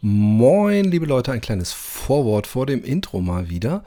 Moin, 0.00 0.84
liebe 0.84 1.06
Leute, 1.06 1.32
ein 1.32 1.40
kleines 1.40 1.72
Vorwort 1.72 2.46
vor 2.46 2.66
dem 2.66 2.84
Intro 2.84 3.20
mal 3.20 3.48
wieder. 3.50 3.82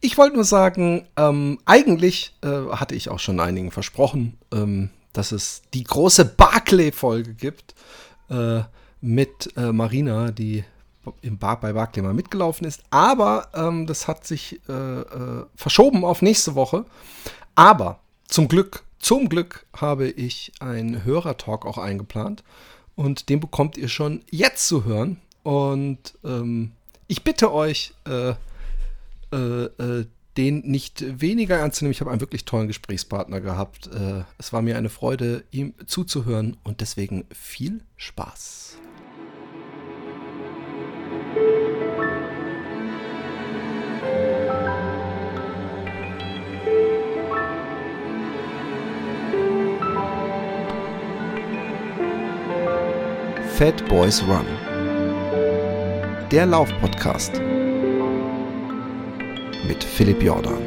Ich 0.00 0.16
wollte 0.16 0.36
nur 0.36 0.44
sagen, 0.44 1.06
ähm, 1.16 1.58
eigentlich 1.64 2.36
äh, 2.42 2.70
hatte 2.70 2.94
ich 2.94 3.08
auch 3.08 3.18
schon 3.18 3.40
einigen 3.40 3.72
versprochen, 3.72 4.38
ähm, 4.52 4.90
dass 5.12 5.32
es 5.32 5.62
die 5.74 5.82
große 5.82 6.24
Barclay-Folge 6.24 7.34
gibt 7.34 7.74
äh, 8.30 8.60
mit 9.00 9.56
äh, 9.56 9.72
Marina, 9.72 10.30
die 10.30 10.62
im 11.22 11.36
Bar 11.36 11.58
bei 11.58 11.72
Barclay 11.72 12.02
mal 12.02 12.14
mitgelaufen 12.14 12.64
ist. 12.64 12.84
Aber 12.90 13.48
ähm, 13.52 13.88
das 13.88 14.06
hat 14.06 14.24
sich 14.24 14.60
äh, 14.68 14.72
äh, 14.72 15.46
verschoben 15.56 16.04
auf 16.04 16.22
nächste 16.22 16.54
Woche. 16.54 16.84
Aber 17.56 17.98
zum 18.28 18.46
Glück, 18.46 18.84
zum 19.00 19.28
Glück 19.28 19.66
habe 19.74 20.08
ich 20.08 20.52
einen 20.60 21.04
Hörertalk 21.04 21.66
auch 21.66 21.78
eingeplant. 21.78 22.44
Und 22.94 23.28
den 23.28 23.40
bekommt 23.40 23.76
ihr 23.76 23.88
schon 23.88 24.22
jetzt 24.30 24.68
zu 24.68 24.84
hören. 24.84 25.20
Und 25.46 26.14
ähm, 26.24 26.72
ich 27.06 27.22
bitte 27.22 27.52
euch, 27.52 27.94
äh, 28.04 28.34
äh, 29.32 29.36
äh, 29.36 30.06
den 30.36 30.62
nicht 30.62 31.20
weniger 31.20 31.58
ernst 31.58 31.78
zu 31.78 31.84
nehmen. 31.84 31.92
Ich 31.92 32.00
habe 32.00 32.10
einen 32.10 32.20
wirklich 32.20 32.44
tollen 32.44 32.66
Gesprächspartner 32.66 33.40
gehabt. 33.40 33.86
Äh, 33.86 34.24
es 34.38 34.52
war 34.52 34.60
mir 34.60 34.76
eine 34.76 34.88
Freude, 34.88 35.44
ihm 35.52 35.74
zuzuhören 35.86 36.56
und 36.64 36.80
deswegen 36.80 37.26
viel 37.32 37.80
Spaß. 37.96 38.78
Fat 53.56 53.88
Boys 53.88 54.24
Run. 54.24 54.65
Der 56.32 56.44
Laufpodcast 56.44 57.40
mit 59.68 59.84
Philipp 59.84 60.22
Jordan. 60.22 60.58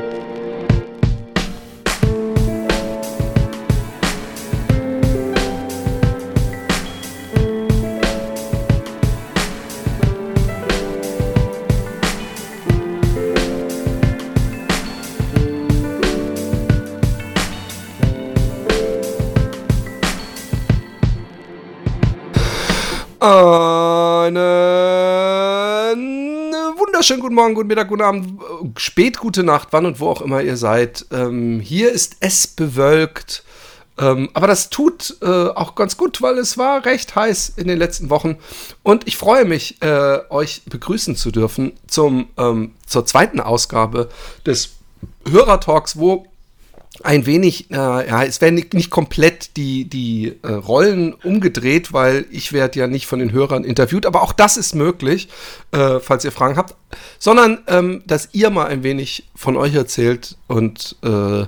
Einen 23.22 23.69
wunderschönen 27.09 27.21
guten 27.21 27.35
Morgen, 27.35 27.55
guten 27.55 27.67
Mittag, 27.69 27.88
guten 27.88 28.03
Abend, 28.03 28.79
spät 28.79 29.17
gute 29.17 29.43
Nacht, 29.43 29.69
wann 29.71 29.88
und 29.88 29.99
wo 29.99 30.09
auch 30.09 30.21
immer 30.21 30.43
ihr 30.43 30.57
seid. 30.57 31.07
Ähm, 31.11 31.59
hier 31.59 31.91
ist 31.91 32.17
es 32.19 32.45
bewölkt. 32.45 33.43
Ähm, 33.97 34.29
aber 34.35 34.45
das 34.45 34.69
tut 34.69 35.17
äh, 35.23 35.25
auch 35.25 35.73
ganz 35.73 35.97
gut, 35.97 36.21
weil 36.21 36.37
es 36.37 36.59
war 36.59 36.85
recht 36.85 37.15
heiß 37.15 37.53
in 37.55 37.67
den 37.67 37.80
letzten 37.80 38.11
Wochen. 38.11 38.37
Und 38.83 39.07
ich 39.07 39.17
freue 39.17 39.45
mich, 39.45 39.81
äh, 39.81 40.19
euch 40.30 40.61
begrüßen 40.65 41.15
zu 41.15 41.31
dürfen 41.31 41.71
zum, 41.87 42.27
ähm, 42.37 42.75
zur 42.85 43.07
zweiten 43.07 43.39
Ausgabe 43.39 44.09
des 44.45 44.75
Hörertalks, 45.27 45.97
wo 45.97 46.27
ein 47.04 47.26
wenig, 47.26 47.72
äh, 47.72 47.76
ja, 47.76 48.23
es 48.23 48.42
werden 48.42 48.56
nicht, 48.56 48.73
nicht, 48.73 48.90
komplett 48.90 49.56
die, 49.58 49.86
die 49.86 50.36
äh, 50.42 50.52
Rollen 50.52 51.14
umgedreht, 51.14 51.94
weil 51.94 52.26
ich 52.30 52.52
werde 52.52 52.80
ja 52.80 52.88
nicht 52.88 53.06
von 53.06 53.20
den 53.20 53.32
Hörern 53.32 53.64
interviewt, 53.64 54.06
aber 54.06 54.22
auch 54.22 54.34
das 54.34 54.58
ist 54.58 54.76
möglich, 54.76 55.30
äh, 55.72 56.00
falls 56.00 56.26
ihr 56.26 56.32
Fragen 56.32 56.58
habt, 56.58 56.76
sondern 57.17 57.60
ähm, 57.67 58.04
dass 58.06 58.30
ihr 58.34 58.50
mal 58.50 58.67
ein 58.67 58.84
wenig 58.84 59.30
von 59.36 59.56
euch 59.56 59.76
erzählt 59.76 60.38
und 60.48 60.98
äh, 61.04 61.45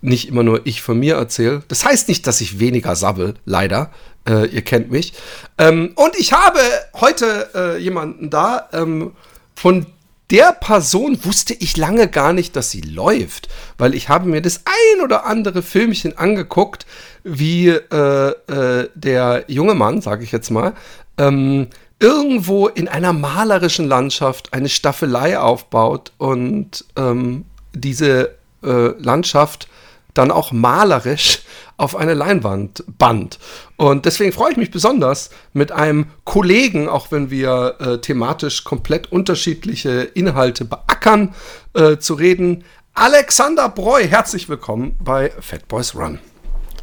nicht 0.00 0.28
immer 0.28 0.42
nur 0.42 0.66
ich 0.66 0.82
von 0.82 0.98
mir 0.98 1.16
erzähle. 1.16 1.62
Das 1.68 1.84
heißt 1.84 2.08
nicht, 2.08 2.26
dass 2.26 2.40
ich 2.40 2.60
weniger 2.60 2.94
sabbel, 2.94 3.34
leider. 3.46 3.90
Äh, 4.28 4.48
ihr 4.48 4.62
kennt 4.62 4.90
mich. 4.90 5.14
Ähm, 5.58 5.92
und 5.96 6.14
ich 6.16 6.32
habe 6.32 6.60
heute 6.94 7.50
äh, 7.54 7.78
jemanden 7.78 8.30
da, 8.30 8.68
ähm, 8.72 9.12
von 9.54 9.86
der 10.34 10.50
Person 10.50 11.24
wusste 11.24 11.54
ich 11.54 11.76
lange 11.76 12.08
gar 12.08 12.32
nicht, 12.32 12.56
dass 12.56 12.72
sie 12.72 12.80
läuft, 12.80 13.48
weil 13.78 13.94
ich 13.94 14.08
habe 14.08 14.28
mir 14.28 14.42
das 14.42 14.62
ein 14.64 15.00
oder 15.00 15.26
andere 15.26 15.62
Filmchen 15.62 16.18
angeguckt, 16.18 16.86
wie 17.22 17.68
äh, 17.68 18.30
äh, 18.30 18.88
der 18.96 19.44
junge 19.46 19.74
Mann, 19.74 20.00
sage 20.00 20.24
ich 20.24 20.32
jetzt 20.32 20.50
mal, 20.50 20.72
ähm, 21.18 21.68
irgendwo 22.00 22.66
in 22.66 22.88
einer 22.88 23.12
malerischen 23.12 23.86
Landschaft 23.86 24.52
eine 24.52 24.68
Staffelei 24.68 25.38
aufbaut 25.38 26.10
und 26.18 26.84
ähm, 26.96 27.44
diese 27.72 28.34
äh, 28.64 28.88
Landschaft 28.98 29.68
dann 30.14 30.32
auch 30.32 30.50
malerisch 30.50 31.42
auf 31.76 31.94
eine 31.94 32.14
Leinwand 32.14 32.82
band. 32.98 33.38
Und 33.76 34.04
deswegen 34.04 34.32
freue 34.32 34.52
ich 34.52 34.56
mich 34.56 34.70
besonders, 34.70 35.30
mit 35.52 35.72
einem 35.72 36.06
Kollegen, 36.24 36.88
auch 36.88 37.10
wenn 37.10 37.30
wir 37.30 37.76
äh, 37.80 37.98
thematisch 37.98 38.62
komplett 38.62 39.10
unterschiedliche 39.10 40.02
Inhalte 40.02 40.64
beackern, 40.64 41.34
äh, 41.74 41.96
zu 41.96 42.14
reden. 42.14 42.64
Alexander 42.94 43.68
Breu, 43.68 44.04
herzlich 44.04 44.48
willkommen 44.48 44.94
bei 45.00 45.32
Fat 45.40 45.66
Boys 45.66 45.96
Run. 45.96 46.20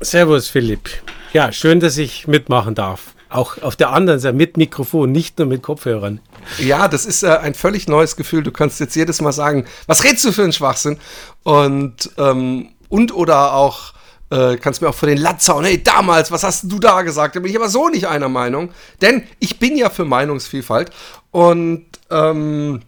Servus, 0.02 0.50
Philipp. 0.50 0.90
Ja, 1.32 1.54
schön, 1.54 1.80
dass 1.80 1.98
ich 1.98 2.28
mitmachen 2.28 2.76
darf. 2.76 3.14
Auch 3.30 3.62
auf 3.62 3.78
der 3.78 3.92
anderen 3.92 4.20
Seite 4.20 4.36
mit 4.36 4.58
Mikrofon, 4.58 5.14
nicht 5.14 5.40
nur 5.40 5.48
mit 5.48 5.64
Kopfhörern. 5.64 6.20
Ja, 6.60 6.90
das 6.90 7.06
ist 7.06 7.24
äh, 7.24 7.30
ein 7.30 7.54
völlig 7.54 7.88
neues 7.88 8.18
Gefühl. 8.18 8.44
Du 8.44 8.52
kannst 8.52 8.82
jetzt 8.82 8.96
jedes 8.98 9.22
Mal 9.22 9.32
sagen, 9.32 9.66
was 9.88 10.04
redest 10.04 10.26
du 10.26 10.34
für 10.34 10.44
einen 10.44 10.52
Schwachsinn? 10.52 10.98
Und, 11.44 12.12
ähm, 12.18 12.72
und 12.90 13.16
oder 13.16 13.54
auch 13.54 13.94
äh, 14.32 14.58
kannst 14.58 14.82
mir 14.82 14.90
auch 14.90 14.96
vor 14.96 15.10
den 15.10 15.18
Latz 15.18 15.48
hauen. 15.50 15.66
Hey, 15.66 15.84
damals, 15.84 16.32
was 16.32 16.44
hast 16.44 16.64
du 16.72 16.80
da 16.80 17.02
gesagt? 17.02 17.36
Da 17.36 17.40
bin 17.40 17.52
ich 17.52 17.58
aber 17.58 17.70
so 17.70 17.90
nicht 17.90 18.08
einer 18.08 18.30
Meinung. 18.30 18.72
Denn 19.02 19.24
ich 19.40 19.60
bin 19.60 19.78
ja 19.78 19.90
für 19.90 20.06
Meinungsvielfalt. 20.06 20.92
Und 21.32 21.86
ähm, 22.10 22.82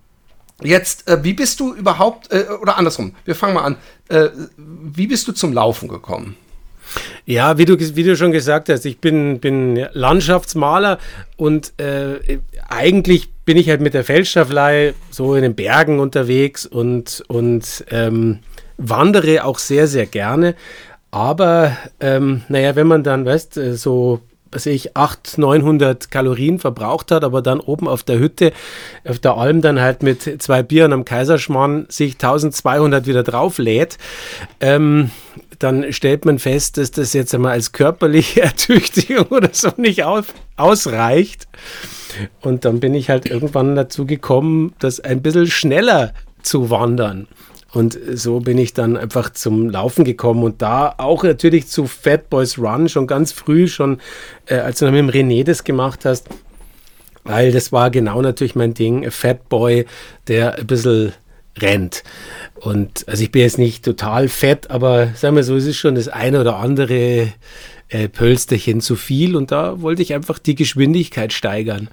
jetzt, 0.61 1.07
äh, 1.07 1.23
wie 1.23 1.33
bist 1.33 1.59
du 1.59 1.73
überhaupt, 1.73 2.31
äh, 2.31 2.45
oder 2.61 2.77
andersrum, 2.77 3.13
wir 3.25 3.35
fangen 3.35 3.53
mal 3.55 3.63
an. 3.63 3.77
Äh, 4.09 4.29
wie 4.57 5.07
bist 5.07 5.27
du 5.27 5.33
zum 5.33 5.53
Laufen 5.53 5.89
gekommen? 5.89 6.35
Ja, 7.25 7.57
wie 7.57 7.65
du, 7.65 7.79
wie 7.79 8.03
du 8.03 8.15
schon 8.15 8.31
gesagt 8.31 8.69
hast, 8.69 8.85
ich 8.85 8.99
bin, 8.99 9.39
bin 9.39 9.87
Landschaftsmaler 9.93 10.99
und 11.37 11.73
äh, 11.79 12.39
eigentlich 12.69 13.31
bin 13.45 13.57
ich 13.57 13.69
halt 13.69 13.81
mit 13.81 13.93
der 13.93 14.03
Feldstaffelei 14.03 14.93
so 15.09 15.35
in 15.35 15.41
den 15.41 15.55
Bergen 15.55 15.99
unterwegs 15.99 16.65
und, 16.65 17.23
und 17.27 17.85
ähm, 17.89 18.39
wandere 18.77 19.45
auch 19.45 19.59
sehr, 19.59 19.87
sehr 19.87 20.05
gerne. 20.05 20.55
Aber 21.13 21.77
ähm, 21.99 22.41
naja, 22.49 22.75
wenn 22.75 22.87
man 22.87 23.03
dann, 23.03 23.23
weißt 23.23 23.57
äh, 23.57 23.75
so 23.75 24.21
was 24.49 24.65
ich 24.65 24.97
800, 24.97 25.37
900 25.37 26.11
Kalorien 26.11 26.57
verbraucht 26.57 27.11
hat, 27.11 27.23
aber 27.23 27.43
dann 27.43 27.59
oben 27.59 27.87
auf 27.87 28.01
der 28.01 28.17
Hütte, 28.17 28.51
auf 29.07 29.19
der 29.19 29.35
Alm 29.35 29.61
dann 29.61 29.79
halt 29.79 30.01
mit 30.01 30.41
zwei 30.41 30.63
Bieren 30.63 30.91
am 30.91 31.05
Kaiserschmarrn 31.05 31.85
sich 31.89 32.13
1200 32.13 33.05
wieder 33.05 33.21
drauflädt, 33.21 33.99
ähm, 34.59 35.11
dann 35.59 35.93
stellt 35.93 36.25
man 36.25 36.39
fest, 36.39 36.77
dass 36.77 36.89
das 36.89 37.13
jetzt 37.13 37.33
einmal 37.35 37.51
als 37.51 37.73
körperliche 37.73 38.41
Ertüchtigung 38.43 39.27
oder 39.27 39.49
so 39.51 39.69
nicht 39.77 40.03
aus, 40.03 40.25
ausreicht. 40.57 41.47
Und 42.41 42.65
dann 42.65 42.79
bin 42.79 42.95
ich 42.95 43.11
halt 43.11 43.27
irgendwann 43.27 43.75
dazu 43.75 44.07
gekommen, 44.07 44.73
das 44.79 44.99
ein 44.99 45.21
bisschen 45.21 45.47
schneller 45.47 46.13
zu 46.41 46.71
wandern. 46.71 47.27
Und 47.73 47.97
so 48.13 48.39
bin 48.39 48.59
ich 48.59 48.73
dann 48.73 48.95
einfach 48.95 49.31
zum 49.31 49.69
Laufen 49.69 50.03
gekommen 50.05 50.43
und 50.43 50.61
da 50.61 50.93
auch 50.97 51.23
natürlich 51.23 51.67
zu 51.67 51.87
Fat 51.87 52.29
Boys 52.29 52.59
Run 52.59 52.87
schon 52.87 53.07
ganz 53.07 53.31
früh, 53.31 53.67
schon 53.67 53.99
äh, 54.45 54.57
als 54.57 54.79
du 54.79 54.85
mit 54.85 54.95
dem 54.95 55.09
René 55.09 55.43
das 55.43 55.63
gemacht 55.63 56.05
hast, 56.05 56.29
weil 57.23 57.51
das 57.51 57.71
war 57.71 57.89
genau 57.89 58.21
natürlich 58.21 58.53
mein 58.53 58.75
Ding, 58.75 59.09
Fat 59.09 59.49
Boy, 59.49 59.85
der 60.27 60.59
ein 60.59 60.67
bisschen 60.67 61.13
rennt. 61.57 62.03
Und 62.55 63.07
also 63.07 63.23
ich 63.23 63.31
bin 63.31 63.41
jetzt 63.41 63.57
nicht 63.57 63.83
total 63.83 64.27
fett, 64.27 64.69
aber 64.69 65.07
sagen 65.15 65.35
wir 65.35 65.43
so, 65.43 65.55
es 65.55 65.65
ist 65.65 65.77
schon 65.77 65.95
das 65.95 66.07
eine 66.07 66.41
oder 66.41 66.57
andere 66.57 67.33
äh, 67.89 68.07
Pölsterchen 68.07 68.81
zu 68.81 68.95
viel 68.95 69.35
und 69.35 69.51
da 69.51 69.81
wollte 69.81 70.03
ich 70.03 70.13
einfach 70.13 70.37
die 70.37 70.55
Geschwindigkeit 70.55 71.33
steigern. 71.33 71.89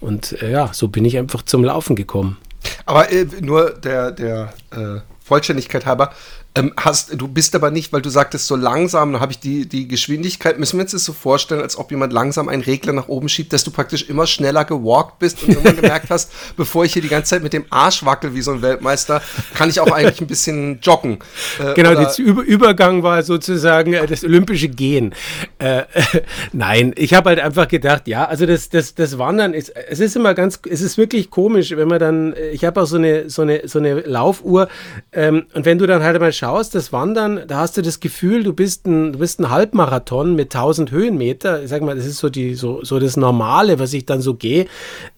Und 0.00 0.42
äh, 0.42 0.50
ja, 0.50 0.70
so 0.74 0.88
bin 0.88 1.06
ich 1.06 1.16
einfach 1.16 1.42
zum 1.42 1.64
Laufen 1.64 1.96
gekommen. 1.96 2.36
Aber 2.84 3.10
äh, 3.10 3.26
nur 3.40 3.70
der, 3.70 4.10
der 4.10 4.52
äh, 4.70 5.00
Vollständigkeit 5.24 5.86
halber, 5.86 6.12
Ähm, 6.56 6.72
hast, 6.76 7.20
du 7.20 7.26
bist 7.26 7.56
aber 7.56 7.72
nicht, 7.72 7.92
weil 7.92 8.00
du 8.00 8.10
sagtest 8.10 8.46
so 8.46 8.54
langsam, 8.54 9.18
habe 9.18 9.32
ich 9.32 9.40
die, 9.40 9.68
die 9.68 9.88
Geschwindigkeit, 9.88 10.56
müssen 10.56 10.78
wir 10.78 10.82
uns 10.82 10.92
das 10.92 11.04
so 11.04 11.12
vorstellen, 11.12 11.60
als 11.60 11.76
ob 11.76 11.90
jemand 11.90 12.12
langsam 12.12 12.48
einen 12.48 12.62
Regler 12.62 12.92
nach 12.92 13.08
oben 13.08 13.28
schiebt, 13.28 13.52
dass 13.52 13.64
du 13.64 13.72
praktisch 13.72 14.08
immer 14.08 14.28
schneller 14.28 14.64
gewalkt 14.64 15.18
bist 15.18 15.42
und 15.42 15.48
irgendwann 15.48 15.74
gemerkt 15.74 16.10
hast, 16.10 16.30
bevor 16.56 16.84
ich 16.84 16.92
hier 16.92 17.02
die 17.02 17.08
ganze 17.08 17.30
Zeit 17.30 17.42
mit 17.42 17.54
dem 17.54 17.64
Arsch 17.70 18.04
wackel 18.04 18.34
wie 18.34 18.42
so 18.42 18.52
ein 18.52 18.62
Weltmeister, 18.62 19.20
kann 19.54 19.68
ich 19.68 19.80
auch 19.80 19.90
eigentlich 19.90 20.20
ein 20.20 20.28
bisschen 20.28 20.78
joggen. 20.80 21.18
Äh, 21.58 21.74
genau, 21.74 21.92
der 21.96 22.16
Über 22.18 22.42
Übergang 22.42 23.02
war 23.02 23.24
sozusagen 23.24 23.92
äh, 23.92 24.06
das 24.06 24.22
olympische 24.22 24.68
Gehen. 24.68 25.12
Äh, 25.58 25.82
nein, 26.52 26.92
ich 26.96 27.14
habe 27.14 27.30
halt 27.30 27.40
einfach 27.40 27.66
gedacht, 27.66 28.06
ja, 28.06 28.26
also 28.26 28.46
das, 28.46 28.68
das, 28.68 28.94
das 28.94 29.18
Wandern 29.18 29.54
ist, 29.54 29.70
es 29.70 29.98
ist 29.98 30.14
immer 30.14 30.34
ganz, 30.34 30.60
es 30.70 30.82
ist 30.82 30.98
wirklich 30.98 31.30
komisch, 31.30 31.72
wenn 31.76 31.88
man 31.88 31.98
dann, 31.98 32.36
ich 32.52 32.64
habe 32.64 32.80
auch 32.80 32.86
so 32.86 32.96
eine, 32.96 33.28
so 33.28 33.42
eine, 33.42 33.66
so 33.66 33.80
eine 33.80 34.02
Laufuhr 34.02 34.68
ähm, 35.10 35.46
und 35.52 35.64
wenn 35.64 35.78
du 35.78 35.88
dann 35.88 36.04
halt 36.04 36.20
mal 36.20 36.32
schaust, 36.32 36.43
schaust, 36.44 36.74
das 36.74 36.92
Wandern, 36.92 37.44
da 37.48 37.60
hast 37.60 37.78
du 37.78 37.80
das 37.80 38.00
Gefühl, 38.00 38.42
du 38.44 38.52
bist 38.52 38.86
ein, 38.86 39.14
du 39.14 39.18
bist 39.18 39.40
ein 39.40 39.48
Halbmarathon 39.48 40.34
mit 40.34 40.54
1000 40.54 40.90
Höhenmeter. 40.90 41.62
Ich 41.62 41.70
sag 41.70 41.80
mal, 41.80 41.96
das 41.96 42.04
ist 42.04 42.18
so, 42.18 42.28
die, 42.28 42.54
so, 42.54 42.84
so 42.84 42.98
das 42.98 43.16
Normale, 43.16 43.78
was 43.78 43.94
ich 43.94 44.04
dann 44.04 44.20
so 44.20 44.34
gehe. 44.34 44.66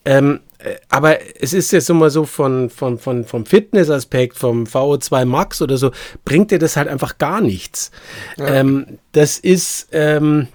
Ähm, 0.05 0.39
äh, 0.59 0.75
aber 0.87 1.17
es 1.41 1.51
ist 1.51 1.71
jetzt 1.71 1.89
immer 1.89 2.09
so 2.11 2.23
von, 2.23 2.69
von, 2.69 2.97
von, 2.97 3.25
vom 3.25 3.45
Fitnessaspekt, 3.45 4.37
vom 4.37 4.63
VO2 4.63 5.25
Max 5.25 5.61
oder 5.61 5.77
so, 5.77 5.91
bringt 6.23 6.51
dir 6.51 6.59
das 6.59 6.77
halt 6.77 6.87
einfach 6.87 7.17
gar 7.17 7.41
nichts. 7.41 7.91
Ja. 8.37 8.47
Ähm, 8.47 8.97
das 9.11 9.37
ist, 9.37 9.89
ähm, 9.91 10.47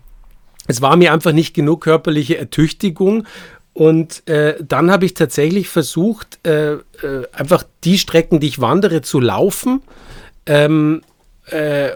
es 0.68 0.80
war 0.80 0.96
mir 0.96 1.12
einfach 1.12 1.32
nicht 1.32 1.52
genug 1.52 1.82
körperliche 1.82 2.38
Ertüchtigung. 2.38 3.26
Und 3.74 4.26
äh, 4.26 4.54
dann 4.66 4.90
habe 4.90 5.04
ich 5.04 5.12
tatsächlich 5.12 5.68
versucht, 5.68 6.38
äh, 6.46 6.72
äh, 6.72 6.78
einfach 7.32 7.64
die 7.84 7.98
Strecken, 7.98 8.40
die 8.40 8.46
ich 8.46 8.60
wandere, 8.60 9.02
zu 9.02 9.20
laufen. 9.20 9.82
Ähm, 10.46 11.02
äh, 11.46 11.92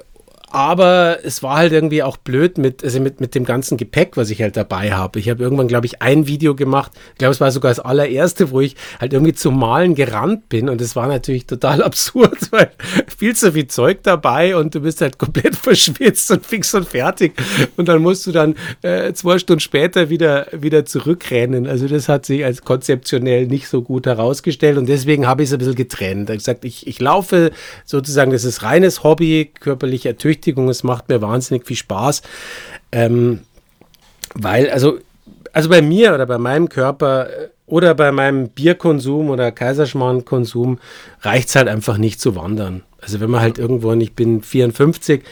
aber 0.56 1.19
es 1.23 1.43
war 1.43 1.58
halt 1.58 1.75
irgendwie 1.75 2.03
auch 2.03 2.17
blöd 2.17 2.56
mit, 2.56 2.82
also 2.82 2.99
mit, 2.99 3.20
mit 3.20 3.35
dem 3.35 3.44
ganzen 3.44 3.76
Gepäck, 3.76 4.17
was 4.17 4.31
ich 4.31 4.41
halt 4.41 4.56
dabei 4.56 4.91
habe. 4.93 5.19
Ich 5.19 5.29
habe 5.29 5.43
irgendwann, 5.43 5.69
glaube 5.69 5.85
ich, 5.85 6.00
ein 6.00 6.26
Video 6.26 6.55
gemacht. 6.55 6.93
Ich 7.12 7.19
glaube, 7.19 7.32
es 7.32 7.43
war 7.43 7.50
sogar 7.50 7.70
das 7.73 7.79
allererste, 7.79 8.50
wo 8.53 8.62
ich 8.62 8.75
halt 8.99 9.12
irgendwie 9.12 9.35
zum 9.35 9.58
Malen 9.58 9.94
gerannt 9.94 10.49
bin. 10.49 10.70
Und 10.70 10.81
es 10.81 10.97
war 10.97 11.08
natürlich 11.08 11.47
total 11.47 11.82
absurd, 11.85 12.50
weil 12.53 12.70
viel 13.19 13.37
zu 13.37 13.53
viel 13.53 13.67
Zeug 13.67 13.99
dabei 14.03 14.56
und 14.56 14.75
du 14.75 14.81
bist 14.81 15.03
halt 15.03 15.19
komplett 15.19 15.56
verschwitzt 15.56 16.31
und 16.31 16.47
fix 16.47 16.73
und 16.73 16.88
fertig. 16.88 17.35
Und 17.76 17.88
dann 17.88 18.00
musst 18.00 18.26
du 18.26 18.32
dann 18.32 18.55
äh, 18.81 19.12
zwei 19.12 19.38
Stunden 19.38 19.61
später 19.61 20.08
wieder, 20.08 20.47
wieder 20.53 20.87
zurückrennen. 20.87 21.67
Also 21.67 21.87
das 21.87 22.08
hat 22.08 22.25
sich 22.25 22.47
als 22.47 22.62
konzeptionell 22.62 23.47
nicht 23.47 23.69
so 23.69 23.82
gut 23.82 24.06
herausgestellt. 24.06 24.79
Und 24.79 24.88
deswegen 24.88 25.26
habe 25.26 25.43
ich 25.43 25.50
es 25.50 25.53
ein 25.53 25.58
bisschen 25.58 25.75
getrennt. 25.75 26.31
Ich 26.31 26.38
gesagt, 26.38 26.64
ich, 26.64 26.87
ich 26.87 26.99
laufe 26.99 27.50
sozusagen, 27.85 28.31
das 28.31 28.44
ist 28.44 28.62
reines 28.62 29.05
Hobby, 29.05 29.53
körperliche 29.61 30.08
Ertüchtigung 30.08 30.45
Ertüchtigung. 30.46 30.69
Es 30.69 30.84
macht 30.84 31.08
mir 31.08 31.20
wahnsinnig 31.20 31.66
viel 31.66 31.76
Spaß. 31.76 32.22
Ähm, 32.93 33.40
weil, 34.34 34.70
also, 34.70 34.98
also 35.52 35.69
bei 35.69 35.82
mir 35.82 36.14
oder 36.14 36.26
bei 36.26 36.38
meinem 36.38 36.69
Körper 36.69 37.28
äh, 37.28 37.48
oder 37.66 37.94
bei 37.94 38.12
meinem 38.12 38.48
Bierkonsum 38.48 39.31
oder 39.31 39.50
Kaiserschmarrn-Konsum 39.50 40.78
reicht 41.22 41.48
es 41.48 41.56
halt 41.56 41.69
einfach 41.69 41.98
nicht 41.98 42.20
zu 42.20 42.37
wandern. 42.37 42.82
Also 43.00 43.20
wenn 43.20 43.31
man 43.31 43.40
halt 43.40 43.58
irgendwo, 43.58 43.90
und 43.90 44.00
ich 44.00 44.14
bin 44.14 44.43
54, 44.43 45.22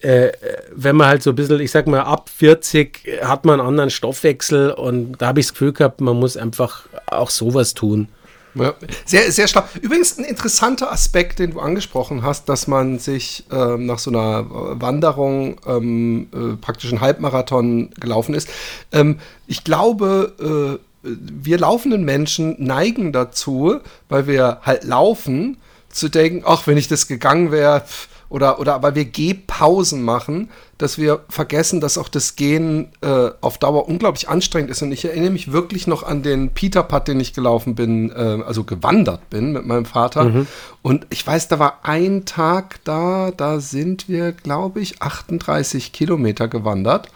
äh, 0.00 0.32
wenn 0.74 0.96
man 0.96 1.08
halt 1.08 1.22
so 1.22 1.30
ein 1.30 1.36
bisschen, 1.36 1.60
ich 1.60 1.70
sag 1.70 1.86
mal, 1.86 2.00
ab 2.00 2.30
40 2.30 3.20
hat 3.22 3.44
man 3.44 3.60
einen 3.60 3.68
anderen 3.68 3.90
Stoffwechsel 3.90 4.70
und 4.70 5.20
da 5.20 5.28
habe 5.28 5.40
ich 5.40 5.46
das 5.46 5.52
Gefühl 5.52 5.72
gehabt, 5.72 6.00
man 6.00 6.18
muss 6.18 6.36
einfach 6.36 6.86
auch 7.06 7.30
sowas 7.30 7.74
tun. 7.74 8.08
Ja, 8.54 8.74
sehr, 9.06 9.32
sehr 9.32 9.48
schlau. 9.48 9.62
Übrigens 9.80 10.18
ein 10.18 10.24
interessanter 10.24 10.92
Aspekt, 10.92 11.38
den 11.38 11.52
du 11.52 11.60
angesprochen 11.60 12.22
hast, 12.22 12.48
dass 12.48 12.66
man 12.66 12.98
sich 12.98 13.44
ähm, 13.50 13.86
nach 13.86 13.98
so 13.98 14.10
einer 14.10 14.46
Wanderung 14.80 15.58
ähm, 15.66 16.28
äh, 16.32 16.56
praktisch 16.56 16.90
einen 16.90 17.00
Halbmarathon 17.00 17.90
gelaufen 17.98 18.34
ist. 18.34 18.48
Ähm, 18.92 19.18
ich 19.46 19.64
glaube, 19.64 20.78
äh, 20.78 20.78
wir 21.02 21.58
laufenden 21.58 22.04
Menschen 22.04 22.56
neigen 22.58 23.12
dazu, 23.12 23.80
weil 24.08 24.26
wir 24.26 24.60
halt 24.62 24.84
laufen, 24.84 25.56
zu 25.88 26.08
denken, 26.08 26.42
ach, 26.46 26.66
wenn 26.66 26.76
ich 26.76 26.88
das 26.88 27.06
gegangen 27.06 27.52
wäre, 27.52 27.84
oder, 28.32 28.58
oder 28.58 28.82
weil 28.82 28.94
wir 28.94 29.04
Gehpausen 29.04 30.02
machen, 30.02 30.48
dass 30.78 30.96
wir 30.96 31.20
vergessen, 31.28 31.82
dass 31.82 31.98
auch 31.98 32.08
das 32.08 32.34
Gehen 32.34 32.88
äh, 33.02 33.28
auf 33.42 33.58
Dauer 33.58 33.86
unglaublich 33.86 34.26
anstrengend 34.28 34.70
ist. 34.70 34.80
Und 34.80 34.90
ich 34.90 35.04
erinnere 35.04 35.30
mich 35.30 35.52
wirklich 35.52 35.86
noch 35.86 36.02
an 36.02 36.22
den 36.22 36.50
Peter-Putt, 36.50 37.08
den 37.08 37.20
ich 37.20 37.34
gelaufen 37.34 37.74
bin, 37.74 38.10
äh, 38.10 38.42
also 38.46 38.64
gewandert 38.64 39.28
bin 39.28 39.52
mit 39.52 39.66
meinem 39.66 39.84
Vater. 39.84 40.24
Mhm. 40.24 40.46
Und 40.80 41.06
ich 41.10 41.26
weiß, 41.26 41.48
da 41.48 41.58
war 41.58 41.80
ein 41.82 42.24
Tag 42.24 42.80
da, 42.84 43.32
da 43.36 43.60
sind 43.60 44.08
wir, 44.08 44.32
glaube 44.32 44.80
ich, 44.80 45.02
38 45.02 45.92
Kilometer 45.92 46.48
gewandert. 46.48 47.08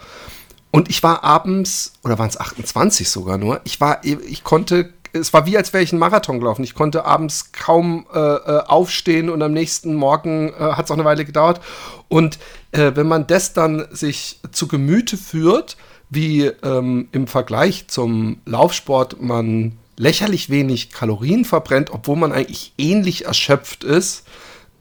Und 0.69 0.89
ich 0.89 1.01
war 1.01 1.23
abends, 1.23 1.93
oder 2.03 2.19
waren 2.19 2.29
es 2.29 2.39
28 2.39 3.09
sogar 3.09 3.39
nur, 3.39 3.61
ich 3.63 3.81
war, 3.81 4.03
ich 4.03 4.43
konnte 4.43 4.93
es 5.17 5.33
war 5.33 5.45
wie, 5.45 5.57
als 5.57 5.73
wäre 5.73 5.83
ich 5.83 5.91
einen 5.91 5.99
Marathon 5.99 6.39
gelaufen. 6.39 6.63
Ich 6.63 6.75
konnte 6.75 7.05
abends 7.05 7.51
kaum 7.51 8.05
äh, 8.13 8.19
äh 8.19 8.63
aufstehen 8.67 9.29
und 9.29 9.41
am 9.41 9.53
nächsten 9.53 9.93
Morgen 9.93 10.49
äh, 10.49 10.53
hat 10.59 10.85
es 10.85 10.91
auch 10.91 10.95
eine 10.95 11.05
Weile 11.05 11.25
gedauert. 11.25 11.61
Und 12.07 12.39
äh, 12.71 12.91
wenn 12.95 13.07
man 13.07 13.27
das 13.27 13.53
dann 13.53 13.87
sich 13.91 14.39
zu 14.51 14.67
Gemüte 14.67 15.17
führt, 15.17 15.77
wie 16.09 16.45
ähm, 16.45 17.09
im 17.11 17.27
Vergleich 17.27 17.87
zum 17.87 18.37
Laufsport 18.45 19.21
man 19.21 19.77
lächerlich 19.97 20.49
wenig 20.49 20.91
Kalorien 20.91 21.43
verbrennt, 21.43 21.91
obwohl 21.91 22.15
man 22.15 22.31
eigentlich 22.31 22.73
ähnlich 22.77 23.25
erschöpft 23.25 23.83
ist, 23.83 24.25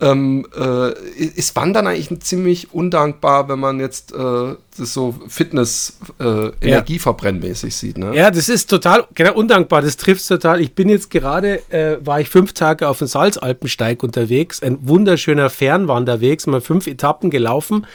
ähm, 0.01 0.47
äh, 0.55 0.93
ist 1.19 1.57
Wandern 1.57 1.87
eigentlich 1.87 2.21
ziemlich 2.21 2.75
undankbar, 2.75 3.49
wenn 3.49 3.59
man 3.59 3.81
jetzt 3.81 4.13
äh, 4.13 4.55
das 4.77 4.93
so 4.93 5.15
Fitness, 5.27 5.99
äh, 6.21 6.51
Energieverbrennmäßig 6.61 7.75
sieht. 7.75 7.97
Ne? 7.97 8.15
Ja, 8.15 8.31
das 8.31 8.51
ist 8.51 8.69
total 8.69 9.07
genau, 9.15 9.35
undankbar. 9.35 9.81
Das 9.81 9.97
trifft 9.97 10.27
total. 10.29 10.61
Ich 10.61 10.75
bin 10.75 10.91
jetzt 10.91 11.11
gerade, 11.11 11.63
äh, 11.71 11.97
war 12.05 12.21
ich 12.21 12.29
fünf 12.29 12.53
Tage 12.53 12.89
auf 12.89 12.99
dem 12.99 13.07
Salzalpensteig 13.07 14.03
unterwegs, 14.03 14.63
ein 14.63 14.87
wunderschöner 14.87 15.49
Fernwanderweg, 15.49 16.47
mal 16.47 16.61
fünf 16.61 16.87
Etappen 16.87 17.31
gelaufen. 17.31 17.87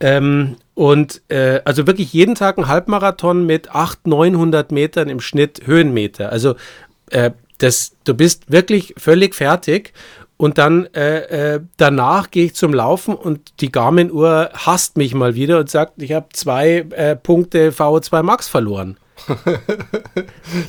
Ähm, 0.00 0.56
und 0.74 1.22
äh, 1.28 1.60
also 1.64 1.86
wirklich 1.86 2.12
jeden 2.12 2.34
Tag 2.34 2.58
ein 2.58 2.68
Halbmarathon 2.68 3.44
mit 3.44 3.70
800, 3.70 4.06
900 4.06 4.72
Metern 4.72 5.08
im 5.08 5.20
Schnitt 5.20 5.62
Höhenmeter. 5.66 6.30
Also 6.30 6.54
äh, 7.10 7.30
das, 7.58 7.92
du 8.04 8.14
bist 8.14 8.50
wirklich 8.50 8.94
völlig 8.98 9.34
fertig 9.34 9.92
und 10.36 10.58
dann 10.58 10.86
äh, 10.94 11.54
äh, 11.54 11.60
danach 11.76 12.30
gehe 12.30 12.46
ich 12.46 12.54
zum 12.54 12.74
Laufen 12.74 13.14
und 13.14 13.60
die 13.60 13.72
Garmin-Uhr 13.72 14.50
hasst 14.52 14.96
mich 14.96 15.14
mal 15.14 15.34
wieder 15.34 15.58
und 15.58 15.70
sagt, 15.70 16.02
ich 16.02 16.12
habe 16.12 16.26
zwei 16.32 16.86
äh, 16.90 17.16
Punkte 17.16 17.70
VO2 17.70 18.22
Max 18.22 18.48
verloren. 18.48 18.98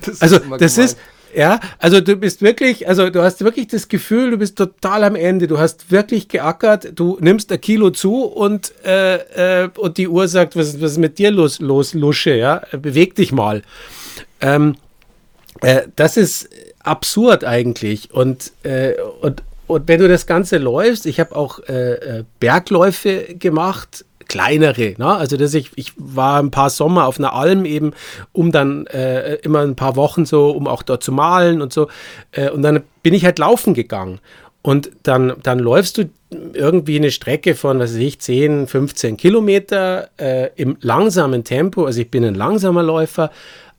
das 0.06 0.22
also 0.22 0.38
das 0.38 0.76
gemein. 0.76 0.86
ist, 0.86 0.98
ja, 1.36 1.60
also 1.80 2.00
du 2.00 2.16
bist 2.16 2.42
wirklich, 2.42 2.88
also 2.88 3.10
du 3.10 3.22
hast 3.22 3.44
wirklich 3.44 3.68
das 3.68 3.90
Gefühl, 3.90 4.32
du 4.32 4.38
bist 4.38 4.58
total 4.58 5.04
am 5.04 5.16
Ende. 5.16 5.48
Du 5.48 5.60
hast 5.60 5.92
wirklich 5.92 6.30
geackert, 6.30 6.94
du 6.96 7.18
nimmst 7.20 7.52
ein 7.52 7.60
Kilo 7.60 7.90
zu 7.90 8.24
und, 8.24 8.74
äh, 8.86 9.66
äh, 9.66 9.70
und 9.78 9.98
die 9.98 10.08
Uhr 10.08 10.28
sagt, 10.30 10.56
was, 10.56 10.82
was 10.82 10.94
ist 10.94 10.98
mit 10.98 11.20
dir 11.20 11.32
los, 11.32 11.60
los, 11.60 11.94
Lusche, 11.94 12.36
ja? 12.36 12.62
Beweg 12.72 13.16
dich 13.16 13.34
mal. 13.34 13.64
Ähm, 14.40 14.78
äh, 15.62 15.84
das 15.96 16.16
ist 16.16 16.50
absurd 16.80 17.44
eigentlich. 17.44 18.12
Und, 18.12 18.54
äh, 18.64 18.94
und 19.22 19.44
und 19.68 19.88
wenn 19.88 20.00
du 20.00 20.08
das 20.08 20.26
Ganze 20.26 20.58
läufst, 20.58 21.06
ich 21.06 21.20
habe 21.20 21.36
auch 21.36 21.60
äh, 21.68 21.94
äh, 21.94 22.24
Bergläufe 22.40 23.36
gemacht, 23.36 24.06
kleinere. 24.28 24.96
Ne? 24.98 25.08
Also 25.08 25.38
dass 25.38 25.54
ich, 25.54 25.72
ich 25.76 25.94
war 25.98 26.42
ein 26.42 26.52
paar 26.52 26.70
Sommer 26.70 27.06
auf 27.06 27.20
einer 27.20 27.34
Alm 27.34 27.66
eben, 27.66 27.94
um 28.34 28.52
dann 28.52 28.88
äh, 28.88 29.36
immer 29.36 29.62
ein 29.62 29.76
paar 29.76 29.96
Wochen 29.96 30.26
so, 30.26 30.52
um 30.52 30.68
auch 30.68 30.84
dort 30.84 31.04
zu 31.04 31.12
malen 31.12 31.62
und 31.62 31.74
so. 31.74 31.88
Äh, 32.32 32.50
und 32.50 32.62
dann 32.62 32.84
bin 33.04 33.14
ich 33.14 33.26
halt 33.26 33.40
laufen 33.40 33.74
gegangen. 33.74 34.20
Und 34.62 34.92
dann, 35.04 35.34
dann 35.44 35.60
läufst 35.60 35.98
du 35.98 36.10
irgendwie 36.30 36.98
eine 36.98 37.12
Strecke 37.12 37.56
von, 37.56 37.80
was 37.80 37.92
weiß 37.92 38.00
ich, 38.00 38.20
10, 38.20 38.68
15 38.68 39.16
Kilometer 39.16 40.10
äh, 40.18 40.50
im 40.56 40.78
langsamen 40.82 41.46
Tempo. 41.46 41.86
Also 41.86 42.02
ich 42.02 42.12
bin 42.12 42.26
ein 42.26 42.36
langsamer 42.36 42.84
Läufer, 42.84 43.32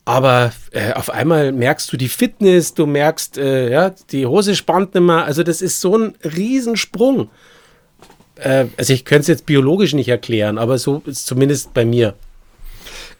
aber 0.09 0.53
äh, 0.71 0.95
auf 0.95 1.11
einmal 1.11 1.53
merkst 1.53 1.93
du 1.93 1.99
die 1.99 2.09
Fitness, 2.09 2.73
du 2.73 2.87
merkst, 2.87 3.37
äh, 3.37 3.71
ja, 3.71 3.91
die 4.11 4.25
Hose 4.25 4.57
spannt 4.57 4.95
nicht 4.95 5.03
mehr. 5.05 5.27
Also 5.27 5.43
das 5.43 5.61
ist 5.61 5.83
so 5.83 5.99
ein 5.99 6.15
Riesensprung. 6.25 7.29
Äh, 8.37 8.69
also 8.79 8.95
ich 8.95 9.05
könnte 9.05 9.21
es 9.21 9.27
jetzt 9.27 9.45
biologisch 9.45 9.93
nicht 9.93 10.09
erklären, 10.09 10.57
aber 10.57 10.79
so 10.79 11.03
ist 11.05 11.27
zumindest 11.27 11.75
bei 11.75 11.85
mir. 11.85 12.15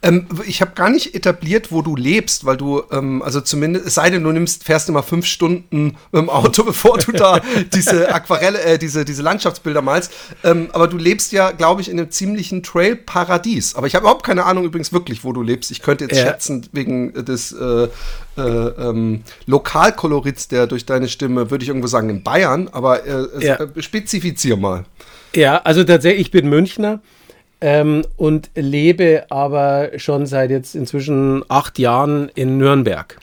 Ähm, 0.01 0.27
ich 0.47 0.61
habe 0.61 0.73
gar 0.75 0.91
nicht 0.91 1.15
etabliert, 1.17 1.73
wo 1.73 1.83
du 1.83 1.97
lebst, 1.97 2.45
weil 2.45 2.57
du, 2.57 2.83
ähm, 2.93 3.21
also 3.21 3.41
zumindest, 3.41 3.87
es 3.87 3.95
sei 3.95 4.11
denn, 4.11 4.23
du 4.23 4.31
nimmst, 4.31 4.63
fährst 4.63 4.89
immer 4.89 5.03
fünf 5.03 5.27
Stunden 5.27 5.97
im 6.13 6.31
Auto, 6.31 6.63
bevor 6.67 6.99
du 6.99 7.11
da 7.11 7.41
diese 7.75 8.15
Aquarelle, 8.15 8.61
äh, 8.63 8.79
diese, 8.79 9.05
diese 9.05 9.23
Landschaftsbilder 9.23 9.83
malst. 9.83 10.13
Ähm, 10.45 10.69
aber 10.73 10.87
du 10.87 10.99
lebst 10.99 11.33
ja, 11.33 11.51
glaube 11.51 11.81
ich, 11.81 11.91
in 11.91 11.99
einem 11.99 12.11
ziemlichen 12.11 12.63
Trail-Paradies. 12.63 13.75
Aber 13.75 13.89
ich 13.89 13.95
habe 13.97 14.05
überhaupt 14.05 14.25
keine 14.25 14.45
Ahnung 14.45 14.65
übrigens 14.65 14.93
wirklich, 14.93 15.25
wo 15.25 15.33
du 15.33 15.43
lebst. 15.43 15.73
Ich 15.73 15.83
könnte 15.83 16.05
jetzt 16.05 16.17
ja. 16.17 16.27
schätzen, 16.27 16.67
wegen 16.73 17.13
des 17.25 17.51
äh, 17.51 17.89
äh, 18.37 18.41
ähm, 18.41 19.23
Lokalkolorits, 19.47 20.47
der 20.47 20.69
durch 20.69 20.87
deine 20.87 21.09
Stimme, 21.09 21.51
würde 21.51 21.65
ich 21.65 21.69
irgendwo 21.69 21.89
sagen, 21.89 22.09
in 22.09 22.23
Bayern, 22.23 22.69
aber 22.69 23.05
äh, 23.05 23.45
ja. 23.45 23.57
Äh, 23.57 23.83
spezifizier 23.83 24.57
mal. 24.57 24.85
Ja, 25.35 25.59
also 25.59 25.83
tatsächlich, 25.83 26.27
ich 26.27 26.31
bin 26.31 26.49
Münchner 26.49 27.01
ähm, 27.61 28.05
und 28.17 28.51
lebe 28.55 29.27
aber 29.31 29.91
schon 29.97 30.27
seit 30.27 30.51
jetzt 30.51 30.75
inzwischen 30.75 31.45
acht 31.49 31.79
Jahren 31.79 32.31
in 32.35 32.59
Nürnberg. 32.59 33.19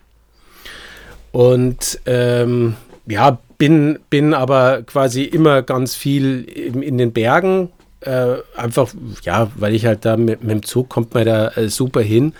Und 1.32 2.00
ähm, 2.06 2.76
ja, 3.08 3.40
bin, 3.58 4.00
bin 4.10 4.34
aber 4.34 4.84
quasi 4.84 5.24
immer 5.24 5.62
ganz 5.62 5.96
viel 5.96 6.44
in, 6.44 6.82
in 6.82 6.98
den 6.98 7.14
Bergen. 7.14 7.70
Äh, 8.02 8.38
einfach, 8.56 8.94
ja, 9.24 9.50
weil 9.56 9.74
ich 9.74 9.86
halt 9.86 10.06
da 10.06 10.16
mit, 10.16 10.44
mit 10.44 10.52
dem 10.52 10.64
Zug 10.64 10.90
kommt 10.90 11.14
man 11.14 11.26
da 11.26 11.50
äh, 11.50 11.70
super 11.70 12.02
hin. 12.02 12.34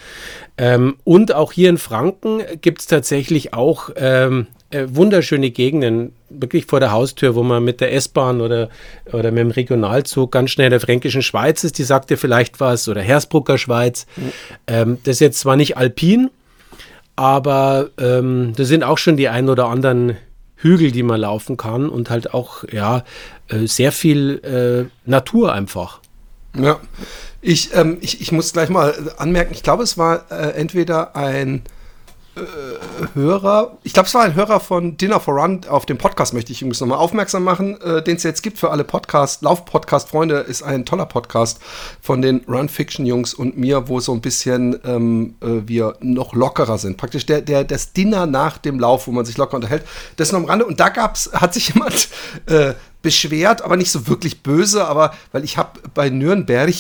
Ähm, 0.58 0.98
und 1.04 1.34
auch 1.34 1.52
hier 1.52 1.70
in 1.70 1.78
Franken 1.78 2.42
gibt 2.62 2.82
es 2.82 2.88
tatsächlich 2.88 3.54
auch 3.54 3.90
ähm, 3.96 4.48
äh, 4.76 4.96
wunderschöne 4.96 5.52
Gegenden, 5.52 6.14
wirklich 6.30 6.66
vor 6.66 6.80
der 6.80 6.92
Haustür, 6.92 7.36
wo 7.36 7.44
man 7.44 7.64
mit 7.64 7.80
der 7.82 7.94
S-Bahn 7.94 8.42
oder, 8.42 8.70
oder 9.12 9.32
mit 9.32 9.40
dem 9.40 9.52
Regionalzug 9.52 10.32
ganz 10.32 10.52
schnell 10.52 10.68
in 10.68 10.72
der 10.72 10.80
fränkischen 10.80 11.22
Schweiz 11.22 11.64
ist, 11.64 11.78
die 11.78 11.84
sagt 11.84 12.10
dir 12.10 12.18
vielleicht 12.18 12.60
was, 12.60 12.88
oder 12.90 13.02
Hersbrucker 13.02 13.58
Schweiz. 13.58 14.06
Mhm. 14.16 14.32
Ähm, 14.68 14.98
das 15.04 15.16
ist 15.16 15.20
jetzt 15.22 15.40
zwar 15.40 15.56
nicht 15.56 15.78
alpin, 15.78 16.30
aber 17.16 17.90
ähm, 17.98 18.54
das 18.58 18.68
sind 18.68 18.84
auch 18.84 18.98
schon 18.98 19.16
die 19.16 19.30
ein 19.30 19.50
oder 19.50 19.68
anderen 19.68 20.18
Hügel, 20.58 20.92
die 20.92 21.04
man 21.04 21.22
laufen 21.22 21.58
kann 21.58 21.88
und 21.90 22.10
halt 22.10 22.34
auch, 22.34 22.64
ja, 22.72 23.04
äh, 23.48 23.68
sehr 23.68 23.92
viel 23.92 24.42
äh, 24.44 25.10
Natur 25.10 25.54
einfach. 25.54 26.00
Ja, 26.58 26.80
ich, 27.42 27.74
ähm, 27.76 27.98
ich, 28.02 28.22
ich 28.22 28.32
muss 28.32 28.54
gleich 28.54 28.70
mal 28.70 28.94
anmerken, 29.18 29.54
ich 29.54 29.64
glaube, 29.64 29.84
es 29.84 29.98
war 29.98 30.32
äh, 30.32 30.52
entweder 30.52 31.16
ein 31.16 31.64
Hörer, 33.14 33.78
ich 33.84 33.94
glaube, 33.94 34.08
es 34.08 34.14
war 34.14 34.24
ein 34.24 34.36
Hörer 34.36 34.60
von 34.60 34.98
Dinner 34.98 35.22
for 35.22 35.36
Run, 35.36 35.62
auf 35.70 35.86
dem 35.86 35.98
Podcast 35.98 36.34
möchte 36.34 36.52
ich 36.52 36.62
übrigens 36.62 36.82
nochmal 36.82 36.98
aufmerksam 36.98 37.44
machen, 37.44 37.80
äh, 37.80 38.04
den 38.04 38.18
es 38.18 38.24
jetzt 38.24 38.42
gibt 38.42 38.58
für 38.58 38.72
alle 38.72 38.84
Podcast, 38.84 39.42
Lauf-Podcast-Freunde, 39.42 40.40
ist 40.40 40.62
ein 40.62 40.86
toller 40.86 41.06
Podcast 41.06 41.62
von 42.02 42.22
den 42.22 42.42
Run-Fiction-Jungs 42.48 43.34
und 43.34 43.58
mir, 43.58 43.88
wo 43.88 44.02
so 44.02 44.14
ein 44.14 44.20
bisschen 44.20 44.78
ähm, 44.84 45.36
äh, 45.42 45.68
wir 45.68 45.96
noch 46.02 46.34
lockerer 46.34 46.78
sind. 46.78 46.98
Praktisch 46.98 47.26
der, 47.26 47.42
der, 47.42 47.64
das 47.64 47.94
Dinner 47.94 48.26
nach 48.26 48.58
dem 48.58 48.80
Lauf, 48.80 49.08
wo 49.08 49.12
man 49.12 49.24
sich 49.24 49.38
locker 49.38 49.56
unterhält, 49.56 49.84
das 50.18 50.34
noch 50.34 50.40
am 50.40 50.46
Rande. 50.46 50.66
Und 50.66 50.80
da 50.82 50.90
gab's, 50.90 51.30
hat 51.34 51.54
sich 51.54 51.70
jemand 51.70 52.10
äh, 52.48 52.74
beschwert, 53.06 53.62
aber 53.62 53.78
nicht 53.78 53.92
so 53.92 54.08
wirklich 54.08 54.42
böse, 54.42 54.88
aber 54.88 55.14
weil 55.32 55.44
ich 55.44 55.58
habe 55.58 55.80
bei 55.94 56.10
Nürnberg 56.10 56.74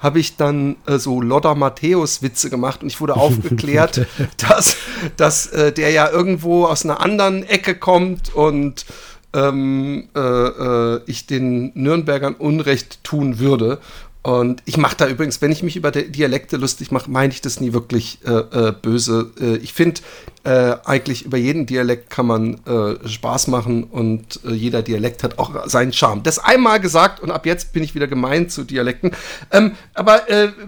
habe 0.00 0.18
ich 0.18 0.36
dann 0.36 0.74
äh, 0.86 0.98
so 0.98 1.22
Lodder 1.22 1.54
Matthäus 1.54 2.20
Witze 2.20 2.50
gemacht 2.50 2.82
und 2.82 2.88
ich 2.88 3.00
wurde 3.00 3.14
aufgeklärt, 3.16 4.06
dass, 4.36 4.76
dass 5.16 5.46
äh, 5.46 5.72
der 5.72 5.90
ja 5.90 6.10
irgendwo 6.10 6.66
aus 6.66 6.84
einer 6.84 7.00
anderen 7.00 7.44
Ecke 7.44 7.76
kommt 7.76 8.34
und 8.34 8.86
ähm, 9.32 10.08
äh, 10.16 10.20
äh 10.20 11.00
ich 11.06 11.26
den 11.26 11.70
Nürnbergern 11.74 12.34
Unrecht 12.34 13.04
tun 13.04 13.38
würde. 13.38 13.78
Und 14.22 14.62
ich 14.64 14.76
mache 14.76 14.96
da 14.96 15.08
übrigens, 15.08 15.40
wenn 15.40 15.52
ich 15.52 15.62
mich 15.62 15.76
über 15.76 15.92
Dialekte 15.92 16.56
lustig 16.56 16.90
mache, 16.90 17.10
meine 17.10 17.32
ich 17.32 17.40
das 17.40 17.60
nie 17.60 17.72
wirklich 17.72 18.18
äh, 18.26 18.30
äh, 18.30 18.72
böse. 18.72 19.30
Äh, 19.40 19.56
ich 19.58 19.72
finde, 19.72 20.00
äh, 20.42 20.76
eigentlich 20.84 21.24
über 21.24 21.36
jeden 21.36 21.66
Dialekt 21.66 22.10
kann 22.10 22.26
man 22.26 22.60
äh, 22.66 23.08
Spaß 23.08 23.46
machen 23.46 23.84
und 23.84 24.40
äh, 24.44 24.52
jeder 24.52 24.82
Dialekt 24.82 25.22
hat 25.22 25.38
auch 25.38 25.68
seinen 25.68 25.92
Charme. 25.92 26.22
Das 26.24 26.40
einmal 26.40 26.80
gesagt 26.80 27.20
und 27.20 27.30
ab 27.30 27.46
jetzt 27.46 27.72
bin 27.72 27.84
ich 27.84 27.94
wieder 27.94 28.08
gemein 28.08 28.48
zu 28.48 28.64
Dialekten. 28.64 29.12
Ähm, 29.52 29.76
aber 29.94 30.22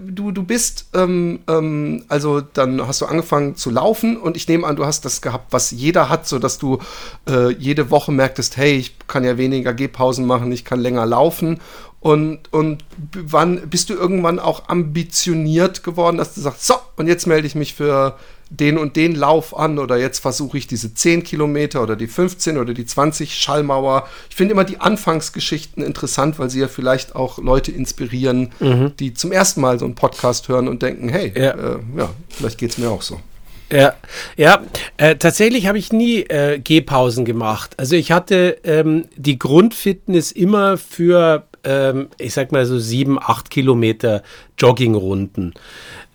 du, 0.06 0.30
du 0.30 0.42
bist, 0.42 0.86
ähm, 0.94 1.40
ähm, 1.48 2.04
also 2.08 2.40
dann 2.40 2.86
hast 2.86 3.00
du 3.00 3.06
angefangen 3.06 3.56
zu 3.56 3.70
laufen 3.70 4.16
und 4.16 4.36
ich 4.36 4.46
nehme 4.48 4.66
an, 4.66 4.76
du 4.76 4.86
hast 4.86 5.04
das 5.04 5.22
gehabt, 5.22 5.52
was 5.52 5.70
jeder 5.70 6.08
hat, 6.08 6.26
sodass 6.28 6.58
du 6.58 6.78
jede 7.58 7.90
Woche 7.90 8.12
merktest, 8.12 8.56
hey, 8.56 8.76
ich 8.76 8.96
kann 9.06 9.24
ja 9.24 9.38
weniger 9.38 9.72
Gehpausen 9.72 10.26
machen, 10.26 10.50
ich 10.52 10.64
kann 10.64 10.80
länger 10.80 11.06
laufen 11.06 11.60
und, 12.00 12.52
und 12.52 12.84
wann 13.14 13.68
bist 13.68 13.90
du 13.90 13.94
irgendwann 13.94 14.38
auch 14.38 14.68
ambitioniert 14.68 15.82
geworden, 15.82 16.16
dass 16.16 16.34
du 16.34 16.40
sagst, 16.40 16.66
so, 16.66 16.74
und 16.96 17.06
jetzt 17.06 17.26
melde 17.26 17.46
ich 17.46 17.54
mich 17.54 17.74
für 17.74 18.16
den 18.50 18.78
und 18.78 18.96
den 18.96 19.14
Lauf 19.14 19.56
an 19.56 19.78
oder 19.78 19.96
jetzt 19.96 20.18
versuche 20.18 20.58
ich 20.58 20.66
diese 20.66 20.92
10 20.92 21.22
Kilometer 21.22 21.82
oder 21.82 21.94
die 21.94 22.08
15 22.08 22.58
oder 22.58 22.74
die 22.74 22.84
20 22.84 23.34
Schallmauer. 23.34 24.08
Ich 24.28 24.34
finde 24.34 24.52
immer 24.52 24.64
die 24.64 24.80
Anfangsgeschichten 24.80 25.84
interessant, 25.84 26.38
weil 26.38 26.50
sie 26.50 26.60
ja 26.60 26.68
vielleicht 26.68 27.14
auch 27.14 27.38
Leute 27.38 27.70
inspirieren, 27.70 28.50
mhm. 28.58 28.92
die 28.98 29.14
zum 29.14 29.30
ersten 29.30 29.60
Mal 29.60 29.78
so 29.78 29.84
einen 29.84 29.94
Podcast 29.94 30.48
hören 30.48 30.68
und 30.68 30.82
denken, 30.82 31.08
hey, 31.08 31.32
ja, 31.36 31.52
äh, 31.52 31.78
ja 31.96 32.10
vielleicht 32.28 32.58
geht 32.58 32.72
es 32.72 32.78
mir 32.78 32.90
auch 32.90 33.02
so. 33.02 33.20
Ja, 33.70 33.94
ja 34.36 34.62
äh, 34.96 35.14
tatsächlich 35.14 35.68
habe 35.68 35.78
ich 35.78 35.92
nie 35.92 36.22
äh, 36.22 36.58
Gehpausen 36.58 37.24
gemacht. 37.24 37.74
Also 37.76 37.94
ich 37.94 38.10
hatte 38.10 38.58
ähm, 38.64 39.04
die 39.16 39.38
Grundfitness 39.38 40.32
immer 40.32 40.76
für 40.76 41.46
ähm, 41.64 42.08
ich 42.18 42.34
sag 42.34 42.52
mal 42.52 42.66
so 42.66 42.78
sieben, 42.78 43.18
acht 43.18 43.50
Kilometer 43.50 44.22
Joggingrunden. 44.58 45.54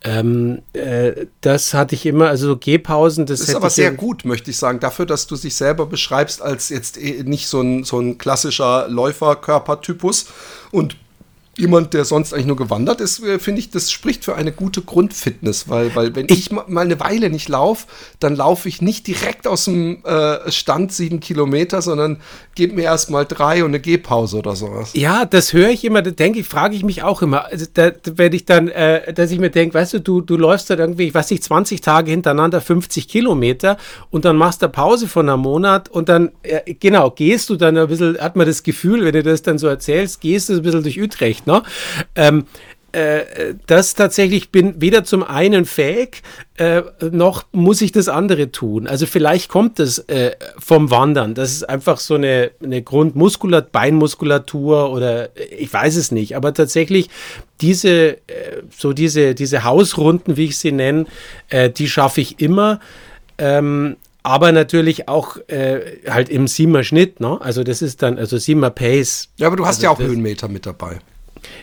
Ähm, 0.04 0.62
äh, 0.74 1.26
das 1.42 1.74
hatte 1.74 1.96
ich 1.96 2.06
immer, 2.06 2.28
also 2.28 2.58
Gehpausen. 2.58 3.26
Das 3.26 3.42
ist 3.42 3.56
aber 3.56 3.72
sehr 3.72 3.92
gut, 3.92 4.24
möchte 4.24 4.52
ich 4.52 4.58
sagen. 4.58 4.80
Dafür, 4.80 5.06
dass 5.06 5.26
du 5.26 5.36
dich 5.36 5.56
selber 5.56 5.88
beschreibst 5.88 6.42
als 6.42 6.70
jetzt 6.70 6.98
eh 6.98 7.24
nicht 7.24 7.48
so 7.48 7.62
ein, 7.62 7.84
so 7.84 8.00
ein 8.00 8.18
klassischer 8.18 8.88
Läuferkörpertypus 8.88 10.28
und 10.72 10.98
jemand, 11.58 11.94
der 11.94 12.06
sonst 12.06 12.34
eigentlich 12.34 12.46
nur 12.48 12.56
gewandert 12.56 13.02
ist, 13.02 13.24
äh, 13.24 13.40
finde 13.40 13.60
ich, 13.60 13.70
das 13.70 13.92
spricht 13.92 14.26
für 14.26 14.36
eine 14.36 14.52
gute 14.52 14.82
Grundfitness, 14.82 15.70
weil, 15.70 15.96
weil 15.96 16.16
wenn 16.16 16.28
ich, 16.30 16.40
ich 16.40 16.52
mal 16.52 16.82
eine 16.82 17.00
Weile 17.00 17.30
nicht 17.30 17.48
laufe, 17.50 17.88
dann 18.20 18.36
laufe 18.36 18.68
ich 18.68 18.82
nicht 18.82 19.08
direkt 19.08 19.48
aus 19.48 19.66
dem 19.66 20.04
äh, 20.04 20.52
Stand 20.52 20.92
sieben 20.92 21.20
Kilometer, 21.20 21.82
sondern 21.82 22.18
gebe 22.56 22.76
mir 22.76 22.84
erst 22.84 23.10
mal 23.10 23.26
drei 23.26 23.64
und 23.64 23.72
eine 23.72 23.80
Gehpause 23.80 24.38
oder 24.38 24.56
sowas. 24.56 24.92
Ja, 24.94 25.26
das 25.26 25.54
höre 25.54 25.70
ich 25.70 25.86
immer, 25.86 26.02
da 26.02 26.12
denke 26.12 26.40
ich, 26.40 26.48
frage 26.48 26.76
ich 26.76 26.84
mich 26.84 27.04
auch 27.04 27.22
immer, 27.22 27.46
also 27.46 27.66
da, 27.74 27.92
wenn 28.04 28.34
ich 28.34 28.46
dann, 28.46 28.68
äh, 28.68 29.14
dass 29.14 29.32
ich 29.32 29.40
mir 29.40 29.50
denke, 29.50 29.76
weißt 29.76 29.94
du, 29.94 30.00
du, 30.00 30.22
du 30.22 30.38
läufst 30.38 30.70
dann 30.70 30.80
irgendwie, 30.80 31.08
ich 31.08 31.14
weiß 31.14 31.32
nicht, 31.32 31.44
20 31.44 31.82
Tage 31.82 32.12
hintereinander 32.12 32.60
50 32.60 33.08
Kilometer 33.08 33.78
und 34.10 34.26
dann 34.26 34.36
machst 34.36 34.62
du 34.62 34.70
Pause 34.70 35.08
von 35.08 35.30
einem 35.30 35.42
Monat 35.42 35.90
und 35.90 36.10
dann, 36.10 36.32
äh, 36.44 36.74
genau, 36.74 37.12
gehst 37.12 37.50
du 37.50 37.56
dann 37.56 37.78
ein 37.78 37.88
bisschen, 37.88 38.18
hat 38.18 38.36
man 38.36 38.46
das 38.46 38.64
Gefühl, 38.64 39.06
wenn 39.06 39.14
du 39.14 39.24
das 39.24 39.42
dann 39.42 39.58
so 39.58 39.68
erzählst, 39.68 40.20
gehst 40.20 40.50
du 40.50 40.54
ein 40.54 40.62
bisschen 40.62 40.84
durch 40.84 41.00
Utrecht 41.00 41.45
Ne? 41.46 41.64
Ähm, 42.16 42.46
äh, 42.96 43.56
das 43.68 43.94
tatsächlich 43.94 44.52
bin 44.52 44.80
weder 44.80 45.04
zum 45.04 45.22
einen 45.22 45.66
fähig, 45.66 46.22
äh, 46.56 46.82
noch 47.12 47.46
muss 47.52 47.82
ich 47.82 47.92
das 47.92 48.08
andere 48.08 48.52
tun. 48.52 48.88
Also 48.88 49.06
vielleicht 49.06 49.50
kommt 49.50 49.80
das 49.80 50.00
äh, 50.00 50.32
vom 50.58 50.92
Wandern. 50.92 51.34
Das 51.34 51.52
ist 51.52 51.68
einfach 51.68 52.00
so 52.00 52.16
eine, 52.16 52.52
eine 52.64 52.82
Grundmuskulatur, 52.82 53.70
Beinmuskulatur 53.70 54.92
oder 54.92 55.30
ich 55.52 55.74
weiß 55.74 55.98
es 55.98 56.12
nicht. 56.12 56.38
Aber 56.38 56.54
tatsächlich 56.54 57.10
diese, 57.60 58.18
so 58.76 58.94
diese, 58.94 59.36
diese 59.36 59.66
Hausrunden, 59.66 60.38
wie 60.38 60.46
ich 60.46 60.58
sie 60.58 60.72
nenne, 60.72 61.06
die 61.78 61.88
schaffe 61.88 62.22
ich 62.22 62.40
immer. 62.40 62.80
Ähm, 63.38 63.98
aber 64.24 64.52
natürlich 64.52 65.08
auch 65.08 65.38
äh, 65.48 66.00
halt 66.10 66.30
im 66.30 66.48
Siemer 66.48 66.84
Schnitt, 66.84 67.20
ne? 67.20 67.40
Also 67.42 67.64
das 67.64 67.82
ist 67.82 68.02
dann, 68.02 68.18
also 68.18 68.38
Siemer 68.38 68.72
Pace. 68.72 69.30
Ja, 69.38 69.48
aber 69.48 69.56
du 69.56 69.66
hast 69.66 69.78
also 69.78 69.84
ja 69.84 69.90
auch 69.92 70.00
Höhenmeter 70.00 70.48
mit 70.48 70.66
dabei. 70.66 71.00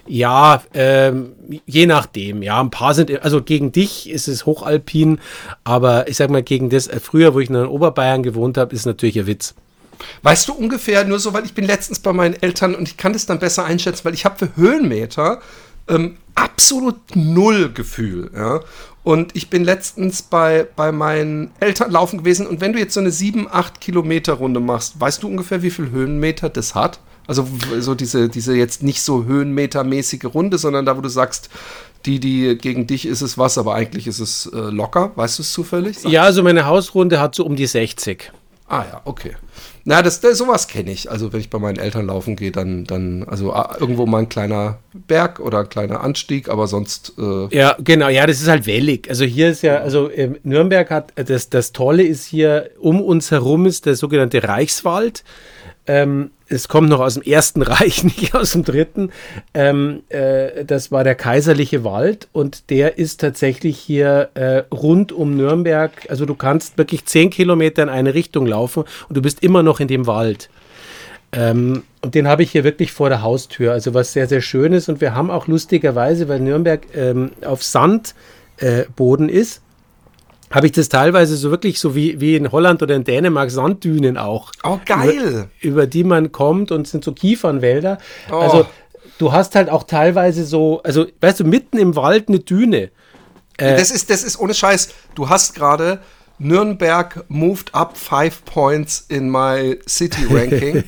Ja, 0.07 0.63
ähm, 0.75 1.33
je 1.67 1.87
nachdem. 1.87 2.43
Ja, 2.43 2.61
ein 2.61 2.71
paar 2.71 2.95
sind, 2.95 3.23
also 3.23 3.43
gegen 3.43 3.73
dich 3.73 4.11
ist 4.11 4.29
es 4.29 4.47
hochalpin, 4.47 5.21
aber 5.65 6.09
ich 6.09 6.17
sag 6.17 6.31
mal, 6.31 6.43
gegen 6.43 6.71
das, 6.71 6.87
äh, 6.87 7.01
früher, 7.01 7.35
wo 7.35 7.41
ich 7.41 7.51
in 7.51 7.57
Oberbayern 7.57 8.23
gewohnt 8.23 8.59
habe, 8.59 8.75
ist 8.75 8.87
natürlich 8.87 9.19
ein 9.19 9.27
Witz. 9.27 9.55
Weißt 10.23 10.49
du 10.49 10.53
ungefähr, 10.53 11.05
nur 11.05 11.19
so, 11.19 11.33
weil 11.33 11.45
ich 11.45 11.55
bin 11.55 11.65
letztens 11.65 12.01
bei 12.01 12.13
meinen 12.13 12.35
Eltern 12.41 12.75
und 12.75 12.89
ich 12.89 12.97
kann 12.97 13.13
das 13.13 13.27
dann 13.27 13.39
besser 13.39 13.65
einschätzen, 13.65 14.05
weil 14.05 14.15
ich 14.15 14.25
habe 14.25 14.47
für 14.47 14.57
Höhenmeter 14.57 15.41
ähm, 15.89 16.17
absolut 16.35 16.97
null 17.15 17.73
Gefühl. 17.73 18.31
Ja? 18.35 18.61
Und 19.05 19.35
ich 19.35 19.51
bin 19.51 19.65
letztens 19.65 20.23
bei, 20.23 20.67
bei 20.77 20.93
meinen 20.93 21.51
Eltern 21.61 21.91
laufen 21.91 22.19
gewesen 22.19 22.47
und 22.47 22.61
wenn 22.61 22.73
du 22.73 22.79
jetzt 22.79 22.95
so 22.95 23.01
eine 23.01 23.11
7, 23.11 23.49
8 23.51 23.81
Kilometer 23.81 24.35
Runde 24.35 24.61
machst, 24.61 25.01
weißt 25.01 25.23
du 25.23 25.29
ungefähr, 25.29 25.63
wie 25.63 25.71
viel 25.71 25.91
Höhenmeter 25.91 26.49
das 26.49 26.75
hat? 26.75 27.01
Also 27.27 27.47
so 27.79 27.95
diese, 27.95 28.29
diese 28.29 28.55
jetzt 28.55 28.83
nicht 28.83 29.03
so 29.03 29.25
höhenmetermäßige 29.25 30.25
Runde, 30.25 30.59
sondern 30.59 30.87
da, 30.87 30.97
wo 30.97 31.01
du 31.01 31.09
sagst, 31.09 31.51
die, 32.05 32.19
die 32.19 32.59
gegen 32.59 32.87
dich 32.87 33.07
ist 33.07 33.23
es 33.23 33.39
was, 33.39 33.59
aber 33.59 33.75
eigentlich 33.75 34.07
ist 34.07 34.19
es 34.19 34.47
äh, 34.47 34.57
locker. 34.59 35.13
Weißt 35.15 35.39
du 35.39 35.43
es 35.43 35.53
zufällig? 35.53 36.01
Sag. 36.01 36.11
Ja, 36.11 36.23
also 36.25 36.43
meine 36.43 36.67
Hausrunde 36.67 37.21
hat 37.21 37.35
so 37.35 37.45
um 37.45 37.55
die 37.55 37.67
60. 37.67 38.33
Ah 38.73 38.85
ja, 38.91 39.01
okay. 39.05 39.33
Na, 39.85 40.01
das, 40.01 40.21
das 40.21 40.39
sowas 40.39 40.67
kenne 40.67 40.91
ich. 40.93 41.11
Also 41.11 41.33
wenn 41.33 41.41
ich 41.41 41.51
bei 41.51 41.59
meinen 41.59 41.79
Eltern 41.79 42.07
laufen 42.07 42.37
gehe, 42.37 42.51
dann, 42.51 42.85
dann, 42.85 43.23
also 43.25 43.53
ah, 43.53 43.77
irgendwo 43.79 44.07
mal 44.07 44.21
ein 44.21 44.29
kleiner 44.29 44.79
Berg 44.95 45.41
oder 45.41 45.59
ein 45.59 45.69
kleiner 45.69 46.01
Anstieg, 46.01 46.49
aber 46.49 46.67
sonst. 46.67 47.13
Äh 47.19 47.55
ja, 47.55 47.77
genau, 47.79 48.09
ja, 48.09 48.27
das 48.27 48.41
ist 48.41 48.49
halt 48.49 48.67
wellig. 48.67 49.11
Also 49.11 49.25
hier 49.25 49.51
ist 49.51 49.63
ja, 49.63 49.79
also 49.79 50.09
äh, 50.09 50.31
Nürnberg 50.43 50.89
hat, 50.91 51.13
das, 51.17 51.51
das 51.51 51.73
Tolle 51.73 52.03
ist 52.03 52.25
hier, 52.25 52.71
um 52.79 53.03
uns 53.03 53.31
herum 53.31 53.67
ist 53.67 53.85
der 53.85 53.95
sogenannte 53.95 54.43
Reichswald. 54.43 55.23
Ähm, 55.87 56.31
es 56.53 56.69
kommt 56.69 56.89
noch 56.89 57.01
aus 57.01 57.15
dem 57.15 57.23
Ersten 57.23 57.63
Reich, 57.63 58.05
nicht 58.05 58.35
aus 58.35 58.53
dem 58.53 58.65
Dritten. 58.65 59.11
Ähm, 59.55 60.03
äh, 60.09 60.65
das 60.65 60.93
war 60.93 61.05
der 61.05 61.15
kaiserliche 61.15 61.85
Wald 61.85 62.29
und 62.33 62.71
der 62.71 62.99
ist 62.99 63.21
tatsächlich 63.21 63.79
hier 63.79 64.31
äh, 64.35 64.63
rund 64.73 65.13
um 65.13 65.37
Nürnberg. 65.37 65.93
Also 66.09 66.27
du 66.27 66.35
kannst 66.35 66.79
wirklich 66.79 67.07
zehn 67.07 67.31
Kilometer 67.31 67.83
in 67.83 67.89
eine 67.89 68.15
Richtung 68.15 68.47
laufen 68.47 68.85
und 69.09 69.17
du 69.17 69.23
bist 69.23 69.43
immer 69.43 69.63
noch 69.63 69.81
in 69.81 69.89
dem 69.89 70.07
Wald. 70.07 70.51
Ähm, 71.33 71.83
und 72.03 72.15
den 72.15 72.29
habe 72.29 72.43
ich 72.43 72.53
hier 72.53 72.65
wirklich 72.65 72.93
vor 72.93 73.09
der 73.09 73.23
Haustür, 73.23 73.73
also 73.73 73.95
was 73.95 74.13
sehr, 74.13 74.29
sehr 74.29 74.43
schön 74.43 74.73
ist. 74.73 74.89
Und 74.89 75.01
wir 75.01 75.15
haben 75.15 75.31
auch 75.31 75.47
lustigerweise, 75.47 76.29
weil 76.29 76.41
Nürnberg 76.41 76.83
ähm, 76.95 77.31
auf 77.45 77.63
Sandboden 77.63 79.29
äh, 79.29 79.33
ist, 79.33 79.63
habe 80.53 80.67
ich 80.67 80.73
das 80.73 80.89
teilweise 80.89 81.37
so 81.37 81.51
wirklich 81.51 81.81
so 81.81 81.95
wie, 81.95 82.21
wie 82.21 82.37
in 82.37 82.53
Holland 82.53 82.83
oder 82.83 82.95
in 82.95 83.05
Dänemark 83.05 83.51
Sanddünen 83.51 84.17
auch. 84.17 84.53
Oh, 84.63 84.79
geil. 84.85 85.49
Über, 85.61 85.81
über 85.81 85.87
die 85.87 86.05
man 86.05 86.31
kommt 86.31 86.71
und 86.71 86.87
sind 86.87 87.05
so 87.05 87.13
Kiefernwälder. 87.13 87.99
Oh. 88.31 88.37
Also 88.37 88.67
du 89.19 89.33
hast 89.33 89.55
halt 89.55 89.71
auch 89.71 89.85
teilweise 89.85 90.45
so, 90.45 90.83
also 90.83 91.07
weißt 91.21 91.41
du, 91.41 91.45
mitten 91.45 91.79
im 91.79 91.97
Wald 91.97 92.29
eine 92.29 92.41
Düne. 92.41 92.91
Äh, 93.57 93.77
das, 93.77 93.91
ist, 93.91 94.11
das 94.11 94.23
ist 94.23 94.39
ohne 94.39 94.55
Scheiß. 94.55 94.91
Du 95.15 95.29
hast 95.29 95.55
gerade 95.55 96.01
Nürnberg 96.43 97.25
moved 97.29 97.75
up 97.75 97.97
five 97.97 98.45
points 98.45 99.05
in 99.09 99.31
my 99.31 99.79
city 99.87 100.25
ranking 100.31 100.85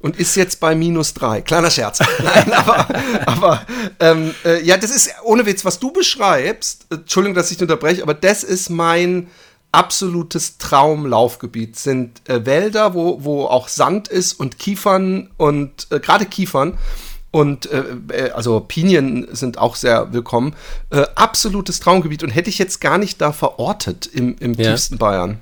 und 0.00 0.18
ist 0.18 0.36
jetzt 0.36 0.60
bei 0.60 0.74
minus 0.74 1.14
drei. 1.14 1.40
Kleiner 1.40 1.70
Scherz. 1.70 2.00
Nein, 2.22 2.52
aber, 2.52 2.88
aber 3.26 3.66
ähm, 4.00 4.34
äh, 4.44 4.62
ja, 4.64 4.76
das 4.76 4.90
ist 4.90 5.10
ohne 5.24 5.46
Witz, 5.46 5.64
was 5.64 5.78
du 5.78 5.92
beschreibst. 5.92 6.86
Entschuldigung, 6.90 7.34
dass 7.34 7.50
ich 7.50 7.60
unterbreche, 7.60 8.02
aber 8.02 8.14
das 8.14 8.44
ist 8.44 8.70
mein 8.70 9.28
absolutes 9.72 10.58
Traumlaufgebiet. 10.58 11.76
Sind 11.78 12.28
äh, 12.28 12.44
Wälder, 12.46 12.94
wo, 12.94 13.24
wo 13.24 13.46
auch 13.46 13.68
Sand 13.68 14.08
ist 14.08 14.32
und 14.34 14.58
Kiefern 14.58 15.30
und 15.36 15.88
äh, 15.90 16.00
gerade 16.00 16.26
Kiefern 16.26 16.78
und 17.30 17.70
äh, 17.70 17.84
äh, 18.10 18.30
also 18.30 18.60
Pinien 18.60 19.28
sind 19.32 19.58
auch 19.58 19.76
sehr 19.76 20.12
willkommen. 20.12 20.54
Äh, 20.90 21.04
absolutes 21.14 21.80
Traumgebiet 21.80 22.22
und 22.22 22.30
hätte 22.30 22.50
ich 22.50 22.58
jetzt 22.58 22.80
gar 22.80 22.98
nicht 22.98 23.20
da 23.20 23.32
verortet 23.32 24.06
im, 24.06 24.36
im 24.40 24.54
ja. 24.54 24.70
tiefsten 24.70 24.98
Bayern. 24.98 25.38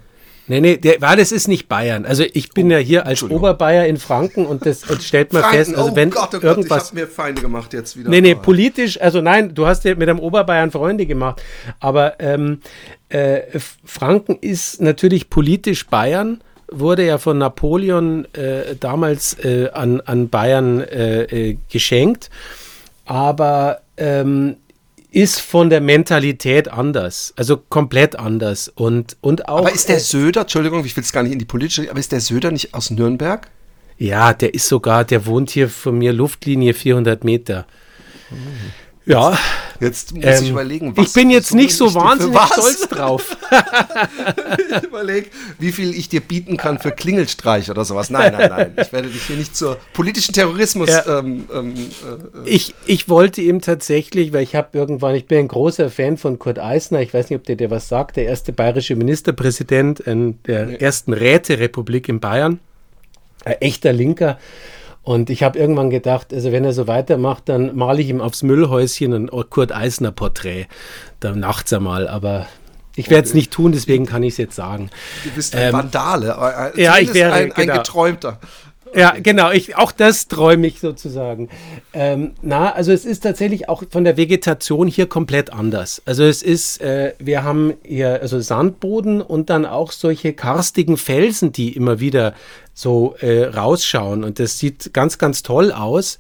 Nee, 0.49 0.61
nee, 0.61 0.77
der, 0.77 1.01
weil 1.01 1.17
das 1.17 1.33
ist 1.33 1.49
nicht 1.49 1.69
Bayern. 1.69 2.05
Also 2.07 2.25
ich 2.33 2.51
bin 2.51 2.69
oh, 2.69 2.71
ja 2.71 2.79
hier 2.79 3.05
als 3.05 3.23
Oberbayer 3.25 3.87
in 3.87 3.97
Franken 3.97 4.47
und 4.47 4.65
das 4.65 4.83
stellt 5.05 5.33
man 5.33 5.43
Franken, 5.43 5.59
fest, 5.59 5.77
also 5.77 5.91
oh 5.91 5.97
wenn 5.97 6.11
Gott, 6.11 6.29
oh 6.29 6.33
Gott, 6.33 6.45
irgendwas... 6.45 6.85
Ich 6.85 6.89
habe 6.91 7.01
mir 7.01 7.07
Feinde 7.09 7.43
gemacht 7.43 7.73
jetzt 7.73 7.97
wieder. 7.97 8.11
Nee, 8.11 8.21
nee, 8.21 8.37
politisch, 8.37 9.01
also 9.01 9.21
nein, 9.21 9.55
du 9.55 9.67
hast 9.67 9.85
ja 9.85 9.97
mit 9.97 10.09
einem 10.09 10.21
Oberbayern 10.21 10.71
Freunde 10.71 11.07
gemacht, 11.07 11.43
aber 11.81 12.21
ähm, 12.21 12.61
äh, 13.09 13.41
Franken 13.85 14.37
ist 14.41 14.81
natürlich 14.81 15.31
politisch 15.31 15.89
Bayern 15.89 16.41
wurde 16.71 17.07
ja 17.07 17.19
von 17.19 17.39
Napoleon 17.39 18.27
äh, 18.35 18.77
damals 18.79 19.35
äh, 19.45 19.71
an, 19.73 20.01
an 20.03 20.29
Bayern 20.29 20.81
äh, 20.81 21.23
äh 21.23 21.59
geschenkt, 21.71 22.31
aber 23.05 23.81
ähm, 23.97 24.57
ist 25.11 25.41
von 25.41 25.71
der 25.71 25.81
Mentalität 25.81 26.69
anders, 26.69 27.33
also 27.37 27.57
komplett 27.57 28.19
anders 28.19 28.69
und, 28.69 29.17
und 29.21 29.49
auch. 29.49 29.61
Aber 29.61 29.73
ist 29.73 29.89
der 29.89 30.01
Söder, 30.01 30.43
Entschuldigung, 30.43 30.85
ich 30.85 30.95
will 30.97 31.05
es 31.05 31.13
gar 31.13 31.23
nicht 31.23 31.33
in 31.33 31.39
die 31.39 31.47
politische, 31.47 31.91
aber 31.91 32.01
ist 32.01 32.13
der 32.13 32.21
Söder 32.21 32.51
nicht 32.51 32.75
aus 32.75 32.91
Nürnberg? 32.91 33.49
Ja, 33.99 34.35
der 34.35 34.53
ist 34.53 34.69
sogar, 34.69 35.05
der 35.05 35.25
wohnt 35.25 35.51
hier 35.51 35.71
von 35.71 35.97
mir 35.97 36.13
Luftlinie 36.13 36.75
400 36.75 37.25
Meter. 37.25 37.67
Mhm. 38.31 38.37
Ja. 39.07 39.39
Jetzt 39.81 40.15
muss 40.15 40.25
ähm, 40.25 40.45
ich 40.45 40.51
überlegen, 40.51 40.97
was. 40.97 41.09
Ich 41.09 41.13
bin 41.13 41.31
jetzt 41.31 41.55
nicht 41.55 41.75
so 41.75 41.95
wahnsinnig 41.95 42.41
stolz 42.53 42.89
drauf. 42.89 43.37
ich 44.71 44.85
überlege, 44.85 45.29
wie 45.59 45.71
viel 45.71 45.95
ich 45.95 46.09
dir 46.09 46.21
bieten 46.21 46.57
kann 46.57 46.79
für 46.79 46.91
Klingelstreich 46.91 47.71
oder 47.71 47.85
sowas. 47.85 48.11
Nein, 48.11 48.33
nein, 48.33 48.51
nein. 48.51 48.73
Ich 48.81 48.93
werde 48.93 49.09
dich 49.09 49.23
hier 49.23 49.37
nicht 49.37 49.55
zur 49.55 49.77
politischen 49.93 50.35
Terrorismus. 50.35 50.91
Ja. 50.91 51.19
Ähm, 51.21 51.45
ähm, 51.55 51.75
äh, 51.77 52.49
ich, 52.49 52.75
ich 52.87 53.09
wollte 53.09 53.43
ihm 53.43 53.61
tatsächlich, 53.61 54.33
weil 54.33 54.43
ich 54.43 54.57
habe 54.57 54.69
irgendwann, 54.73 55.15
ich 55.15 55.27
bin 55.27 55.41
ein 55.41 55.49
großer 55.49 55.91
Fan 55.91 56.17
von 56.17 56.39
Kurt 56.39 56.59
Eisner, 56.59 57.01
ich 57.01 57.15
weiß 57.15 57.31
nicht, 57.31 57.39
ob 57.39 57.45
der 57.45 57.57
dir 57.57 57.71
was 57.71 57.89
sagt, 57.89 58.17
der 58.17 58.25
erste 58.25 58.53
bayerische 58.53 58.97
Ministerpräsident 58.97 60.01
in 60.01 60.43
der 60.45 60.67
nee. 60.67 60.77
ersten 60.77 61.13
Räterepublik 61.13 62.09
in 62.09 62.19
Bayern. 62.19 62.61
Ein 63.45 63.61
echter 63.61 63.93
Linker. 63.93 64.39
Und 65.07 65.31
ich 65.31 65.45
habe 65.45 65.57
irgendwann 65.57 65.89
gedacht, 65.89 66.35
also 66.35 66.51
wenn 66.51 66.65
er 66.65 66.73
so 66.73 66.89
weitermacht, 66.89 67.49
dann 67.49 67.77
male 67.77 68.03
ich 68.03 68.09
ihm 68.09 68.21
aufs 68.21 68.43
Müllhäuschen 68.43 69.13
ein 69.13 69.31
Kurt 69.51 69.71
Eisner 69.71 70.11
Porträt. 70.11 70.67
Da 71.21 71.33
nachts 71.33 71.73
einmal, 71.73 72.09
aber 72.09 72.49
ich 72.97 73.09
werde 73.09 73.29
es 73.29 73.33
nicht 73.33 73.53
tun, 73.53 73.71
deswegen 73.71 74.05
kann 74.05 74.25
ich 74.25 74.33
es 74.33 74.39
jetzt 74.39 74.57
sagen. 74.57 74.91
Du 75.23 75.31
bist 75.31 75.55
ein 75.55 75.69
ähm, 75.69 75.73
Vandale, 75.75 76.73
äh, 76.75 76.83
ja, 76.83 76.99
ich 76.99 77.15
wäre 77.15 77.33
ein, 77.33 77.53
ein 77.53 77.67
genau. 77.67 77.75
Geträumter. 77.75 78.41
Ja, 78.95 79.15
genau. 79.21 79.51
Ich, 79.51 79.77
auch 79.77 79.93
das 79.93 80.29
träume 80.29 80.67
ich 80.67 80.81
sozusagen. 80.81 81.49
Ähm, 81.93 82.33
na, 82.43 82.73
also 82.73 82.93
es 82.93 83.05
ist 83.05 83.23
tatsächlich 83.23 83.69
auch 83.69 83.83
von 83.91 84.05
der 84.05 84.17
Vegetation 84.17 84.87
hier 84.87 85.07
komplett 85.07 85.53
anders. 85.53 86.03
Also 86.05 86.25
es 86.25 86.43
ist, 86.43 86.81
äh, 86.81 87.15
wir 87.19 87.43
haben 87.43 87.75
hier 87.83 88.21
also 88.23 88.41
Sandboden 88.41 89.21
und 89.21 89.51
dann 89.51 89.67
auch 89.67 89.93
solche 89.93 90.33
karstigen 90.33 90.97
Felsen, 90.97 91.53
die 91.53 91.75
immer 91.75 92.01
wieder 92.01 92.35
so 92.75 93.17
äh, 93.21 93.45
rausschauen. 93.45 94.25
Und 94.25 94.39
das 94.39 94.59
sieht 94.59 94.93
ganz, 94.93 95.19
ganz 95.19 95.43
toll 95.43 95.73
aus. 95.73 96.19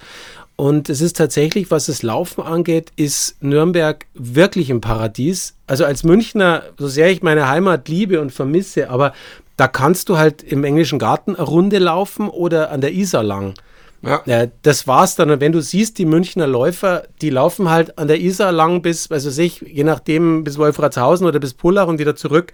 Und 0.56 0.88
es 0.88 1.02
ist 1.02 1.18
tatsächlich, 1.18 1.70
was 1.70 1.86
das 1.86 2.02
Laufen 2.02 2.42
angeht, 2.42 2.90
ist 2.96 3.36
Nürnberg 3.42 4.06
wirklich 4.14 4.70
ein 4.70 4.80
Paradies. 4.80 5.54
Also 5.66 5.84
als 5.84 6.02
Münchner, 6.02 6.62
so 6.78 6.88
sehr 6.88 7.10
ich 7.10 7.22
meine 7.22 7.48
Heimat 7.48 7.88
liebe 7.88 8.22
und 8.22 8.32
vermisse, 8.32 8.88
aber 8.88 9.12
da 9.56 9.68
kannst 9.68 10.08
du 10.08 10.18
halt 10.18 10.42
im 10.42 10.64
englischen 10.64 10.98
Garten 10.98 11.34
eine 11.34 11.44
Runde 11.44 11.78
laufen 11.78 12.28
oder 12.28 12.70
an 12.70 12.80
der 12.80 12.92
Isar 12.92 13.22
lang. 13.22 13.54
Ja. 14.02 14.22
ja. 14.26 14.46
das 14.62 14.86
war's 14.86 15.16
dann. 15.16 15.30
Und 15.30 15.40
wenn 15.40 15.52
du 15.52 15.60
siehst, 15.60 15.98
die 15.98 16.04
Münchner 16.04 16.46
Läufer, 16.46 17.04
die 17.22 17.30
laufen 17.30 17.70
halt 17.70 17.98
an 17.98 18.08
der 18.08 18.20
Isar 18.20 18.52
lang 18.52 18.82
bis, 18.82 19.10
also 19.10 19.30
sich, 19.30 19.60
je 19.62 19.84
nachdem, 19.84 20.44
bis 20.44 20.58
Wolfratshausen 20.58 21.26
oder 21.26 21.40
bis 21.40 21.54
Pullach 21.54 21.86
und 21.86 21.98
wieder 21.98 22.16
zurück. 22.16 22.52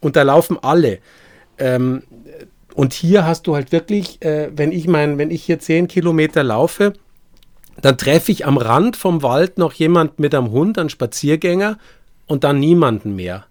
Und 0.00 0.16
da 0.16 0.22
laufen 0.22 0.58
alle. 0.60 0.98
Ähm, 1.58 2.02
und 2.74 2.92
hier 2.92 3.24
hast 3.24 3.46
du 3.46 3.54
halt 3.54 3.70
wirklich, 3.70 4.20
äh, 4.22 4.50
wenn 4.54 4.72
ich 4.72 4.88
mein, 4.88 5.16
wenn 5.18 5.30
ich 5.30 5.44
hier 5.44 5.60
zehn 5.60 5.86
Kilometer 5.86 6.42
laufe, 6.42 6.94
dann 7.80 7.96
treffe 7.96 8.32
ich 8.32 8.46
am 8.46 8.56
Rand 8.56 8.96
vom 8.96 9.22
Wald 9.22 9.58
noch 9.58 9.72
jemand 9.72 10.18
mit 10.18 10.34
einem 10.34 10.50
Hund, 10.50 10.78
einen 10.78 10.90
Spaziergänger 10.90 11.78
und 12.26 12.44
dann 12.44 12.58
niemanden 12.58 13.14
mehr. 13.14 13.46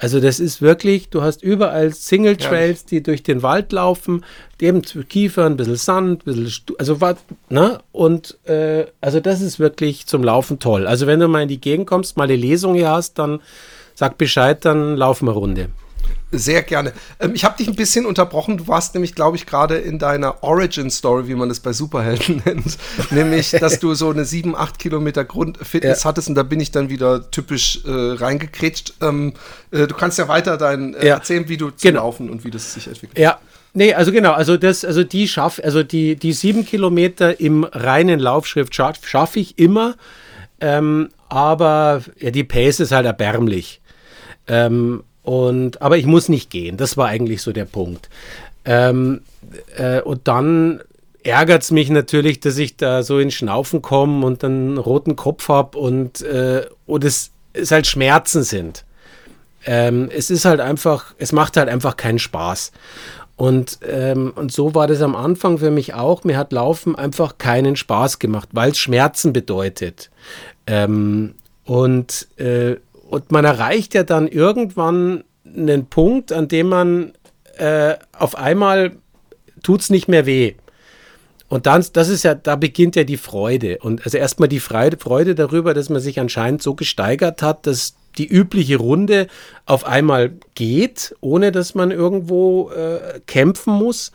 Also 0.00 0.18
das 0.18 0.40
ist 0.40 0.62
wirklich, 0.62 1.10
du 1.10 1.20
hast 1.20 1.42
überall 1.42 1.92
Single 1.92 2.38
Trails, 2.38 2.86
die 2.86 3.02
durch 3.02 3.22
den 3.22 3.42
Wald 3.42 3.70
laufen, 3.70 4.24
eben 4.58 4.80
Kiefer, 4.80 5.44
ein 5.44 5.58
bisschen 5.58 5.76
Sand, 5.76 6.22
ein 6.22 6.24
bisschen, 6.24 6.74
also 6.78 7.02
was, 7.02 7.16
ne? 7.50 7.80
Und 7.92 8.38
äh, 8.48 8.86
also 9.02 9.20
das 9.20 9.42
ist 9.42 9.60
wirklich 9.60 10.06
zum 10.06 10.24
Laufen 10.24 10.58
toll. 10.58 10.86
Also 10.86 11.06
wenn 11.06 11.20
du 11.20 11.28
mal 11.28 11.42
in 11.42 11.48
die 11.48 11.60
Gegend 11.60 11.86
kommst, 11.86 12.16
mal 12.16 12.24
eine 12.24 12.36
Lesung 12.36 12.74
hier 12.74 12.88
hast, 12.88 13.18
dann 13.18 13.40
sag 13.94 14.16
Bescheid, 14.16 14.64
dann 14.64 14.96
laufen 14.96 15.26
wir 15.26 15.32
Runde. 15.32 15.68
Sehr 16.32 16.62
gerne. 16.62 16.92
Ähm, 17.18 17.34
ich 17.34 17.44
habe 17.44 17.56
dich 17.56 17.68
ein 17.68 17.74
bisschen 17.74 18.06
unterbrochen. 18.06 18.58
Du 18.58 18.68
warst 18.68 18.94
nämlich, 18.94 19.14
glaube 19.14 19.36
ich, 19.36 19.46
gerade 19.46 19.76
in 19.78 19.98
deiner 19.98 20.42
Origin-Story, 20.42 21.26
wie 21.28 21.34
man 21.34 21.50
es 21.50 21.60
bei 21.60 21.72
Superhelden 21.72 22.42
nennt. 22.44 22.78
nämlich, 23.10 23.50
dass 23.50 23.80
du 23.80 23.94
so 23.94 24.10
eine 24.10 24.24
7, 24.24 24.54
8 24.54 24.78
Kilometer 24.78 25.24
Grundfitness 25.24 26.02
ja. 26.02 26.08
hattest 26.08 26.28
und 26.28 26.34
da 26.34 26.42
bin 26.42 26.60
ich 26.60 26.70
dann 26.70 26.88
wieder 26.88 27.30
typisch 27.30 27.84
äh, 27.84 27.90
reingekretscht. 27.90 28.94
Ähm, 29.00 29.34
äh, 29.70 29.86
du 29.86 29.94
kannst 29.94 30.18
ja 30.18 30.28
weiter 30.28 30.56
dein, 30.56 30.94
äh, 30.94 31.08
ja. 31.08 31.14
erzählen, 31.16 31.48
wie 31.48 31.56
du 31.56 31.70
zu 31.70 31.88
genau. 31.88 32.04
laufen 32.04 32.30
und 32.30 32.44
wie 32.44 32.50
das 32.50 32.74
sich 32.74 32.86
entwickelt. 32.86 33.18
Ja, 33.18 33.38
Nee, 33.72 33.94
also 33.94 34.10
genau, 34.10 34.32
also 34.32 34.56
das, 34.56 34.84
also 34.84 35.04
die 35.04 35.28
schaff, 35.28 35.60
also 35.62 35.84
die, 35.84 36.16
die 36.16 36.32
sieben 36.32 36.66
Kilometer 36.66 37.38
im 37.38 37.62
reinen 37.62 38.18
Laufschrift 38.18 38.74
schaffe 38.74 39.06
schaff 39.06 39.36
ich 39.36 39.60
immer. 39.60 39.94
Ähm, 40.60 41.10
aber 41.28 42.02
ja, 42.18 42.30
die 42.32 42.42
Pace 42.44 42.80
ist 42.80 42.92
halt 42.92 43.06
erbärmlich. 43.06 43.80
Ähm, 44.48 45.04
und, 45.22 45.82
aber 45.82 45.98
ich 45.98 46.06
muss 46.06 46.28
nicht 46.28 46.50
gehen. 46.50 46.76
Das 46.76 46.96
war 46.96 47.08
eigentlich 47.08 47.42
so 47.42 47.52
der 47.52 47.64
Punkt. 47.66 48.08
Ähm, 48.64 49.22
äh, 49.76 50.00
und 50.00 50.28
dann 50.28 50.80
ärgert 51.22 51.62
es 51.62 51.70
mich 51.70 51.90
natürlich, 51.90 52.40
dass 52.40 52.56
ich 52.58 52.76
da 52.76 53.02
so 53.02 53.18
in 53.18 53.30
Schnaufen 53.30 53.82
komme 53.82 54.24
und 54.24 54.42
einen 54.44 54.78
roten 54.78 55.16
Kopf 55.16 55.48
habe 55.48 55.78
und, 55.78 56.22
äh, 56.22 56.64
und 56.86 57.04
es, 57.04 57.30
es 57.52 57.70
halt 57.70 57.86
Schmerzen 57.86 58.42
sind. 58.42 58.84
Ähm, 59.66 60.08
es 60.14 60.30
ist 60.30 60.46
halt 60.46 60.60
einfach, 60.60 61.14
es 61.18 61.32
macht 61.32 61.56
halt 61.56 61.68
einfach 61.68 61.96
keinen 61.96 62.18
Spaß. 62.18 62.72
Und, 63.36 63.78
ähm, 63.88 64.32
und 64.36 64.52
so 64.52 64.74
war 64.74 64.86
das 64.86 65.00
am 65.00 65.16
Anfang 65.16 65.58
für 65.58 65.70
mich 65.70 65.94
auch. 65.94 66.24
Mir 66.24 66.36
hat 66.36 66.52
Laufen 66.52 66.94
einfach 66.94 67.38
keinen 67.38 67.76
Spaß 67.76 68.18
gemacht, 68.18 68.50
weil 68.52 68.72
es 68.72 68.78
Schmerzen 68.78 69.32
bedeutet. 69.32 70.10
Ähm, 70.66 71.34
und 71.64 72.28
äh, 72.38 72.76
und 73.10 73.32
man 73.32 73.44
erreicht 73.44 73.94
ja 73.94 74.04
dann 74.04 74.28
irgendwann 74.28 75.24
einen 75.44 75.86
Punkt, 75.86 76.32
an 76.32 76.46
dem 76.46 76.68
man 76.68 77.12
äh, 77.56 77.96
auf 78.16 78.38
einmal 78.38 78.92
tut 79.64 79.80
es 79.80 79.90
nicht 79.90 80.06
mehr 80.06 80.26
weh. 80.26 80.54
Und 81.48 81.66
dann, 81.66 81.84
das 81.92 82.08
ist 82.08 82.22
ja, 82.22 82.36
da 82.36 82.54
beginnt 82.54 82.94
ja 82.94 83.02
die 83.02 83.16
Freude. 83.16 83.78
Und 83.78 84.04
also 84.04 84.16
erstmal 84.16 84.48
die 84.48 84.60
Freude, 84.60 85.34
darüber, 85.34 85.74
dass 85.74 85.90
man 85.90 86.00
sich 86.00 86.20
anscheinend 86.20 86.62
so 86.62 86.76
gesteigert 86.76 87.42
hat, 87.42 87.66
dass 87.66 87.96
die 88.16 88.28
übliche 88.28 88.76
Runde 88.76 89.26
auf 89.66 89.84
einmal 89.84 90.30
geht, 90.54 91.16
ohne 91.20 91.50
dass 91.50 91.74
man 91.74 91.90
irgendwo 91.90 92.70
äh, 92.70 93.18
kämpfen 93.26 93.74
muss. 93.74 94.12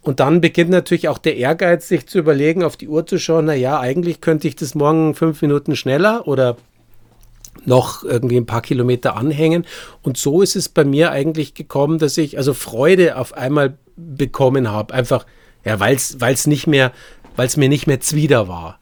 Und 0.00 0.20
dann 0.20 0.40
beginnt 0.40 0.70
natürlich 0.70 1.08
auch 1.08 1.18
der 1.18 1.36
Ehrgeiz, 1.36 1.88
sich 1.88 2.06
zu 2.06 2.18
überlegen, 2.18 2.64
auf 2.64 2.78
die 2.78 2.88
Uhr 2.88 3.06
zu 3.06 3.18
schauen, 3.18 3.44
naja, 3.44 3.78
eigentlich 3.78 4.22
könnte 4.22 4.48
ich 4.48 4.56
das 4.56 4.74
morgen 4.74 5.14
fünf 5.14 5.42
Minuten 5.42 5.76
schneller 5.76 6.26
oder 6.26 6.56
noch 7.66 8.04
irgendwie 8.04 8.36
ein 8.36 8.46
paar 8.46 8.62
Kilometer 8.62 9.16
anhängen. 9.16 9.66
Und 10.02 10.16
so 10.16 10.42
ist 10.42 10.56
es 10.56 10.68
bei 10.68 10.84
mir 10.84 11.10
eigentlich 11.10 11.54
gekommen, 11.54 11.98
dass 11.98 12.16
ich 12.16 12.38
also 12.38 12.54
Freude 12.54 13.16
auf 13.16 13.34
einmal 13.34 13.76
bekommen 13.96 14.70
habe. 14.70 14.94
Einfach, 14.94 15.26
ja, 15.64 15.80
weil 15.80 15.96
es 15.96 16.46
nicht 16.46 16.66
mehr, 16.66 16.92
weil 17.34 17.46
es 17.46 17.56
mir 17.56 17.68
nicht 17.68 17.86
mehr 17.86 18.00
zwider 18.00 18.48
war. 18.48 18.78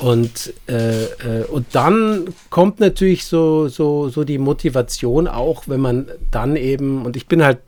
Und, 0.00 0.52
äh, 0.68 1.04
äh, 1.04 1.44
und 1.44 1.66
dann 1.72 2.34
kommt 2.50 2.80
natürlich 2.80 3.26
so, 3.26 3.68
so, 3.68 4.08
so 4.08 4.24
die 4.24 4.38
Motivation 4.38 5.28
auch, 5.28 5.64
wenn 5.68 5.80
man 5.80 6.08
dann 6.32 6.56
eben, 6.56 7.04
und 7.04 7.16
ich 7.16 7.28
bin 7.28 7.44
halt 7.44 7.58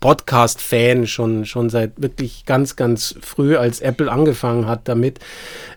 Podcast-Fan 0.00 1.06
schon, 1.06 1.46
schon 1.46 1.70
seit 1.70 2.02
wirklich 2.02 2.44
ganz, 2.46 2.74
ganz 2.74 3.14
früh, 3.20 3.56
als 3.56 3.80
Apple 3.80 4.10
angefangen 4.10 4.66
hat 4.66 4.88
damit, 4.88 5.20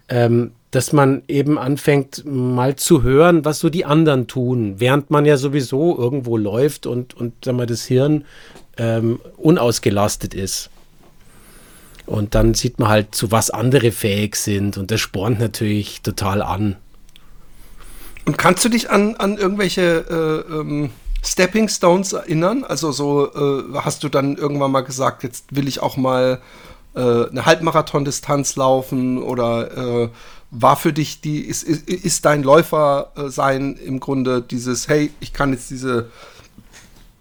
ähm, 0.09 0.51
dass 0.75 0.91
man 0.91 1.23
eben 1.29 1.57
anfängt, 1.57 2.25
mal 2.25 2.75
zu 2.75 3.01
hören, 3.01 3.45
was 3.45 3.59
so 3.59 3.69
die 3.69 3.85
anderen 3.85 4.27
tun, 4.27 4.75
während 4.77 5.09
man 5.09 5.23
ja 5.23 5.37
sowieso 5.37 5.97
irgendwo 5.97 6.35
läuft 6.35 6.85
und, 6.85 7.13
und 7.13 7.45
sagen 7.45 7.57
wir, 7.57 7.65
das 7.65 7.85
Hirn 7.85 8.25
ähm, 8.75 9.21
unausgelastet 9.37 10.33
ist. 10.33 10.69
Und 12.05 12.35
dann 12.35 12.55
sieht 12.55 12.77
man 12.77 12.89
halt, 12.89 13.15
zu 13.15 13.31
was 13.31 13.51
andere 13.51 13.93
fähig 13.93 14.35
sind 14.35 14.77
und 14.77 14.91
das 14.91 14.99
spornt 14.99 15.39
natürlich 15.39 16.01
total 16.01 16.41
an. 16.41 16.75
Und 18.25 18.37
kannst 18.37 18.65
du 18.65 18.67
dich 18.67 18.89
an, 18.89 19.15
an 19.15 19.37
irgendwelche 19.37 20.43
äh, 20.49 20.53
ähm, 20.55 20.89
Stepping 21.23 21.69
Stones 21.69 22.11
erinnern? 22.11 22.65
Also 22.65 22.91
so 22.91 23.33
äh, 23.33 23.75
hast 23.75 24.03
du 24.03 24.09
dann 24.09 24.35
irgendwann 24.35 24.71
mal 24.71 24.81
gesagt, 24.81 25.23
jetzt 25.23 25.55
will 25.55 25.69
ich 25.69 25.81
auch 25.81 25.95
mal 25.95 26.41
äh, 26.95 26.99
eine 26.99 27.45
Halbmarathon-Distanz 27.45 28.57
laufen 28.57 29.23
oder 29.23 30.03
äh, 30.03 30.09
war 30.57 30.75
für 30.75 30.93
dich 30.93 31.21
die, 31.21 31.41
ist, 31.41 31.63
ist, 31.63 31.89
ist 31.89 32.25
dein 32.25 32.43
Läufer 32.43 33.11
äh, 33.15 33.29
sein 33.29 33.75
im 33.75 33.99
Grunde 33.99 34.41
dieses, 34.41 34.87
hey, 34.87 35.11
ich 35.19 35.33
kann 35.33 35.51
jetzt 35.51 35.69
diese 35.69 36.09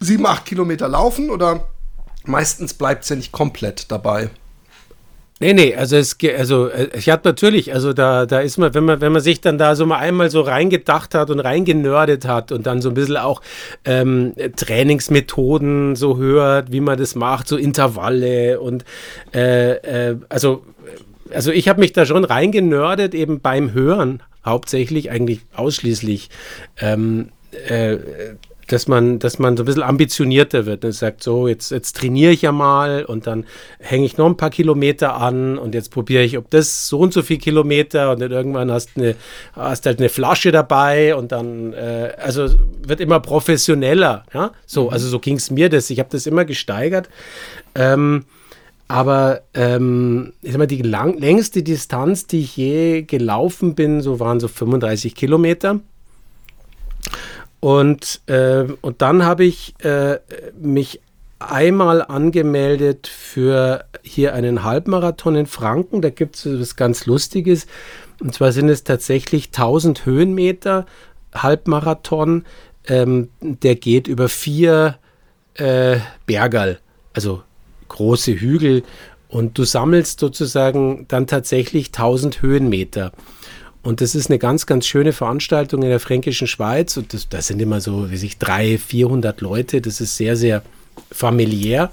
sieben, 0.00 0.26
acht 0.26 0.44
Kilometer 0.44 0.88
laufen 0.88 1.30
oder 1.30 1.66
meistens 2.24 2.74
bleibt 2.74 3.04
es 3.04 3.10
ja 3.10 3.16
nicht 3.16 3.32
komplett 3.32 3.90
dabei? 3.90 4.30
Nee, 5.40 5.52
nee, 5.52 5.74
also 5.74 5.96
es 5.96 6.16
also 6.38 6.68
äh, 6.68 6.90
ich 6.96 7.10
hatte 7.10 7.26
natürlich, 7.28 7.72
also 7.74 7.92
da, 7.92 8.24
da 8.24 8.38
ist 8.38 8.56
man, 8.56 8.72
wenn 8.72 8.84
man, 8.84 9.00
wenn 9.00 9.10
man 9.10 9.20
sich 9.20 9.40
dann 9.40 9.58
da 9.58 9.74
so 9.74 9.84
mal 9.84 9.98
einmal 9.98 10.30
so 10.30 10.40
reingedacht 10.40 11.14
hat 11.14 11.28
und 11.28 11.40
reingenördet 11.40 12.24
hat 12.26 12.52
und 12.52 12.66
dann 12.66 12.80
so 12.80 12.88
ein 12.90 12.94
bisschen 12.94 13.16
auch 13.16 13.42
ähm, 13.84 14.34
Trainingsmethoden 14.56 15.96
so 15.96 16.18
hört, 16.18 16.70
wie 16.70 16.80
man 16.80 16.98
das 16.98 17.16
macht, 17.16 17.48
so 17.48 17.56
Intervalle 17.56 18.60
und 18.60 18.84
äh, 19.34 19.72
äh, 20.10 20.16
also 20.28 20.62
also 21.32 21.50
ich 21.50 21.68
habe 21.68 21.80
mich 21.80 21.92
da 21.92 22.06
schon 22.06 22.24
reingenördet, 22.24 23.14
eben 23.14 23.40
beim 23.40 23.72
Hören, 23.72 24.22
hauptsächlich, 24.44 25.10
eigentlich 25.10 25.40
ausschließlich. 25.54 26.30
Ähm, 26.80 27.30
äh, 27.68 27.98
dass 28.68 28.88
man, 28.88 29.18
dass 29.18 29.38
man 29.38 29.56
so 29.56 29.62
ein 29.62 29.66
bisschen 29.66 29.82
ambitionierter 29.82 30.66
wird 30.66 30.84
und 30.84 30.92
sagt, 30.92 31.22
so, 31.22 31.48
jetzt, 31.48 31.70
jetzt 31.70 31.96
trainiere 31.96 32.32
ich 32.32 32.42
ja 32.42 32.52
mal 32.52 33.04
und 33.04 33.26
dann 33.26 33.44
hänge 33.78 34.06
ich 34.06 34.16
noch 34.16 34.26
ein 34.26 34.36
paar 34.36 34.50
Kilometer 34.50 35.16
an 35.16 35.58
und 35.58 35.74
jetzt 35.74 35.90
probiere 35.90 36.22
ich, 36.22 36.38
ob 36.38 36.50
das 36.50 36.88
so 36.88 36.98
und 37.00 37.12
so 37.12 37.22
viel 37.22 37.38
Kilometer 37.38 38.10
und 38.12 38.20
dann 38.20 38.30
irgendwann 38.30 38.70
hast 38.70 38.96
du 38.96 39.14
hast 39.54 39.86
halt 39.86 39.98
eine 39.98 40.08
Flasche 40.08 40.52
dabei 40.52 41.14
und 41.14 41.32
dann, 41.32 41.72
äh, 41.72 42.12
also 42.18 42.48
wird 42.82 43.00
immer 43.00 43.20
professioneller, 43.20 44.24
ja, 44.32 44.52
so, 44.66 44.84
mhm. 44.84 44.90
also 44.90 45.08
so 45.08 45.18
ging 45.18 45.36
es 45.36 45.50
mir 45.50 45.68
das, 45.68 45.90
ich 45.90 45.98
habe 45.98 46.08
das 46.10 46.26
immer 46.26 46.44
gesteigert, 46.44 47.08
ähm, 47.74 48.24
aber 48.94 49.42
ähm, 49.54 50.34
ich 50.40 50.52
sag 50.52 50.58
mal, 50.58 50.68
die 50.68 50.80
lang, 50.80 51.18
längste 51.18 51.64
Distanz, 51.64 52.28
die 52.28 52.42
ich 52.42 52.56
je 52.56 53.02
gelaufen 53.02 53.74
bin, 53.74 54.00
so 54.02 54.20
waren 54.20 54.38
so 54.38 54.46
35 54.46 55.16
Kilometer. 55.16 55.80
Und, 57.58 58.20
äh, 58.26 58.66
und 58.82 59.02
dann 59.02 59.24
habe 59.24 59.44
ich 59.44 59.74
äh, 59.84 60.20
mich 60.56 61.00
einmal 61.40 62.02
angemeldet 62.02 63.08
für 63.08 63.84
hier 64.04 64.32
einen 64.32 64.62
Halbmarathon 64.62 65.34
in 65.34 65.46
Franken. 65.46 66.00
Da 66.00 66.10
gibt 66.10 66.36
es 66.36 66.60
was 66.60 66.76
ganz 66.76 67.04
Lustiges. 67.04 67.66
Und 68.20 68.32
zwar 68.32 68.52
sind 68.52 68.68
es 68.68 68.84
tatsächlich 68.84 69.46
1000 69.46 70.06
Höhenmeter 70.06 70.86
Halbmarathon. 71.34 72.44
Ähm, 72.86 73.30
der 73.40 73.74
geht 73.74 74.06
über 74.06 74.28
vier 74.28 75.00
äh, 75.54 75.96
Bergerl. 76.26 76.78
Also 77.12 77.42
große 77.88 78.32
Hügel 78.32 78.82
und 79.28 79.58
du 79.58 79.64
sammelst 79.64 80.20
sozusagen 80.20 81.06
dann 81.08 81.26
tatsächlich 81.26 81.88
1000 81.88 82.42
Höhenmeter. 82.42 83.12
Und 83.82 84.00
das 84.00 84.14
ist 84.14 84.30
eine 84.30 84.38
ganz, 84.38 84.64
ganz 84.64 84.86
schöne 84.86 85.12
Veranstaltung 85.12 85.82
in 85.82 85.90
der 85.90 86.00
fränkischen 86.00 86.46
Schweiz. 86.46 86.96
Und 86.96 87.12
das, 87.12 87.28
das 87.28 87.48
sind 87.48 87.60
immer 87.60 87.80
so, 87.80 88.10
wie 88.10 88.16
sich 88.16 88.38
300, 88.38 88.80
400 88.80 89.40
Leute. 89.42 89.80
Das 89.82 90.00
ist 90.00 90.16
sehr, 90.16 90.36
sehr 90.36 90.62
familiär 91.10 91.90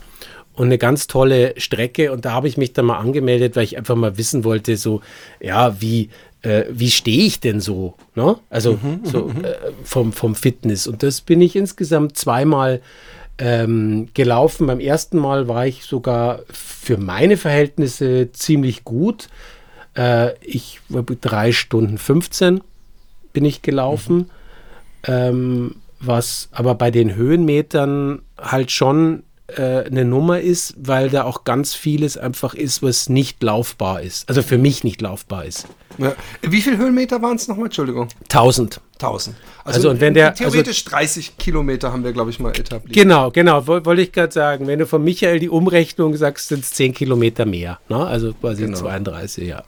und 0.54 0.68
eine 0.68 0.78
ganz 0.78 1.08
tolle 1.08 1.54
Strecke. 1.58 2.14
Und 2.14 2.24
da 2.24 2.32
habe 2.32 2.48
ich 2.48 2.56
mich 2.56 2.72
dann 2.74 2.86
mal 2.86 2.98
angemeldet, 2.98 3.56
weil 3.56 3.64
ich 3.64 3.78
einfach 3.78 3.96
mal 3.96 4.18
wissen 4.18 4.44
wollte, 4.46 4.78
so, 4.78 5.02
ja, 5.42 5.82
wie, 5.82 6.10
äh, 6.44 6.64
wie 6.70 6.92
stehe 6.92 7.26
ich 7.26 7.40
denn 7.40 7.60
so? 7.60 7.96
Ne? 8.16 8.38
Also 8.50 8.74
mhm, 8.82 9.02
so, 9.04 9.26
mhm, 9.26 9.40
mhm. 9.40 9.46
äh, 9.46 9.56
vom, 9.84 10.14
vom 10.14 10.36
Fitness. 10.36 10.88
Und 10.88 11.04
das 11.04 11.22
bin 11.22 11.42
ich 11.42 11.56
insgesamt 11.56 12.18
zweimal 12.18 12.82
ähm, 13.42 14.10
gelaufen. 14.14 14.68
Beim 14.68 14.80
ersten 14.80 15.18
Mal 15.18 15.48
war 15.48 15.66
ich 15.66 15.84
sogar 15.84 16.42
für 16.52 16.98
meine 16.98 17.38
Verhältnisse 17.38 18.32
ziemlich 18.32 18.84
gut. 18.84 19.30
Äh, 19.98 20.38
ich 20.42 20.80
war 20.90 21.02
drei 21.04 21.52
Stunden 21.52 21.98
15 21.98 22.62
bin 23.34 23.46
ich 23.46 23.62
gelaufen. 23.62 24.18
Mhm. 24.18 24.26
Ähm, 25.04 25.76
was 26.00 26.50
aber 26.52 26.76
bei 26.76 26.92
den 26.92 27.16
Höhenmetern 27.16 28.22
halt 28.40 28.72
schon 28.72 29.24
äh, 29.58 29.86
eine 29.86 30.06
Nummer 30.06 30.40
ist, 30.40 30.74
weil 30.78 31.10
da 31.10 31.24
auch 31.24 31.44
ganz 31.44 31.74
vieles 31.74 32.18
einfach 32.18 32.54
ist, 32.54 32.82
was 32.84 33.10
nicht 33.10 33.42
laufbar 33.44 34.02
ist. 34.02 34.28
Also 34.30 34.42
für 34.42 34.58
mich 34.58 34.84
nicht 34.84 35.02
laufbar 35.02 35.46
ist. 35.46 35.68
Ja. 35.98 36.16
Wie 36.42 36.62
viele 36.62 36.78
Höhenmeter 36.78 37.22
waren 37.22 37.36
es 37.36 37.48
nochmal? 37.48 37.66
Entschuldigung. 37.66 38.08
1000. 38.24 38.82
1000. 38.94 39.36
Also, 39.64 39.78
also 39.78 39.90
und 39.90 40.00
wenn 40.00 40.14
der 40.14 40.32
also 40.32 40.44
theoretisch 40.44 40.84
also, 40.86 40.98
30 40.98 41.38
Kilometer 41.38 41.92
haben 41.92 42.04
wir, 42.04 42.14
glaube 42.14 42.30
ich, 42.30 42.40
mal 42.40 42.52
etabliert. 42.52 42.94
Genau, 42.94 43.32
genau, 43.32 43.68
wollte 43.68 44.02
ich 44.02 44.12
gerade 44.12 44.32
sagen. 44.32 44.68
Wenn 44.68 44.80
du 44.80 44.86
von 44.86 45.04
Michael 45.04 45.40
die 45.40 45.50
Umrechnung 45.50 46.16
sagst, 46.16 46.48
sind 46.48 46.64
es 46.64 46.72
10 46.72 46.94
Kilometer 46.94 47.46
mehr. 47.46 47.80
Ne? 47.90 48.06
Also 48.06 48.34
quasi 48.34 48.64
genau. 48.64 48.78
32, 48.78 49.48
ja. 49.48 49.64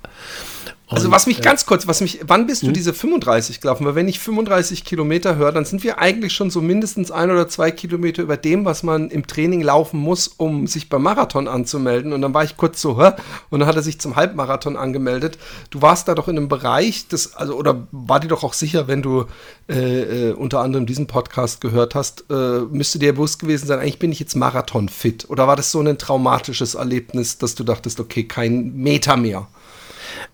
Also 0.96 1.12
was 1.12 1.26
mich 1.28 1.40
äh, 1.40 1.42
ganz 1.42 1.66
kurz, 1.66 1.88
was 1.88 2.02
mich, 2.02 2.20
wann 2.28 2.48
bist 2.48 2.64
du 2.64 2.68
hm? 2.68 2.74
diese 2.74 2.94
35 2.94 3.62
gelaufen? 3.62 3.86
Weil 3.86 3.96
wenn 3.96 4.08
ich 4.08 4.20
35 4.20 4.84
Kilometer 4.84 5.36
höre, 5.36 5.52
dann 5.52 5.66
sind 5.66 5.84
wir 5.84 6.00
eigentlich 6.00 6.34
schon 6.34 6.50
so 6.50 6.62
mindestens 6.62 7.12
ein 7.12 7.32
oder 7.32 7.48
zwei 7.48 7.72
Kilometer 7.72 8.24
über 8.24 8.38
dem, 8.38 8.66
was 8.66 8.84
man 8.84 9.10
im 9.10 9.28
Training 9.28 9.62
laufen 9.62 10.00
muss, 10.00 10.28
um 10.28 10.68
sich 10.68 10.90
beim 10.90 11.04
Marathon 11.04 11.48
anzumelden. 11.48 12.14
Und 12.14 12.22
dann 12.22 12.34
war 12.34 12.44
ich 12.44 12.58
kurz 12.58 12.82
so, 12.82 13.02
hä? 13.02 13.12
Und 13.50 13.60
dann 13.60 13.68
hat 13.68 13.76
er 13.76 13.82
sich 13.82 14.00
zum 14.00 14.16
Halbmarathon 14.16 14.78
angemeldet. 14.78 15.38
Du 15.70 15.82
warst 15.82 16.08
da 16.08 16.16
doch 16.16 16.28
in 16.28 16.38
einem 16.38 16.48
Bereich, 16.48 17.08
das, 17.08 17.36
also, 17.36 17.56
oder 17.56 17.88
war 17.92 18.20
dir 18.20 18.28
doch 18.28 18.44
auch 18.44 18.54
sicher, 18.54 18.88
wenn 18.88 19.02
du 19.02 19.26
äh, 19.70 20.30
äh, 20.30 20.34
unter 20.34 20.60
anderem 20.60 20.86
diesen 20.86 21.08
Podcast 21.08 21.62
gehört 21.62 21.96
hast, 21.96 22.26
äh, 22.30 22.60
müsste 22.70 23.00
dir 23.00 23.14
bewusst 23.14 23.40
gewesen 23.40 23.68
sein, 23.68 23.80
eigentlich 23.80 24.00
bin 24.00 24.12
ich 24.12 24.20
jetzt 24.20 24.36
Marathon-fit. 24.36 25.30
Oder 25.30 25.48
war 25.48 25.56
das 25.56 25.72
so 25.72 25.80
ein 25.80 25.98
traumatisches 25.98 26.76
Erlebnis, 26.76 27.38
dass 27.38 27.56
du 27.56 27.64
dachtest, 27.64 28.00
okay, 28.00 28.24
kein 28.24 28.76
Meter 28.76 29.18
mehr? 29.18 29.48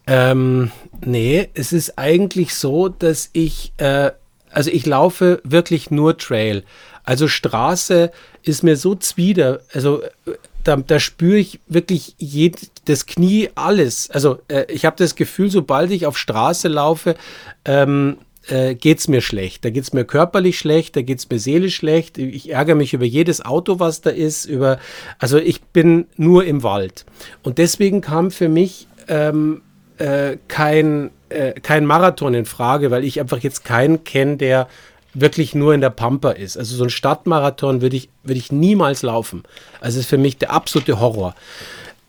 Ähm, 0.10 0.72
nee, 1.06 1.50
es 1.54 1.72
ist 1.72 2.00
eigentlich 2.00 2.56
so, 2.56 2.90
dass 2.90 3.30
ich, 3.34 3.74
äh, 3.78 4.10
also 4.50 4.72
ich 4.72 4.88
laufe 4.88 5.40
wirklich 5.44 5.92
nur 5.92 6.18
Trail. 6.18 6.64
Also 7.04 7.28
Straße 7.28 8.12
ist 8.42 8.64
mir 8.64 8.76
so 8.76 8.96
zwider, 8.96 9.60
also 9.72 10.02
äh, 10.02 10.32
da, 10.64 10.78
da 10.78 11.00
spüre 11.00 11.38
ich 11.38 11.60
wirklich 11.68 12.16
jed, 12.18 12.58
das 12.86 13.06
Knie, 13.06 13.50
alles. 13.54 14.10
Also 14.10 14.40
äh, 14.48 14.66
ich 14.74 14.84
habe 14.84 14.96
das 14.98 15.14
Gefühl, 15.16 15.52
sobald 15.52 15.92
ich 15.92 16.08
auf 16.08 16.18
Straße 16.18 16.70
laufe, 16.70 17.16
ähm, 17.64 18.18
äh, 18.48 18.74
geht 18.74 18.98
es 18.98 19.08
mir 19.08 19.22
schlecht. 19.22 19.64
Da 19.64 19.70
geht 19.70 19.84
es 19.84 19.94
mir 19.94 20.06
körperlich 20.06 20.58
schlecht, 20.58 20.96
da 20.96 21.04
geht 21.04 21.20
es 21.20 21.30
mir 21.30 21.38
seelisch 21.38 21.76
schlecht. 21.76 22.18
Ich 22.18 22.50
ärgere 22.50 22.76
mich 22.76 22.96
über 22.96 23.06
jedes 23.06 23.46
Auto, 23.46 23.80
was 23.80 24.02
da 24.02 24.10
ist. 24.10 24.46
Über, 24.46 24.80
also 25.20 25.38
ich 25.38 25.62
bin 25.62 26.08
nur 26.18 26.46
im 26.46 26.64
Wald. 26.64 27.06
Und 27.44 27.60
deswegen 27.60 28.02
kam 28.02 28.32
für 28.32 28.50
mich 28.50 28.88
ähm, 29.08 29.62
äh, 30.00 30.38
kein, 30.48 31.12
äh, 31.30 31.54
kein 31.54 31.86
Marathon 31.86 32.34
in 32.34 32.46
Frage, 32.46 32.92
weil 32.92 33.04
ich 33.04 33.20
einfach 33.20 33.40
jetzt 33.40 33.64
keinen 33.64 34.04
kenne, 34.04 34.38
der 34.38 34.68
wirklich 35.14 35.56
nur 35.56 35.74
in 35.74 35.82
der 35.82 35.90
Pampa 35.90 36.32
ist. 36.32 36.58
Also 36.58 36.76
so 36.76 36.84
ein 36.84 36.90
Stadtmarathon 36.90 37.82
würde 37.82 37.96
ich, 37.96 38.10
würde 38.24 38.40
ich 38.40 38.52
niemals 38.52 39.02
laufen. 39.02 39.44
Also 39.82 40.00
ist 40.00 40.10
für 40.10 40.18
mich 40.18 40.38
der 40.38 40.52
absolute 40.52 41.00
Horror. 41.00 41.36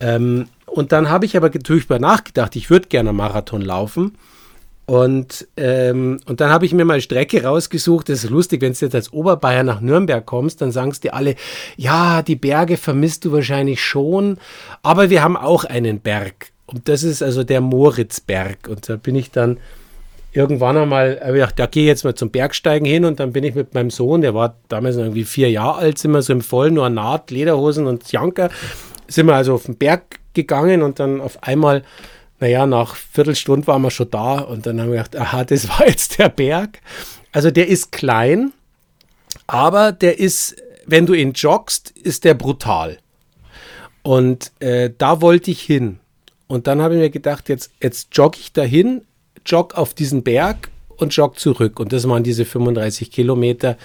Ähm, 0.00 0.46
und 0.66 0.92
dann 0.92 1.08
habe 1.08 1.26
ich 1.26 1.36
aber 1.36 1.48
natürlich 1.48 1.86
darüber 1.86 1.98
nachgedacht, 1.98 2.56
ich 2.56 2.70
würde 2.70 2.88
gerne 2.88 3.12
Marathon 3.12 3.62
laufen. 3.62 4.16
Und, 4.86 5.46
ähm, 5.56 6.18
und 6.26 6.40
dann 6.40 6.50
habe 6.50 6.66
ich 6.66 6.72
mir 6.72 6.84
mal 6.84 7.00
Strecke 7.00 7.44
rausgesucht. 7.44 8.08
Das 8.08 8.24
ist 8.24 8.30
lustig, 8.30 8.60
wenn 8.60 8.72
du 8.72 8.78
jetzt 8.80 8.94
als 8.94 9.12
Oberbayern 9.12 9.66
nach 9.66 9.80
Nürnberg 9.80 10.26
kommst, 10.26 10.60
dann 10.60 10.72
sagen 10.72 10.90
es 10.90 11.00
dir 11.00 11.14
alle, 11.14 11.36
ja, 11.76 12.22
die 12.22 12.34
Berge 12.34 12.76
vermisst 12.76 13.24
du 13.24 13.32
wahrscheinlich 13.32 13.82
schon, 13.82 14.38
aber 14.82 15.08
wir 15.08 15.22
haben 15.22 15.36
auch 15.36 15.64
einen 15.64 16.00
Berg. 16.00 16.49
Und 16.72 16.88
das 16.88 17.02
ist 17.02 17.22
also 17.22 17.44
der 17.44 17.60
Moritzberg. 17.60 18.68
Und 18.68 18.88
da 18.88 18.96
bin 18.96 19.16
ich 19.16 19.30
dann 19.30 19.58
irgendwann 20.32 20.76
einmal, 20.76 21.20
ich 21.22 21.32
gedacht, 21.32 21.58
da 21.58 21.66
gehe 21.66 21.84
ich 21.84 21.88
jetzt 21.88 22.04
mal 22.04 22.14
zum 22.14 22.30
Bergsteigen 22.30 22.86
hin 22.86 23.04
und 23.04 23.18
dann 23.18 23.32
bin 23.32 23.42
ich 23.42 23.54
mit 23.54 23.74
meinem 23.74 23.90
Sohn, 23.90 24.20
der 24.20 24.34
war 24.34 24.54
damals 24.68 24.96
irgendwie 24.96 25.24
vier 25.24 25.50
Jahre 25.50 25.78
alt, 25.78 25.98
sind 25.98 26.12
wir 26.12 26.22
so 26.22 26.32
im 26.32 26.40
Vollen, 26.40 26.74
nur 26.74 26.88
Naht, 26.88 27.32
Lederhosen 27.32 27.86
und 27.86 28.10
Janker, 28.12 28.48
sind 29.08 29.26
wir 29.26 29.34
also 29.34 29.54
auf 29.54 29.64
den 29.64 29.76
Berg 29.76 30.20
gegangen 30.34 30.82
und 30.82 31.00
dann 31.00 31.20
auf 31.20 31.42
einmal 31.42 31.82
naja, 32.40 32.66
nach 32.66 32.96
Viertelstunde 32.96 33.66
waren 33.66 33.82
wir 33.82 33.90
schon 33.90 34.10
da 34.10 34.38
und 34.38 34.66
dann 34.66 34.80
haben 34.80 34.90
wir 34.90 35.02
gedacht, 35.02 35.16
aha, 35.16 35.44
das 35.44 35.68
war 35.68 35.86
jetzt 35.86 36.18
der 36.18 36.30
Berg. 36.30 36.80
Also 37.32 37.50
der 37.50 37.68
ist 37.68 37.92
klein, 37.92 38.52
aber 39.46 39.92
der 39.92 40.18
ist, 40.18 40.56
wenn 40.86 41.06
du 41.06 41.12
ihn 41.12 41.32
joggst, 41.32 41.90
ist 41.90 42.24
der 42.24 42.34
brutal. 42.34 42.98
Und 44.02 44.52
äh, 44.60 44.90
da 44.96 45.20
wollte 45.20 45.50
ich 45.50 45.60
hin. 45.60 46.00
Und 46.50 46.66
dann 46.66 46.82
habe 46.82 46.94
ich 46.94 47.00
mir 47.00 47.10
gedacht, 47.10 47.48
jetzt, 47.48 47.70
jetzt 47.80 48.08
jogge 48.12 48.36
ich 48.40 48.52
dahin, 48.52 49.02
jogge 49.46 49.78
auf 49.78 49.94
diesen 49.94 50.24
Berg 50.24 50.68
und 50.96 51.14
jogge 51.14 51.36
zurück. 51.36 51.78
Und 51.78 51.92
das 51.92 52.08
waren 52.08 52.24
diese 52.24 52.44
35 52.44 53.12
Kilometer. 53.12 53.78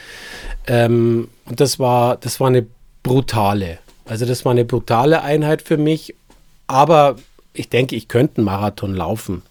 Ähm, 0.65 1.28
und 1.45 1.60
das 1.60 1.78
war, 1.78 2.17
das 2.17 2.39
war 2.39 2.47
eine 2.47 2.65
brutale. 3.04 3.78
Also 4.06 4.25
das 4.25 4.45
war 4.45 4.51
eine 4.51 4.65
brutale 4.65 5.21
Einheit 5.21 5.62
für 5.62 5.78
mich. 5.78 6.15
Aber 6.65 7.17
ich 7.54 7.69
denke, 7.69 7.95
ich 7.95 8.08
könnte 8.08 8.38
einen 8.38 8.45
Marathon 8.45 8.95
laufen. 8.95 9.43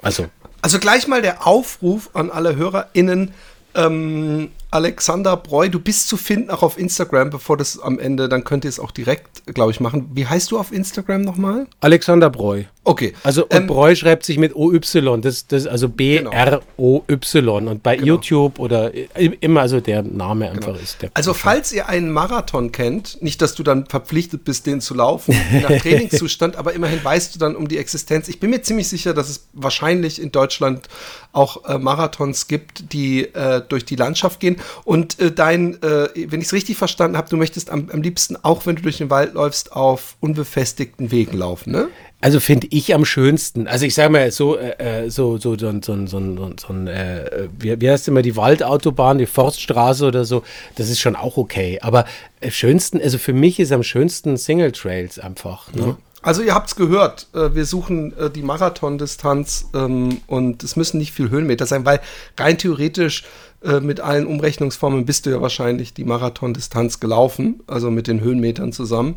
Also. 0.00 0.28
Also 0.62 0.78
gleich 0.78 1.06
mal 1.06 1.20
der 1.20 1.46
Aufruf 1.46 2.08
an 2.14 2.30
alle 2.30 2.56
HörerInnen, 2.56 3.34
ähm, 3.74 4.50
Alexander 4.72 5.36
Breu, 5.36 5.68
du 5.68 5.78
bist 5.78 6.08
zu 6.08 6.16
finden 6.16 6.50
auch 6.50 6.62
auf 6.62 6.78
Instagram, 6.78 7.28
bevor 7.28 7.58
das 7.58 7.78
am 7.78 7.98
Ende, 7.98 8.28
dann 8.28 8.42
könnt 8.42 8.64
ihr 8.64 8.70
es 8.70 8.80
auch 8.80 8.90
direkt, 8.90 9.44
glaube 9.54 9.70
ich, 9.70 9.80
machen. 9.80 10.10
Wie 10.14 10.26
heißt 10.26 10.50
du 10.50 10.58
auf 10.58 10.72
Instagram 10.72 11.20
nochmal? 11.20 11.66
Alexander 11.80 12.30
Breu. 12.30 12.64
Okay. 12.84 13.12
Also 13.22 13.44
und 13.44 13.52
ähm, 13.52 13.66
Breu 13.66 13.94
schreibt 13.94 14.24
sich 14.24 14.38
mit 14.38 14.56
OY, 14.56 14.80
das, 15.20 15.46
das 15.46 15.66
also 15.66 15.88
B-R-O-Y. 15.88 17.68
Und 17.68 17.82
bei 17.82 17.96
genau. 17.96 18.06
YouTube 18.06 18.58
oder 18.58 18.92
immer 19.40 19.60
also 19.60 19.80
der 19.80 20.02
Name 20.02 20.50
einfach 20.50 20.72
genau. 20.72 20.78
ist. 20.82 20.98
Also 21.14 21.34
falls 21.34 21.72
ihr 21.72 21.88
einen 21.88 22.10
Marathon 22.10 22.72
kennt, 22.72 23.22
nicht, 23.22 23.40
dass 23.40 23.54
du 23.54 23.62
dann 23.62 23.86
verpflichtet 23.86 24.44
bist, 24.44 24.66
den 24.66 24.80
zu 24.80 24.94
laufen, 24.94 25.36
nach 25.62 25.70
Trainingszustand, 25.80 26.56
aber 26.56 26.72
immerhin 26.72 27.04
weißt 27.04 27.34
du 27.34 27.38
dann 27.38 27.54
um 27.56 27.68
die 27.68 27.78
Existenz. 27.78 28.28
Ich 28.28 28.40
bin 28.40 28.50
mir 28.50 28.62
ziemlich 28.62 28.88
sicher, 28.88 29.14
dass 29.14 29.28
es 29.28 29.46
wahrscheinlich 29.52 30.20
in 30.20 30.32
Deutschland 30.32 30.88
auch 31.32 31.64
äh, 31.66 31.78
Marathons 31.78 32.48
gibt, 32.48 32.92
die 32.92 33.22
äh, 33.22 33.62
durch 33.68 33.84
die 33.84 33.96
Landschaft 33.96 34.40
gehen. 34.40 34.56
Und 34.84 35.18
äh, 35.20 35.32
dein, 35.32 35.82
äh, 35.82 36.08
wenn 36.14 36.40
ich 36.40 36.46
es 36.46 36.52
richtig 36.52 36.76
verstanden 36.76 37.16
habe, 37.16 37.28
du 37.28 37.36
möchtest 37.36 37.70
am, 37.70 37.88
am 37.92 38.02
liebsten, 38.02 38.36
auch 38.42 38.66
wenn 38.66 38.76
du 38.76 38.82
durch 38.82 38.98
den 38.98 39.10
Wald 39.10 39.34
läufst, 39.34 39.72
auf 39.72 40.16
unbefestigten 40.20 41.10
Wegen 41.10 41.36
laufen, 41.36 41.72
ne? 41.72 41.88
Also 42.22 42.38
finde 42.38 42.68
ich 42.70 42.94
am 42.94 43.04
schönsten. 43.04 43.66
Also 43.66 43.84
ich 43.84 43.94
sage 43.94 44.10
mal 44.10 44.30
so, 44.30 44.56
äh, 44.56 45.04
äh 45.06 45.10
so, 45.10 45.38
so, 45.38 45.58
so, 45.58 45.72
so, 45.82 46.06
so, 46.06 46.36
so, 46.36 46.50
so 46.56 46.74
äh, 46.88 47.48
wie, 47.58 47.80
wie 47.80 47.90
heißt 47.90 48.06
immer 48.06 48.22
die 48.22 48.36
Waldautobahn, 48.36 49.18
die 49.18 49.26
Forststraße 49.26 50.06
oder 50.06 50.24
so, 50.24 50.44
das 50.76 50.88
ist 50.88 51.00
schon 51.00 51.16
auch 51.16 51.36
okay. 51.36 51.80
Aber 51.82 52.04
am 52.40 52.50
schönsten, 52.50 53.00
also 53.00 53.18
für 53.18 53.32
mich 53.32 53.58
ist 53.58 53.72
am 53.72 53.82
schönsten 53.82 54.36
Single 54.36 54.70
Trails 54.70 55.18
einfach. 55.18 55.72
Ne? 55.72 55.96
Also 56.22 56.42
ihr 56.42 56.54
habt 56.54 56.68
es 56.68 56.76
gehört, 56.76 57.26
äh, 57.34 57.54
wir 57.56 57.64
suchen 57.64 58.16
äh, 58.16 58.30
die 58.30 58.42
Marathondistanz 58.42 59.66
ähm, 59.74 60.20
und 60.28 60.62
es 60.62 60.76
müssen 60.76 60.98
nicht 60.98 61.12
viel 61.12 61.30
Höhenmeter 61.30 61.66
sein, 61.66 61.84
weil 61.84 62.00
rein 62.38 62.56
theoretisch 62.56 63.24
äh, 63.64 63.80
mit 63.80 64.00
allen 64.00 64.26
Umrechnungsformen 64.26 65.04
bist 65.04 65.26
du 65.26 65.30
ja 65.30 65.40
wahrscheinlich 65.40 65.94
die 65.94 66.04
Marathondistanz 66.04 67.00
gelaufen, 67.00 67.60
also 67.66 67.90
mit 67.90 68.06
den 68.06 68.20
Höhenmetern 68.20 68.72
zusammen. 68.72 69.16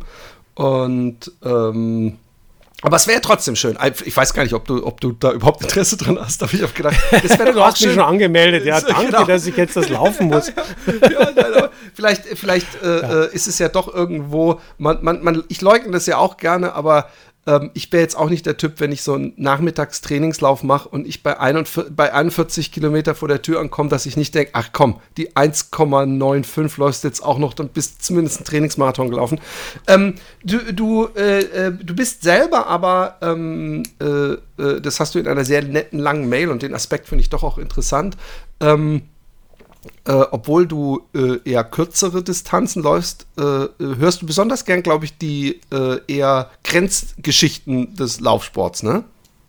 Und 0.54 1.32
ähm, 1.44 2.18
aber 2.82 2.96
es 2.96 3.06
wäre 3.06 3.22
trotzdem 3.22 3.56
schön. 3.56 3.78
Ich 4.04 4.14
weiß 4.14 4.34
gar 4.34 4.42
nicht, 4.42 4.52
ob 4.52 4.66
du, 4.66 4.86
ob 4.86 5.00
du 5.00 5.12
da 5.12 5.32
überhaupt 5.32 5.62
Interesse 5.62 5.96
dran 5.96 6.18
hast, 6.20 6.42
aber 6.42 6.52
ich 6.52 6.62
habe 6.62 6.72
gedacht, 6.72 6.96
das 7.10 7.38
wäre 7.38 7.52
Du 7.52 7.62
hast 7.62 7.80
mich 7.80 7.94
schon 7.94 8.02
angemeldet, 8.02 8.66
ja, 8.66 8.80
danke, 8.86 9.06
genau. 9.06 9.24
dass 9.24 9.46
ich 9.46 9.56
jetzt 9.56 9.76
das 9.76 9.88
laufen 9.88 10.26
muss. 10.26 10.48
ja, 10.86 11.30
ja, 11.30 11.70
vielleicht 11.94 12.24
vielleicht 12.38 12.82
äh, 12.82 13.24
äh, 13.24 13.34
ist 13.34 13.46
es 13.46 13.58
ja 13.58 13.68
doch 13.68 13.92
irgendwo, 13.92 14.60
man, 14.76 14.98
man, 15.02 15.24
man, 15.24 15.42
ich 15.48 15.62
leugne 15.62 15.90
das 15.90 16.06
ja 16.06 16.18
auch 16.18 16.36
gerne, 16.36 16.74
aber 16.74 17.08
ähm, 17.46 17.70
ich 17.74 17.92
wäre 17.92 18.02
jetzt 18.02 18.16
auch 18.16 18.28
nicht 18.28 18.46
der 18.46 18.56
Typ, 18.56 18.80
wenn 18.80 18.92
ich 18.92 19.02
so 19.02 19.14
einen 19.14 19.32
Nachmittagstrainingslauf 19.36 20.62
mache 20.62 20.88
und 20.88 21.06
ich 21.06 21.22
bei, 21.22 21.38
41, 21.38 21.94
bei 21.94 22.12
41 22.12 22.72
Kilometer 22.72 23.14
vor 23.14 23.28
der 23.28 23.42
Tür 23.42 23.60
ankomme, 23.60 23.88
dass 23.88 24.06
ich 24.06 24.16
nicht 24.16 24.34
denke, 24.34 24.50
ach 24.54 24.70
komm, 24.72 25.00
die 25.16 25.32
1,95 25.32 26.78
läufst 26.78 27.04
jetzt 27.04 27.22
auch 27.22 27.38
noch, 27.38 27.54
dann 27.54 27.68
bist 27.68 28.04
zumindest 28.04 28.40
ein 28.40 28.44
Trainingsmarathon 28.44 29.10
gelaufen. 29.10 29.40
Ähm, 29.86 30.14
du, 30.44 30.58
du, 30.72 31.08
äh, 31.16 31.40
äh, 31.40 31.72
du 31.72 31.94
bist 31.94 32.22
selber 32.22 32.66
aber, 32.66 33.16
ähm, 33.22 33.84
äh, 34.00 34.62
äh, 34.62 34.80
das 34.80 35.00
hast 35.00 35.14
du 35.14 35.18
in 35.18 35.28
einer 35.28 35.44
sehr 35.44 35.62
netten 35.62 35.98
langen 35.98 36.28
Mail 36.28 36.50
und 36.50 36.62
den 36.62 36.74
Aspekt 36.74 37.08
finde 37.08 37.22
ich 37.22 37.30
doch 37.30 37.44
auch 37.44 37.58
interessant. 37.58 38.16
Ähm, 38.60 39.02
äh, 40.06 40.12
obwohl 40.12 40.66
du 40.66 41.02
äh, 41.14 41.38
eher 41.44 41.64
kürzere 41.64 42.22
Distanzen 42.22 42.82
läufst, 42.82 43.26
äh, 43.38 43.42
äh 43.42 43.68
hörst 43.78 44.22
du 44.22 44.26
besonders 44.26 44.64
gern, 44.64 44.82
glaube 44.82 45.04
ich, 45.04 45.18
die 45.18 45.60
äh, 45.72 46.00
eher 46.06 46.50
Grenzgeschichten 46.64 47.94
des 47.96 48.20
Laufsports, 48.20 48.82
ne? 48.82 49.04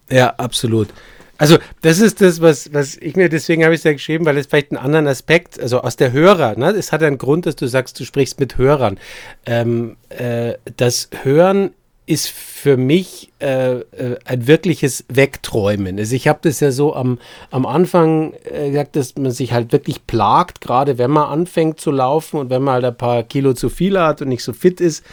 Ja, 0.10 0.34
absolut. 0.38 0.90
Also, 1.38 1.58
das 1.82 2.00
ist 2.00 2.22
das, 2.22 2.42
was, 2.42 2.74
was 2.74 2.98
ich 2.98 3.16
mir, 3.16 3.30
deswegen 3.30 3.64
habe 3.64 3.74
ich 3.74 3.82
es 3.82 3.84
ja 3.84 3.94
geschrieben, 3.94 4.26
weil 4.26 4.38
es 4.38 4.48
vielleicht 4.48 4.72
einen 4.72 4.84
anderen 4.84 5.08
Aspekt, 5.08 5.60
also 5.60 5.82
aus 5.82 5.96
der 5.96 6.12
Hörer, 6.12 6.58
ne? 6.58 6.72
Es 6.72 6.92
hat 6.92 7.04
einen 7.04 7.20
Grund, 7.20 7.46
dass 7.46 7.56
du 7.56 7.68
sagst, 7.68 8.00
du 8.00 8.06
sprichst 8.06 8.40
mit 8.40 8.58
Hörern. 8.58 9.00
Ähm, 9.46 9.98
äh, 10.10 10.54
das 10.78 11.10
Hören 11.24 11.72
ist 12.08 12.30
für 12.30 12.78
mich 12.78 13.32
äh, 13.40 13.80
äh, 13.80 14.18
ein 14.24 14.48
wirkliches 14.48 15.04
Wegträumen. 15.10 16.00
Also 16.00 16.16
ich 16.16 16.30
habe 16.30 16.40
das 16.42 16.62
ja 16.62 16.72
so 16.72 16.96
am, 16.96 17.20
am 17.52 17.66
Anfang 17.66 18.34
äh, 18.46 18.70
gesagt, 18.70 18.96
dass 18.96 19.16
man 19.18 19.32
sich 19.32 19.52
halt 19.52 19.74
wirklich 19.74 20.08
plagt, 20.08 20.62
gerade 20.62 20.98
wenn 20.98 21.12
man 21.12 21.30
anfängt 21.30 21.82
zu 21.82 21.92
laufen 21.92 22.40
und 22.40 22.50
wenn 22.50 22.64
man 22.64 22.76
halt 22.76 22.86
ein 22.86 22.98
paar 22.98 23.24
Kilo 23.24 23.54
zu 23.54 23.70
viel 23.70 24.00
hat 24.00 24.22
und 24.22 24.30
nicht 24.30 24.44
so 24.44 24.54
fit 24.54 24.80
ist. 24.80 25.04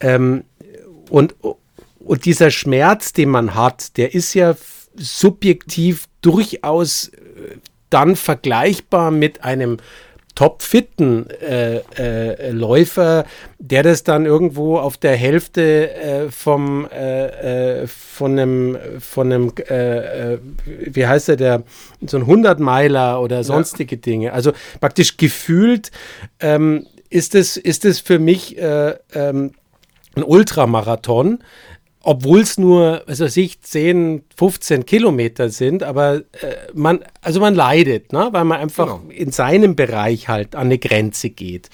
Ähm, 0.00 0.42
und, 1.08 1.36
und 2.00 2.24
dieser 2.24 2.50
Schmerz, 2.50 3.12
den 3.12 3.28
man 3.28 3.54
hat, 3.54 3.96
der 3.96 4.12
ist 4.12 4.34
ja 4.34 4.56
subjektiv 4.96 6.06
durchaus 6.20 7.08
äh, 7.08 7.58
dann 7.90 8.16
vergleichbar 8.16 9.12
mit 9.12 9.44
einem 9.44 9.76
topfitten 10.34 11.30
äh, 11.30 11.80
äh, 11.96 12.50
Läufer, 12.50 13.24
der 13.58 13.82
das 13.82 14.02
dann 14.02 14.26
irgendwo 14.26 14.78
auf 14.78 14.96
der 14.96 15.16
Hälfte 15.16 15.94
äh, 15.94 16.30
vom 16.30 16.88
äh, 16.90 17.82
äh, 17.82 17.86
von 17.86 18.38
einem 18.38 18.78
von 18.98 19.32
einem 19.32 19.52
äh, 19.68 20.38
wie 20.66 21.06
heißt 21.06 21.28
er 21.28 21.36
der 21.36 21.62
so 22.06 22.16
ein 22.16 22.22
100 22.22 22.58
Meiler 22.58 23.20
oder 23.20 23.44
sonstige 23.44 23.96
ja. 23.96 24.00
Dinge. 24.00 24.32
Also 24.32 24.52
praktisch 24.80 25.16
gefühlt 25.16 25.90
ähm, 26.40 26.86
ist 27.10 27.34
es 27.34 27.56
ist 27.56 27.84
es 27.84 28.00
für 28.00 28.18
mich 28.18 28.56
ähm, 28.58 29.52
ein 30.16 30.22
Ultramarathon 30.22 31.38
obwohl 32.04 32.40
es 32.40 32.58
nur, 32.58 33.02
was 33.06 33.20
weiß 33.20 33.36
ich, 33.38 33.62
10, 33.62 34.24
15 34.36 34.84
Kilometer 34.84 35.48
sind, 35.48 35.82
aber 35.82 36.16
äh, 36.16 36.22
man, 36.74 37.00
also 37.22 37.40
man 37.40 37.54
leidet, 37.54 38.12
ne? 38.12 38.28
weil 38.30 38.44
man 38.44 38.60
einfach 38.60 39.00
genau. 39.00 39.10
in 39.10 39.32
seinem 39.32 39.74
Bereich 39.74 40.28
halt 40.28 40.54
an 40.54 40.66
eine 40.66 40.78
Grenze 40.78 41.30
geht. 41.30 41.70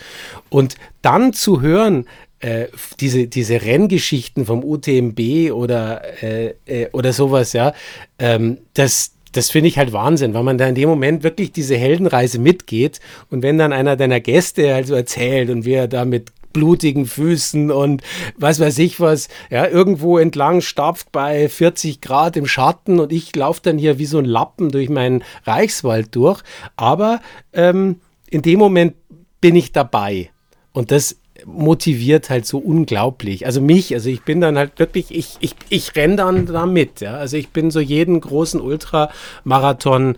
Und 0.49 0.77
dann 1.03 1.33
zu 1.33 1.61
hören, 1.61 2.07
äh, 2.39 2.69
diese, 3.01 3.27
diese 3.27 3.61
Renngeschichten 3.63 4.47
vom 4.47 4.63
UTMB 4.63 5.53
oder, 5.53 6.23
äh, 6.23 6.55
äh, 6.65 6.89
oder 6.93 7.13
sowas, 7.13 7.53
ja, 7.53 7.75
ähm, 8.21 8.59
das, 8.75 9.17
das 9.33 9.51
finde 9.51 9.69
ich 9.69 9.79
halt 9.79 9.93
Wahnsinn, 9.93 10.33
weil 10.33 10.45
man 10.45 10.59
da 10.59 10.69
in 10.69 10.77
dem 10.77 10.89
Moment 10.89 11.25
wirklich 11.25 11.51
diese 11.51 11.77
Heldenreise 11.77 12.39
mitgeht 12.39 13.01
und 13.31 13.43
wenn 13.43 13.59
dann 13.59 13.73
einer 13.73 13.97
deiner 13.97 14.21
Gäste 14.21 14.75
also 14.75 14.95
erzählt 14.95 15.51
und 15.51 15.65
wie 15.65 15.73
er 15.73 15.89
da 15.89 16.05
mit 16.05 16.31
blutigen 16.53 17.07
Füßen 17.07 17.71
und 17.71 18.03
was 18.37 18.61
weiß 18.61 18.79
ich 18.79 19.01
was, 19.01 19.29
ja, 19.51 19.67
irgendwo 19.67 20.19
entlang 20.19 20.61
stapft 20.61 21.13
bei 21.13 21.49
40 21.49 22.01
Grad 22.01 22.37
im 22.37 22.47
Schatten 22.47 23.01
und 23.01 23.13
ich 23.13 23.35
laufe 23.35 23.61
dann 23.63 23.79
hier 23.79 23.99
wie 23.99 24.07
so 24.07 24.19
ein 24.19 24.25
Lappen 24.25 24.71
durch 24.71 24.89
meinen 24.89 25.25
Reichswald 25.45 26.15
durch. 26.15 26.43
Aber 26.77 27.21
ähm, 27.53 28.01
in 28.29 28.43
dem 28.43 28.59
Moment 28.59 28.95
bin 29.41 29.57
ich 29.57 29.73
dabei. 29.73 30.31
Und 30.73 30.91
das 30.91 31.17
motiviert 31.47 32.31
halt 32.31 32.47
so 32.47 32.59
unglaublich. 32.59 33.47
Also 33.47 33.61
mich, 33.61 33.95
also 33.95 34.11
ich 34.11 34.23
bin 34.23 34.41
dann 34.41 34.59
halt 34.59 34.79
wirklich, 34.79 35.11
ich, 35.11 35.37
ich, 35.41 35.55
ich 35.69 35.97
renne 35.97 36.17
dann 36.17 36.47
da 36.47 36.67
mit. 36.67 37.01
Ja? 37.01 37.15
Also 37.15 37.37
ich 37.37 37.49
bin 37.49 37.71
so 37.71 37.81
jeden 37.81 38.21
großen 38.21 38.61
Ultramarathon 38.61 40.17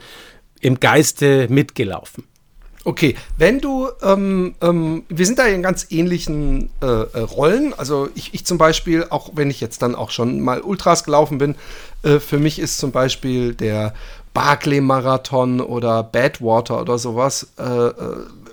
im 0.60 0.80
Geiste 0.80 1.46
mitgelaufen. 1.48 2.24
Okay, 2.84 3.14
wenn 3.38 3.60
du, 3.60 3.90
ähm, 4.02 4.56
ähm, 4.60 5.04
wir 5.08 5.24
sind 5.24 5.38
da 5.38 5.46
in 5.46 5.62
ganz 5.62 5.86
ähnlichen 5.90 6.68
äh, 6.80 6.86
äh, 6.86 7.20
Rollen. 7.20 7.74
Also 7.74 8.08
ich, 8.16 8.34
ich 8.34 8.44
zum 8.44 8.58
Beispiel, 8.58 9.06
auch 9.08 9.30
wenn 9.34 9.50
ich 9.50 9.60
jetzt 9.60 9.82
dann 9.82 9.94
auch 9.94 10.10
schon 10.10 10.40
mal 10.40 10.60
Ultras 10.60 11.04
gelaufen 11.04 11.38
bin, 11.38 11.54
äh, 12.02 12.18
für 12.18 12.38
mich 12.38 12.58
ist 12.58 12.78
zum 12.78 12.90
Beispiel 12.90 13.54
der 13.54 13.94
Barclay-Marathon 14.34 15.60
oder 15.60 16.02
Badwater 16.02 16.80
oder 16.80 16.98
sowas 16.98 17.48
äh, 17.58 17.62
äh, 17.62 17.92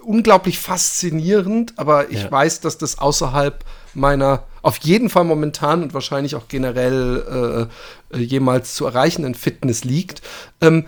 unglaublich 0.03 0.59
faszinierend, 0.59 1.73
aber 1.77 2.11
ich 2.11 2.23
ja. 2.23 2.31
weiß, 2.31 2.61
dass 2.61 2.77
das 2.77 2.99
außerhalb 2.99 3.63
meiner 3.93 4.43
auf 4.61 4.77
jeden 4.77 5.09
Fall 5.09 5.23
momentan 5.23 5.83
und 5.83 5.93
wahrscheinlich 5.93 6.35
auch 6.35 6.47
generell 6.47 7.69
äh, 8.11 8.17
äh 8.17 8.21
jemals 8.21 8.75
zu 8.75 8.85
erreichenden 8.85 9.35
Fitness 9.35 9.83
liegt. 9.83 10.21
Ähm, 10.61 10.85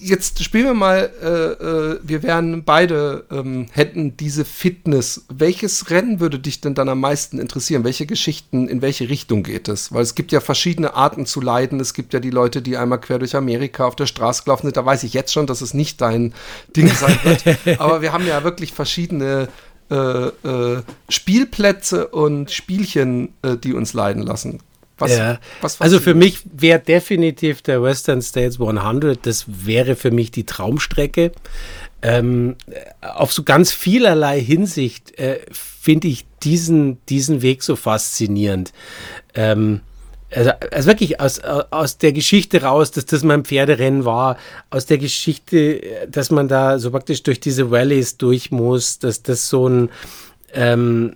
jetzt 0.00 0.42
spielen 0.42 0.66
wir 0.66 0.74
mal, 0.74 1.10
äh, 1.22 1.26
äh, 1.26 2.00
wir 2.02 2.22
wären 2.22 2.64
beide, 2.64 3.24
ähm, 3.30 3.66
hätten 3.72 4.16
diese 4.16 4.44
Fitness. 4.44 5.24
Welches 5.28 5.90
Rennen 5.90 6.20
würde 6.20 6.38
dich 6.38 6.60
denn 6.60 6.74
dann 6.74 6.88
am 6.88 7.00
meisten 7.00 7.38
interessieren? 7.38 7.84
Welche 7.84 8.06
Geschichten, 8.06 8.68
in 8.68 8.82
welche 8.82 9.08
Richtung 9.08 9.42
geht 9.42 9.68
es? 9.68 9.92
Weil 9.92 10.02
es 10.02 10.14
gibt 10.14 10.32
ja 10.32 10.40
verschiedene 10.40 10.94
Arten 10.94 11.26
zu 11.26 11.40
leiden. 11.40 11.80
Es 11.80 11.94
gibt 11.94 12.14
ja 12.14 12.20
die 12.20 12.30
Leute, 12.30 12.62
die 12.62 12.76
einmal 12.76 13.00
quer 13.00 13.18
durch 13.18 13.36
Amerika 13.36 13.86
auf 13.86 13.96
der 13.96 14.06
Straße 14.06 14.44
gelaufen 14.44 14.66
sind. 14.66 14.76
Da 14.76 14.84
weiß 14.84 15.02
ich 15.04 15.14
jetzt 15.14 15.32
schon, 15.32 15.46
dass 15.46 15.60
es 15.60 15.74
nicht 15.74 16.00
dein 16.00 16.34
Ding 16.76 16.88
sein 16.88 17.18
wird. 17.22 17.44
Aber 17.80 18.02
wir 18.02 18.12
haben 18.12 18.26
ja 18.26 18.44
wirklich 18.44 18.72
verschiedene 18.72 19.48
äh, 19.90 19.96
äh, 19.96 20.82
Spielplätze 21.08 22.08
und 22.08 22.50
Spielchen, 22.50 23.34
äh, 23.42 23.56
die 23.56 23.74
uns 23.74 23.92
leiden 23.92 24.22
lassen. 24.22 24.60
Was, 25.02 25.16
ja. 25.16 25.38
was 25.60 25.80
also 25.80 25.98
für 25.98 26.14
mich 26.14 26.40
wäre 26.44 26.78
definitiv 26.78 27.60
der 27.62 27.82
Western 27.82 28.22
States 28.22 28.60
100, 28.60 29.26
das 29.26 29.44
wäre 29.48 29.96
für 29.96 30.10
mich 30.10 30.30
die 30.30 30.44
Traumstrecke. 30.44 31.32
Ähm, 32.02 32.56
auf 33.00 33.32
so 33.32 33.42
ganz 33.42 33.72
vielerlei 33.72 34.40
Hinsicht 34.40 35.18
äh, 35.18 35.40
finde 35.50 36.08
ich 36.08 36.24
diesen, 36.42 37.04
diesen 37.06 37.42
Weg 37.42 37.62
so 37.62 37.76
faszinierend. 37.76 38.72
Ähm, 39.34 39.80
also, 40.34 40.50
also, 40.70 40.86
wirklich 40.88 41.20
aus, 41.20 41.40
aus 41.40 41.98
der 41.98 42.12
Geschichte 42.12 42.62
raus, 42.62 42.90
dass 42.90 43.04
das 43.06 43.22
mein 43.22 43.44
Pferderennen 43.44 44.04
war, 44.04 44.38
aus 44.70 44.86
der 44.86 44.98
Geschichte, 44.98 45.82
dass 46.08 46.30
man 46.30 46.48
da 46.48 46.78
so 46.78 46.90
praktisch 46.90 47.22
durch 47.22 47.38
diese 47.38 47.70
Valleys 47.70 48.16
durch 48.16 48.50
muss, 48.50 48.98
dass 48.98 49.22
das 49.22 49.48
so 49.48 49.68
ein 49.68 49.90
ähm, 50.54 51.14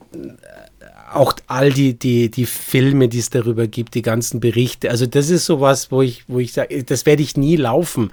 auch 1.16 1.35
all 1.46 1.72
die, 1.72 1.98
die, 1.98 2.31
die 2.31 2.46
Filme, 2.46 3.09
die 3.09 3.18
es 3.18 3.31
darüber 3.31 3.66
gibt, 3.66 3.94
die 3.94 4.02
ganzen 4.02 4.40
Berichte. 4.40 4.90
Also 4.90 5.07
das 5.07 5.31
ist 5.31 5.46
sowas, 5.46 5.90
wo 5.90 6.02
ich, 6.02 6.24
wo 6.29 6.38
ich 6.38 6.52
sage, 6.52 6.85
das 6.85 7.07
werde 7.07 7.22
ich 7.22 7.37
nie 7.37 7.57
laufen. 7.57 8.12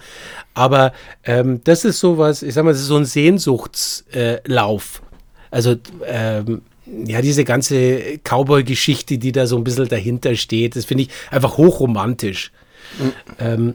Aber 0.53 0.93
ähm, 1.23 1.61
das 1.63 1.85
ist 1.85 1.99
sowas, 1.99 2.41
ich 2.41 2.53
sag 2.53 2.65
mal, 2.65 2.71
das 2.71 2.81
ist 2.81 2.87
so 2.87 2.97
ein 2.97 3.05
Sehnsuchtslauf. 3.05 5.01
Äh, 5.01 5.55
also 5.55 5.75
ähm, 6.05 6.61
ja, 7.05 7.21
diese 7.21 7.43
ganze 7.43 8.19
Cowboy-Geschichte, 8.23 9.17
die 9.17 9.31
da 9.31 9.47
so 9.47 9.57
ein 9.57 9.63
bisschen 9.63 9.87
dahinter 9.87 10.35
steht, 10.35 10.75
das 10.75 10.85
finde 10.85 11.03
ich 11.03 11.09
einfach 11.31 11.57
hochromantisch. 11.57 12.51
Mhm. 12.99 13.11
Ähm, 13.39 13.73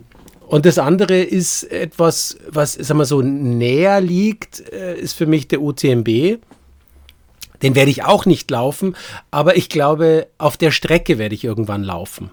und 0.48 0.64
das 0.64 0.78
andere 0.78 1.20
ist 1.20 1.64
etwas, 1.64 2.38
was, 2.48 2.72
sagen 2.72 2.98
wir 2.98 3.04
so, 3.04 3.20
näher 3.20 4.00
liegt, 4.00 4.72
äh, 4.72 4.98
ist 4.98 5.12
für 5.12 5.26
mich 5.26 5.46
der 5.48 5.60
UTMB. 5.60 6.38
Den 7.62 7.74
werde 7.74 7.90
ich 7.90 8.04
auch 8.04 8.26
nicht 8.26 8.50
laufen, 8.50 8.96
aber 9.30 9.56
ich 9.56 9.68
glaube, 9.68 10.28
auf 10.38 10.56
der 10.56 10.70
Strecke 10.70 11.18
werde 11.18 11.34
ich 11.34 11.44
irgendwann 11.44 11.82
laufen. 11.82 12.30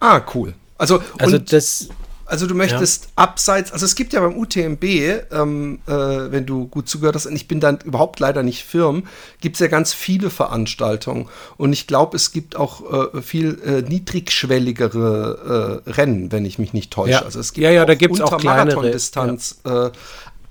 Ah, 0.00 0.22
cool. 0.34 0.54
Also, 0.78 1.02
also 1.18 1.38
das. 1.38 1.88
Also 2.24 2.46
du 2.46 2.54
möchtest 2.54 3.04
ja. 3.04 3.10
abseits, 3.16 3.72
also 3.72 3.84
es 3.84 3.94
gibt 3.94 4.14
ja 4.14 4.20
beim 4.20 4.34
UTMB, 4.34 4.82
ähm, 4.84 5.80
äh, 5.86 5.92
wenn 5.92 6.46
du 6.46 6.66
gut 6.66 6.88
zugehört 6.88 7.14
hast, 7.14 7.26
und 7.26 7.36
ich 7.36 7.46
bin 7.46 7.60
dann 7.60 7.80
überhaupt 7.84 8.20
leider 8.20 8.42
nicht 8.42 8.64
firm, 8.64 9.02
gibt 9.42 9.56
es 9.56 9.60
ja 9.60 9.66
ganz 9.66 9.92
viele 9.92 10.30
Veranstaltungen. 10.30 11.28
Und 11.58 11.74
ich 11.74 11.86
glaube, 11.86 12.16
es 12.16 12.32
gibt 12.32 12.56
auch 12.56 13.12
äh, 13.12 13.20
viel 13.20 13.60
äh, 13.62 13.82
niedrigschwelligere 13.82 15.82
äh, 15.84 15.90
Rennen, 15.90 16.32
wenn 16.32 16.46
ich 16.46 16.58
mich 16.58 16.72
nicht 16.72 16.90
täusche. 16.90 17.10
Ja. 17.10 17.22
Also 17.22 17.38
es 17.38 17.52
gibt 17.52 17.64
ja, 17.64 17.70
ja, 17.70 17.84
da 17.84 17.96
gibt 17.96 18.14
es 18.14 18.22
auch 18.22 18.38
kleinere 18.38 18.90
Distanz. 18.90 19.60
Ja. 19.66 19.90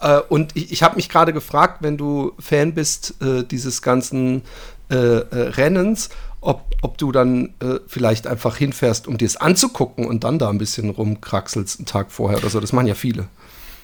Äh, 0.02 0.20
und 0.30 0.56
ich, 0.56 0.72
ich 0.72 0.84
habe 0.84 0.96
mich 0.96 1.10
gerade 1.10 1.34
gefragt, 1.34 1.78
wenn 1.82 1.98
du 1.98 2.34
Fan 2.40 2.74
bist 2.74 3.16
äh, 3.22 3.44
dieses 3.44 3.82
ganzen 3.82 4.42
äh, 4.90 4.96
äh 4.96 5.26
Rennens, 5.32 6.10
ob, 6.42 6.66
ob 6.82 6.98
du 6.98 7.12
dann 7.12 7.54
äh, 7.60 7.80
vielleicht 7.88 8.28
einfach 8.28 8.58
hinfährst, 8.58 9.08
um 9.08 9.18
dir 9.18 9.26
es 9.26 9.38
anzugucken 9.38 10.06
und 10.06 10.24
dann 10.24 10.40
da 10.40 10.50
ein 10.50 10.58
bisschen 10.58 10.90
rumkraxelst 10.90 11.80
einen 11.80 11.86
Tag 11.86 12.12
vorher 12.12 12.40
oder 12.40 12.50
so. 12.50 12.60
Das 12.60 12.74
machen 12.74 12.88
ja 12.88 12.96
viele. 12.96 13.28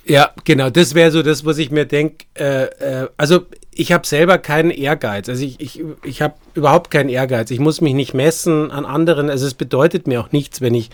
Ja, 0.07 0.31
genau, 0.45 0.69
das 0.69 0.95
wäre 0.95 1.11
so 1.11 1.21
das, 1.21 1.45
was 1.45 1.57
ich 1.57 1.69
mir 1.69 1.85
denke. 1.85 2.25
Äh, 2.35 3.07
also 3.17 3.41
ich 3.71 3.91
habe 3.91 4.07
selber 4.07 4.37
keinen 4.37 4.71
Ehrgeiz. 4.71 5.29
Also 5.29 5.43
ich, 5.43 5.59
ich, 5.59 5.83
ich 6.03 6.21
habe 6.21 6.35
überhaupt 6.53 6.89
keinen 6.89 7.09
Ehrgeiz. 7.09 7.51
Ich 7.51 7.59
muss 7.59 7.81
mich 7.81 7.93
nicht 7.93 8.13
messen 8.13 8.71
an 8.71 8.85
anderen. 8.85 9.29
Also 9.29 9.45
es 9.45 9.53
bedeutet 9.53 10.07
mir 10.07 10.21
auch 10.21 10.31
nichts, 10.31 10.61
wenn 10.61 10.73
ich 10.73 10.89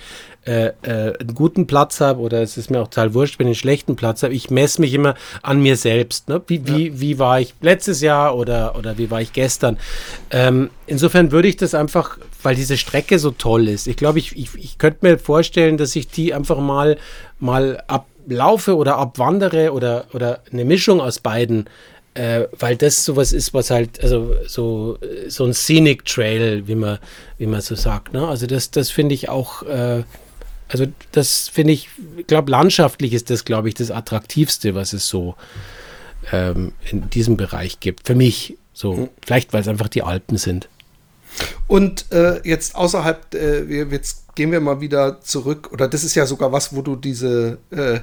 äh, 0.46 0.72
äh, 0.82 1.18
einen 1.18 1.34
guten 1.36 1.68
Platz 1.68 2.02
habe 2.02 2.20
oder 2.20 2.42
es 2.42 2.58
ist 2.58 2.72
mir 2.72 2.82
auch 2.82 2.88
total 2.88 3.14
wurscht, 3.14 3.40
wenn 3.40 3.48
ich 3.48 3.52
einen 3.52 3.62
schlechten 3.62 3.96
Platz 3.96 4.24
habe. 4.24 4.34
Ich 4.34 4.50
messe 4.50 4.82
mich 4.82 4.94
immer 4.94 5.16
an 5.44 5.62
mir 5.62 5.78
selbst. 5.78 6.28
Ne? 6.28 6.42
Wie, 6.48 6.58
ja. 6.58 6.66
wie, 6.66 7.00
wie 7.00 7.20
war 7.20 7.40
ich 7.40 7.54
letztes 7.62 8.02
Jahr 8.02 8.36
oder, 8.36 8.76
oder 8.76 8.98
wie 8.98 9.12
war 9.12 9.22
ich 9.22 9.32
gestern? 9.32 9.78
Ähm, 10.32 10.70
insofern 10.88 11.32
würde 11.32 11.48
ich 11.48 11.56
das 11.56 11.76
einfach, 11.76 12.18
weil 12.42 12.56
diese 12.56 12.78
Strecke 12.78 13.20
so 13.20 13.32
toll 13.32 13.70
ist. 13.70 13.88
Ich 13.88 13.96
glaube, 13.96 14.20
ich, 14.20 14.36
ich, 14.36 14.50
ich 14.56 14.78
könnte 14.80 15.00
mir 15.04 15.20
vorstellen, 15.20 15.78
dass 15.78 15.96
ich 15.96 16.08
die 16.10 16.34
einfach 16.34 16.60
mal, 16.60 16.98
mal 17.40 17.82
ablaufe 18.24 18.76
oder 18.76 18.98
abwandere 18.98 19.74
oder, 19.74 20.06
oder 20.14 20.42
eine 20.52 20.66
Mischung 20.66 21.02
aus 21.02 21.20
beiden 21.20 21.68
äh, 22.16 22.48
weil 22.60 22.76
das 22.76 23.06
sowas 23.06 23.34
ist, 23.34 23.54
was 23.54 23.72
halt, 23.72 24.02
also 24.04 24.36
so, 24.46 25.00
so 25.28 25.46
ein 25.46 25.54
Scenic 25.54 26.06
Trail, 26.06 26.68
wie 26.68 26.76
man, 26.76 27.00
wie 27.38 27.48
man 27.48 27.62
so 27.62 27.76
sagt. 27.76 28.14
Ne? 28.14 28.28
Also 28.28 28.46
das, 28.46 28.70
das 28.72 28.92
finde 28.92 29.16
ich 29.16 29.30
auch, 29.30 29.64
äh, 29.64 30.04
also 30.68 30.86
das 31.12 31.50
finde 31.50 31.74
ich, 31.74 31.90
ich 32.18 32.28
glaube, 32.28 32.52
landschaftlich 32.52 33.14
ist 33.14 33.30
das, 33.30 33.46
glaube 33.46 33.70
ich, 33.70 33.76
das 33.76 33.90
Attraktivste, 33.90 34.76
was 34.76 34.94
es 34.94 35.08
so 35.08 35.36
ähm, 36.32 36.74
in 36.90 37.10
diesem 37.10 37.36
Bereich 37.36 37.80
gibt. 37.80 38.06
Für 38.06 38.16
mich 38.16 38.58
so, 38.74 38.94
mhm. 38.94 39.10
vielleicht 39.26 39.54
weil 39.54 39.62
es 39.62 39.68
einfach 39.68 39.90
die 39.90 40.04
Alpen 40.04 40.38
sind. 40.38 40.70
Und 41.68 42.12
äh, 42.12 42.48
jetzt 42.48 42.76
außerhalb, 42.76 43.34
äh, 43.34 43.84
jetzt 43.86 44.23
gehen 44.36 44.52
wir 44.52 44.60
mal 44.60 44.82
wieder 44.82 45.22
zurück, 45.22 45.70
oder 45.72 45.88
das 45.88 46.04
ist 46.04 46.16
ja 46.16 46.26
sogar 46.26 46.52
was, 46.52 46.76
wo 46.76 46.82
du 46.82 46.96
diese 46.96 47.58
äh, 47.72 48.00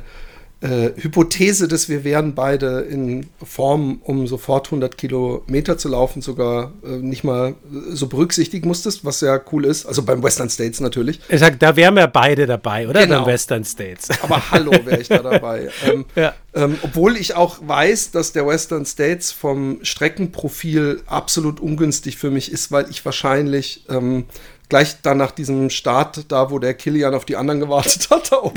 äh, 0.63 0.91
Hypothese, 0.97 1.69
dass 1.69 1.89
wir 1.89 2.05
wären 2.05 2.35
beide 2.35 2.81
in 2.81 3.29
Form, 3.43 4.01
um 4.05 4.27
sofort 4.27 4.67
100 4.67 4.99
Kilometer 4.99 5.79
zu 5.79 5.89
laufen, 5.89 6.21
sogar 6.21 6.73
äh, 6.85 6.89
nicht 6.97 7.25
mal 7.25 7.55
so 7.89 8.09
berücksichtigen 8.09 8.69
musstest, 8.69 9.05
was 9.05 9.23
ja 9.23 9.41
cool 9.53 9.65
ist. 9.65 9.87
Also 9.87 10.03
beim 10.03 10.23
Western 10.23 10.51
States 10.51 10.81
natürlich. 10.81 11.21
Ich 11.29 11.41
sag, 11.41 11.59
da 11.61 11.77
wären 11.77 11.97
wir 11.97 12.07
beide 12.09 12.47
dabei, 12.47 12.87
oder? 12.87 13.07
Genau. 13.07 13.21
Beim 13.21 13.33
Western 13.33 13.65
States. 13.65 14.09
Aber 14.23 14.51
hallo, 14.51 14.73
wäre 14.85 15.01
ich 15.01 15.09
da 15.09 15.19
dabei. 15.23 15.71
ähm, 15.87 16.05
ja. 16.15 16.35
ähm, 16.55 16.77
obwohl 16.83 17.17
ich 17.17 17.35
auch 17.35 17.59
weiß, 17.67 18.11
dass 18.11 18.33
der 18.33 18.47
Western 18.47 18.85
States 18.85 19.33
vom 19.33 19.79
Streckenprofil 19.83 21.01
absolut 21.07 21.61
ungünstig 21.61 22.19
für 22.19 22.31
mich 22.31 22.53
ist, 22.53 22.71
weil 22.71 22.91
ich 22.91 23.03
wahrscheinlich 23.05 23.87
ähm, 23.89 24.25
gleich 24.71 25.03
dann 25.03 25.19
nach 25.19 25.33
diesem 25.33 25.69
Start, 25.69 26.33
da 26.33 26.51
wo 26.51 26.59
der 26.59 26.73
Kilian 26.75 27.15
auf 27.15 27.27
die 27.27 27.37
anderen 27.37 27.61
gewartet 27.61 28.09
hat, 28.09 28.33
da, 28.33 28.51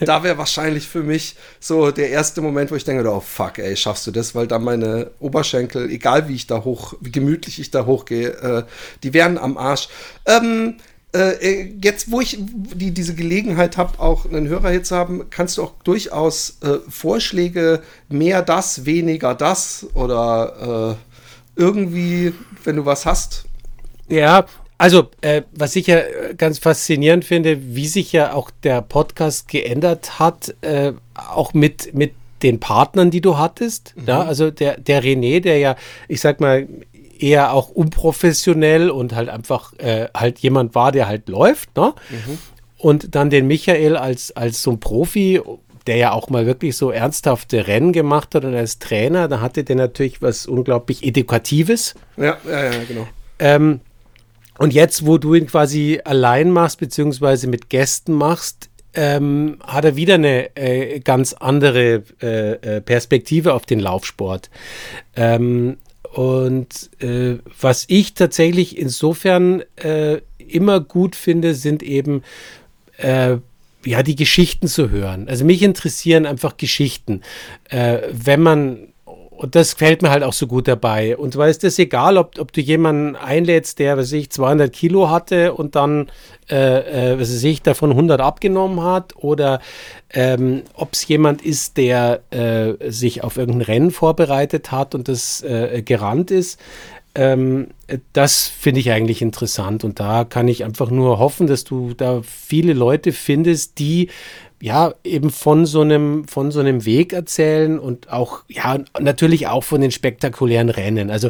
da 0.04 0.22
wäre 0.22 0.36
wahrscheinlich 0.36 0.86
für 0.86 1.02
mich 1.02 1.36
so 1.60 1.90
der 1.90 2.10
erste 2.10 2.42
Moment, 2.42 2.70
wo 2.70 2.74
ich 2.74 2.84
denke, 2.84 3.08
oh 3.10 3.20
fuck, 3.20 3.58
ey, 3.58 3.74
schaffst 3.76 4.06
du 4.06 4.10
das? 4.10 4.34
Weil 4.34 4.46
da 4.46 4.58
meine 4.58 5.12
Oberschenkel, 5.20 5.90
egal 5.90 6.28
wie 6.28 6.34
ich 6.34 6.46
da 6.46 6.64
hoch, 6.64 6.94
wie 7.00 7.12
gemütlich 7.12 7.58
ich 7.58 7.70
da 7.70 7.86
hochgehe, 7.86 8.28
äh, 8.28 8.62
die 9.02 9.14
wären 9.14 9.38
am 9.38 9.56
Arsch. 9.56 9.88
Ähm, 10.26 10.76
äh, 11.14 11.72
jetzt, 11.80 12.10
wo 12.10 12.20
ich 12.20 12.36
die, 12.40 12.90
diese 12.90 13.14
Gelegenheit 13.14 13.76
habe, 13.76 14.00
auch 14.00 14.26
einen 14.26 14.48
Hörer 14.48 14.70
hier 14.70 14.82
zu 14.82 14.96
haben, 14.96 15.30
kannst 15.30 15.56
du 15.56 15.62
auch 15.62 15.74
durchaus 15.84 16.58
äh, 16.62 16.78
Vorschläge, 16.88 17.82
mehr 18.08 18.42
das, 18.42 18.84
weniger 18.84 19.34
das 19.34 19.86
oder 19.94 20.96
äh, 21.56 21.60
irgendwie, 21.60 22.34
wenn 22.64 22.76
du 22.76 22.84
was 22.84 23.06
hast. 23.06 23.44
Ja, 24.08 24.44
also, 24.84 25.08
äh, 25.22 25.40
was 25.52 25.76
ich 25.76 25.86
ja 25.86 25.98
ganz 26.36 26.58
faszinierend 26.58 27.24
finde, 27.24 27.74
wie 27.74 27.86
sich 27.86 28.12
ja 28.12 28.34
auch 28.34 28.50
der 28.64 28.82
Podcast 28.82 29.48
geändert 29.48 30.18
hat, 30.18 30.54
äh, 30.60 30.92
auch 31.14 31.54
mit, 31.54 31.94
mit 31.94 32.12
den 32.42 32.60
Partnern, 32.60 33.10
die 33.10 33.22
du 33.22 33.38
hattest. 33.38 33.94
Mhm. 33.96 34.04
Ja, 34.08 34.20
also 34.24 34.50
der, 34.50 34.78
der 34.78 35.02
René, 35.02 35.40
der 35.40 35.56
ja, 35.56 35.76
ich 36.06 36.20
sag 36.20 36.38
mal, 36.38 36.68
eher 37.18 37.54
auch 37.54 37.70
unprofessionell 37.70 38.90
und 38.90 39.14
halt 39.14 39.30
einfach 39.30 39.72
äh, 39.78 40.08
halt 40.14 40.40
jemand 40.40 40.74
war, 40.74 40.92
der 40.92 41.08
halt 41.08 41.30
läuft, 41.30 41.74
ne? 41.78 41.94
Mhm. 42.10 42.38
Und 42.76 43.14
dann 43.14 43.30
den 43.30 43.46
Michael 43.46 43.96
als, 43.96 44.32
als 44.32 44.62
so 44.62 44.72
ein 44.72 44.80
Profi, 44.80 45.40
der 45.86 45.96
ja 45.96 46.12
auch 46.12 46.28
mal 46.28 46.44
wirklich 46.44 46.76
so 46.76 46.90
ernsthafte 46.90 47.66
Rennen 47.66 47.94
gemacht 47.94 48.34
hat 48.34 48.44
und 48.44 48.54
als 48.54 48.80
Trainer, 48.80 49.28
da 49.28 49.40
hatte 49.40 49.64
der 49.64 49.76
natürlich 49.76 50.20
was 50.20 50.44
unglaublich 50.44 51.02
Edukatives. 51.02 51.94
Ja, 52.18 52.36
ja, 52.46 52.64
ja, 52.64 52.84
genau. 52.86 53.08
Ähm, 53.38 53.80
und 54.58 54.72
jetzt, 54.72 55.06
wo 55.06 55.18
du 55.18 55.34
ihn 55.34 55.46
quasi 55.46 56.00
allein 56.04 56.50
machst, 56.50 56.78
beziehungsweise 56.78 57.48
mit 57.48 57.68
Gästen 57.70 58.12
machst, 58.12 58.70
ähm, 58.94 59.58
hat 59.64 59.84
er 59.84 59.96
wieder 59.96 60.14
eine 60.14 60.56
äh, 60.56 61.00
ganz 61.00 61.32
andere 61.32 62.04
äh, 62.22 62.52
äh 62.52 62.80
Perspektive 62.80 63.54
auf 63.54 63.66
den 63.66 63.80
Laufsport. 63.80 64.50
Ähm, 65.16 65.78
und 66.12 66.90
äh, 67.00 67.38
was 67.60 67.86
ich 67.88 68.14
tatsächlich 68.14 68.78
insofern 68.78 69.62
äh, 69.76 70.20
immer 70.38 70.78
gut 70.78 71.16
finde, 71.16 71.54
sind 71.54 71.82
eben 71.82 72.22
äh, 72.98 73.38
ja 73.84 74.02
die 74.04 74.14
Geschichten 74.14 74.68
zu 74.68 74.90
hören. 74.90 75.28
Also 75.28 75.44
mich 75.44 75.62
interessieren 75.62 76.24
einfach 76.24 76.56
Geschichten. 76.56 77.20
Wenn 77.68 78.40
man 78.40 78.93
und 79.36 79.54
das 79.54 79.74
gefällt 79.74 80.02
mir 80.02 80.10
halt 80.10 80.22
auch 80.22 80.32
so 80.32 80.46
gut 80.46 80.68
dabei. 80.68 81.16
Und 81.16 81.32
zwar 81.34 81.48
ist 81.48 81.64
das 81.64 81.78
egal, 81.78 82.18
ob, 82.18 82.38
ob 82.38 82.52
du 82.52 82.60
jemanden 82.60 83.16
einlädst, 83.16 83.78
der, 83.78 83.96
was 83.96 84.12
ich, 84.12 84.30
200 84.30 84.72
Kilo 84.72 85.10
hatte 85.10 85.54
und 85.54 85.74
dann, 85.74 86.10
äh, 86.48 87.12
äh, 87.12 87.20
was 87.20 87.42
ich, 87.42 87.62
davon 87.62 87.90
100 87.90 88.20
abgenommen 88.20 88.82
hat 88.82 89.16
oder 89.16 89.60
ähm, 90.10 90.62
ob 90.74 90.92
es 90.92 91.06
jemand 91.08 91.42
ist, 91.42 91.76
der 91.76 92.22
äh, 92.30 92.90
sich 92.90 93.24
auf 93.24 93.36
irgendein 93.36 93.62
Rennen 93.62 93.90
vorbereitet 93.90 94.70
hat 94.70 94.94
und 94.94 95.08
das 95.08 95.42
äh, 95.42 95.82
gerannt 95.84 96.30
ist. 96.30 96.60
Ähm, 97.16 97.68
das 98.12 98.46
finde 98.48 98.80
ich 98.80 98.90
eigentlich 98.90 99.22
interessant 99.22 99.84
und 99.84 100.00
da 100.00 100.24
kann 100.24 100.48
ich 100.48 100.64
einfach 100.64 100.90
nur 100.90 101.18
hoffen, 101.18 101.46
dass 101.46 101.62
du 101.62 101.94
da 101.94 102.22
viele 102.22 102.72
Leute 102.72 103.12
findest, 103.12 103.78
die 103.78 104.10
ja, 104.64 104.94
eben 105.04 105.28
von 105.28 105.66
so 105.66 105.82
einem, 105.82 106.26
von 106.26 106.50
so 106.50 106.60
einem 106.60 106.86
Weg 106.86 107.12
erzählen 107.12 107.78
und 107.78 108.10
auch, 108.10 108.44
ja, 108.48 108.78
natürlich 108.98 109.46
auch 109.46 109.62
von 109.62 109.82
den 109.82 109.90
spektakulären 109.90 110.70
Rennen. 110.70 111.10
Also 111.10 111.28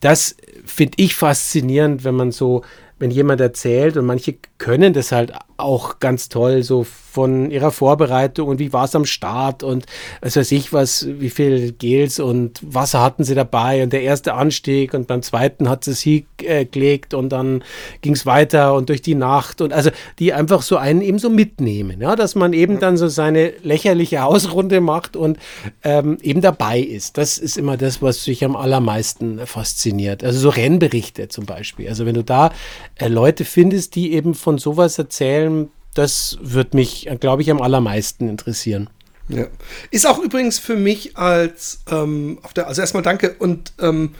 das 0.00 0.36
finde 0.66 0.92
ich 0.98 1.14
faszinierend, 1.14 2.04
wenn 2.04 2.14
man 2.14 2.30
so, 2.30 2.60
wenn 2.98 3.10
jemand 3.10 3.40
erzählt 3.40 3.96
und 3.96 4.04
manche 4.04 4.36
können 4.58 4.92
das 4.92 5.12
halt 5.12 5.32
auch 5.58 5.98
ganz 5.98 6.28
toll, 6.28 6.62
so 6.62 6.84
von 7.18 7.50
ihrer 7.50 7.72
Vorbereitung 7.72 8.48
und 8.48 8.60
wie 8.60 8.72
war 8.72 8.84
es 8.84 8.94
am 8.94 9.04
Start 9.04 9.64
und 9.64 9.86
was 10.20 10.36
weiß 10.36 10.52
ich 10.52 10.72
was, 10.72 11.04
wie 11.08 11.30
viel 11.30 11.72
Gels 11.72 12.20
und 12.20 12.60
Wasser 12.62 13.02
hatten 13.02 13.24
sie 13.24 13.34
dabei 13.34 13.82
und 13.82 13.92
der 13.92 14.02
erste 14.02 14.34
Anstieg 14.34 14.94
und 14.94 15.08
beim 15.08 15.22
zweiten 15.22 15.68
hat 15.68 15.82
sie 15.82 15.94
Sieg 15.94 16.26
äh, 16.44 16.64
gelegt 16.64 17.14
und 17.14 17.30
dann 17.30 17.64
ging 18.02 18.12
es 18.12 18.24
weiter 18.24 18.74
und 18.74 18.88
durch 18.88 19.02
die 19.02 19.16
Nacht 19.16 19.60
und 19.60 19.72
also 19.72 19.90
die 20.20 20.32
einfach 20.32 20.62
so 20.62 20.76
einen 20.76 21.00
eben 21.00 21.18
so 21.18 21.28
mitnehmen, 21.28 22.00
ja, 22.00 22.14
dass 22.14 22.36
man 22.36 22.52
eben 22.52 22.78
dann 22.78 22.96
so 22.96 23.08
seine 23.08 23.52
lächerliche 23.64 24.22
Hausrunde 24.22 24.80
macht 24.80 25.16
und 25.16 25.38
ähm, 25.82 26.18
eben 26.22 26.40
dabei 26.40 26.78
ist. 26.78 27.18
Das 27.18 27.36
ist 27.36 27.58
immer 27.58 27.76
das, 27.76 28.00
was 28.00 28.22
sich 28.22 28.44
am 28.44 28.54
allermeisten 28.54 29.44
fasziniert. 29.44 30.22
Also 30.22 30.38
so 30.38 30.50
Rennberichte 30.50 31.26
zum 31.26 31.46
Beispiel. 31.46 31.88
Also 31.88 32.06
wenn 32.06 32.14
du 32.14 32.22
da 32.22 32.52
äh, 32.94 33.08
Leute 33.08 33.44
findest, 33.44 33.96
die 33.96 34.12
eben 34.12 34.34
von 34.34 34.58
sowas 34.58 34.98
erzählen, 34.98 35.47
das 35.94 36.38
wird 36.40 36.74
mich, 36.74 37.08
glaube 37.20 37.42
ich, 37.42 37.50
am 37.50 37.60
allermeisten 37.60 38.28
interessieren. 38.28 38.88
Ja. 39.28 39.46
Ist 39.90 40.06
auch 40.06 40.18
übrigens 40.18 40.58
für 40.58 40.76
mich 40.76 41.16
als, 41.16 41.80
ähm, 41.90 42.38
auf 42.42 42.54
der, 42.54 42.66
also 42.66 42.80
erstmal 42.80 43.02
danke 43.02 43.34
und 43.38 43.72
ähm, 43.78 44.14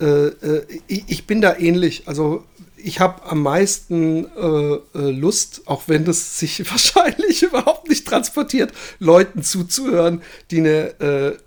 äh, 0.00 0.04
äh, 0.04 0.66
ich, 0.86 1.04
ich, 1.08 1.26
bin 1.26 1.40
da 1.40 1.56
ähnlich. 1.56 2.04
Also 2.06 2.44
ich 2.76 3.00
habe 3.00 3.24
am 3.24 3.42
meisten 3.42 4.26
äh, 4.36 4.74
äh 4.98 5.10
Lust, 5.10 5.62
auch 5.66 5.84
wenn 5.86 6.04
das 6.04 6.38
sich 6.38 6.70
wahrscheinlich 6.70 7.42
überhaupt 7.42 7.88
nicht 7.88 8.06
transportiert, 8.06 8.72
Leuten 8.98 9.42
zuzuhören, 9.42 10.22
die 10.50 10.58
eine 10.58 11.00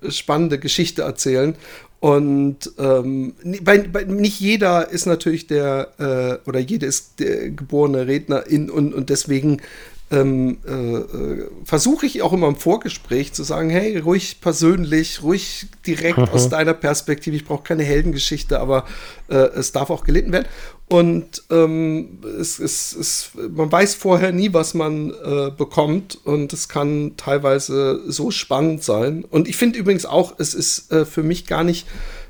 äh, 0.03 0.11
spannende 0.11 0.59
Geschichte 0.59 1.03
erzählen. 1.03 1.55
Und 1.99 2.71
ähm, 2.77 3.33
bei, 3.61 3.79
bei, 3.79 4.03
nicht 4.03 4.39
jeder 4.39 4.89
ist 4.89 5.07
natürlich 5.07 5.47
der, 5.47 5.93
äh, 5.97 6.47
oder 6.47 6.59
jede 6.59 6.85
ist 6.85 7.19
der 7.19 7.49
geborene 7.49 8.05
Rednerin 8.05 8.69
und, 8.69 8.93
und 8.93 9.09
deswegen 9.09 9.61
ähm, 10.09 10.59
äh, 10.65 10.71
äh, 10.71 11.49
versuche 11.65 12.05
ich 12.05 12.21
auch 12.21 12.31
immer 12.31 12.47
im 12.47 12.55
Vorgespräch 12.55 13.33
zu 13.33 13.43
sagen, 13.43 13.69
hey, 13.69 13.97
ruhig 13.97 14.39
persönlich, 14.39 15.21
ruhig 15.21 15.67
direkt 15.85 16.17
mhm. 16.17 16.23
aus 16.31 16.49
deiner 16.49 16.73
Perspektive. 16.73 17.35
Ich 17.35 17.45
brauche 17.45 17.63
keine 17.63 17.83
Heldengeschichte, 17.83 18.59
aber 18.59 18.85
äh, 19.27 19.35
es 19.35 19.73
darf 19.73 19.89
auch 19.89 20.03
gelitten 20.03 20.31
werden. 20.31 20.47
Und 20.89 21.43
ähm, 21.49 22.19
es, 22.39 22.59
es, 22.59 22.95
es, 22.95 23.31
man 23.49 23.69
weiß 23.69 23.95
vorher 23.95 24.31
nie, 24.31 24.53
was 24.53 24.73
man 24.73 25.09
äh, 25.09 25.51
bekommt. 25.51 26.17
Und 26.23 26.53
es 26.53 26.69
kann 26.69 27.13
teilweise 27.17 28.01
so 28.09 28.31
spannend 28.31 28.83
sein. 28.83 29.25
Und 29.29 29.49
ich 29.49 29.57
finde 29.57 29.79
übrigens 29.79 30.05
auch, 30.05 30.35
es 30.37 30.53
ist 30.53 30.91
äh, 30.91 31.05
für 31.05 31.23
mich 31.23 31.45
gar 31.45 31.65
nicht 31.65 31.87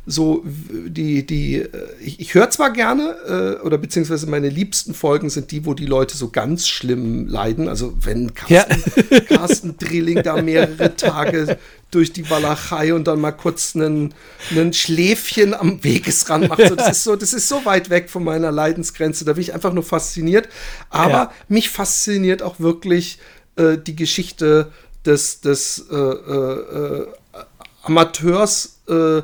so 0.10 0.44
die, 0.46 1.26
die, 1.26 1.58
äh, 1.58 1.70
ich, 2.00 2.20
ich 2.22 2.34
höre 2.34 2.50
zwar 2.50 2.72
gerne, 2.72 3.58
äh, 3.62 3.66
oder 3.66 3.78
beziehungsweise 3.78 4.26
meine 4.26 4.50
liebsten 4.50 4.94
Folgen 4.94 5.30
sind 5.30 5.52
die, 5.52 5.66
wo 5.66 5.74
die 5.74 5.86
Leute 5.86 6.16
so 6.16 6.30
ganz 6.30 6.68
schlimm 6.68 7.28
leiden. 7.28 7.68
Also 7.68 7.94
wenn 8.02 8.34
Carsten, 8.34 8.84
ja. 9.12 9.20
Carsten 9.20 9.78
Drilling 9.78 10.24
da 10.24 10.42
mehrere 10.42 10.96
Tage 10.96 11.58
durch 11.92 12.12
die 12.12 12.30
Walachei 12.30 12.94
und 12.94 13.08
dann 13.08 13.22
mal 13.22 13.32
kurz 13.32 13.76
einen, 13.76 14.14
einen 14.52 14.74
Schläfchen 14.74 15.54
am 15.54 15.84
Wegesrand 15.84 16.50
macht. 16.50 16.68
So, 16.68 16.76
das, 16.76 16.90
ist 16.90 17.04
so, 17.04 17.16
das 17.16 17.34
ist 17.34 17.48
so 17.48 17.64
weit 17.66 17.90
weg 17.90 18.10
von 18.10 18.24
meiner 18.24 18.52
Leidensgrenze. 18.52 19.24
Da 19.26 19.34
bin 19.34 19.42
ich 19.42 19.54
einfach 19.54 19.74
nur 19.74 19.84
fasziniert. 19.84 20.50
Aber 20.90 21.12
ja. 21.12 21.32
mich 21.48 21.70
fasziniert 21.70 22.42
auch 22.42 22.60
wirklich 22.60 23.20
äh, 23.56 23.78
die 23.78 23.96
Geschichte 23.96 24.72
des, 25.06 25.42
des 25.42 25.86
äh, 25.92 25.96
äh, 25.96 27.04
äh 27.04 27.08
Amateurs, 27.84 28.80
äh, 28.90 29.22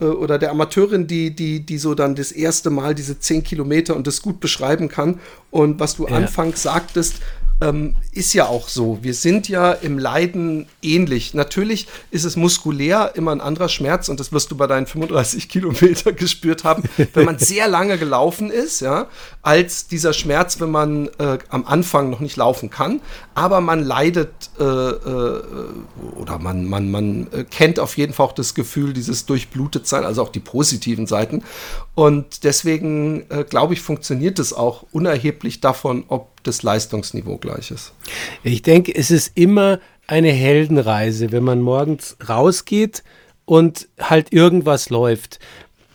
äh, 0.00 0.04
oder 0.04 0.38
der 0.38 0.50
Amateurin, 0.50 1.06
die, 1.06 1.34
die, 1.34 1.60
die 1.60 1.78
so 1.78 1.94
dann 1.94 2.14
das 2.14 2.32
erste 2.32 2.70
Mal 2.70 2.94
diese 2.94 3.18
zehn 3.18 3.44
Kilometer 3.44 3.94
und 3.94 4.06
das 4.06 4.22
gut 4.22 4.40
beschreiben 4.40 4.88
kann. 4.88 5.20
Und 5.50 5.78
was 5.78 5.96
du 5.96 6.08
ja. 6.08 6.14
anfangs 6.14 6.62
sagtest, 6.62 7.16
ähm, 7.60 7.96
ist 8.12 8.32
ja 8.32 8.46
auch 8.46 8.68
so. 8.68 8.98
Wir 9.02 9.14
sind 9.14 9.48
ja 9.48 9.72
im 9.72 9.98
Leiden 9.98 10.66
ähnlich. 10.82 11.34
Natürlich 11.34 11.86
ist 12.10 12.24
es 12.24 12.36
muskulär 12.36 13.12
immer 13.14 13.32
ein 13.32 13.40
anderer 13.40 13.68
Schmerz 13.68 14.08
und 14.08 14.20
das 14.20 14.32
wirst 14.32 14.50
du 14.50 14.56
bei 14.56 14.66
deinen 14.66 14.86
35 14.86 15.48
Kilometer 15.48 16.12
gespürt 16.12 16.64
haben, 16.64 16.84
wenn 17.14 17.24
man 17.24 17.38
sehr 17.38 17.68
lange 17.68 17.98
gelaufen 17.98 18.50
ist, 18.50 18.80
ja, 18.80 19.06
als 19.42 19.86
dieser 19.86 20.12
Schmerz, 20.12 20.60
wenn 20.60 20.70
man 20.70 21.08
äh, 21.18 21.38
am 21.48 21.64
Anfang 21.66 22.10
noch 22.10 22.20
nicht 22.20 22.36
laufen 22.36 22.70
kann. 22.70 23.00
Aber 23.34 23.60
man 23.60 23.82
leidet 23.82 24.50
äh, 24.58 24.64
äh, 24.64 25.42
oder 26.16 26.38
man, 26.38 26.64
man, 26.66 26.90
man 26.90 27.26
äh, 27.32 27.44
kennt 27.44 27.78
auf 27.78 27.96
jeden 27.96 28.12
Fall 28.12 28.26
auch 28.26 28.32
das 28.32 28.54
Gefühl, 28.54 28.92
dieses 28.92 29.26
Durchblutetsein, 29.26 30.04
also 30.04 30.22
auch 30.22 30.30
die 30.30 30.40
positiven 30.40 31.06
Seiten. 31.06 31.42
Und 31.94 32.44
deswegen 32.44 33.30
äh, 33.30 33.44
glaube 33.44 33.74
ich, 33.74 33.80
funktioniert 33.80 34.38
es 34.38 34.52
auch 34.52 34.84
unerheblich 34.92 35.60
davon, 35.60 36.04
ob 36.08 36.39
das 36.42 36.62
Leistungsniveau 36.62 37.36
gleich 37.36 37.70
ist. 37.70 37.92
Ich 38.42 38.62
denke, 38.62 38.94
es 38.94 39.10
ist 39.10 39.36
immer 39.36 39.80
eine 40.06 40.32
Heldenreise, 40.32 41.32
wenn 41.32 41.44
man 41.44 41.60
morgens 41.60 42.16
rausgeht 42.28 43.02
und 43.44 43.88
halt 43.98 44.32
irgendwas 44.32 44.90
läuft. 44.90 45.38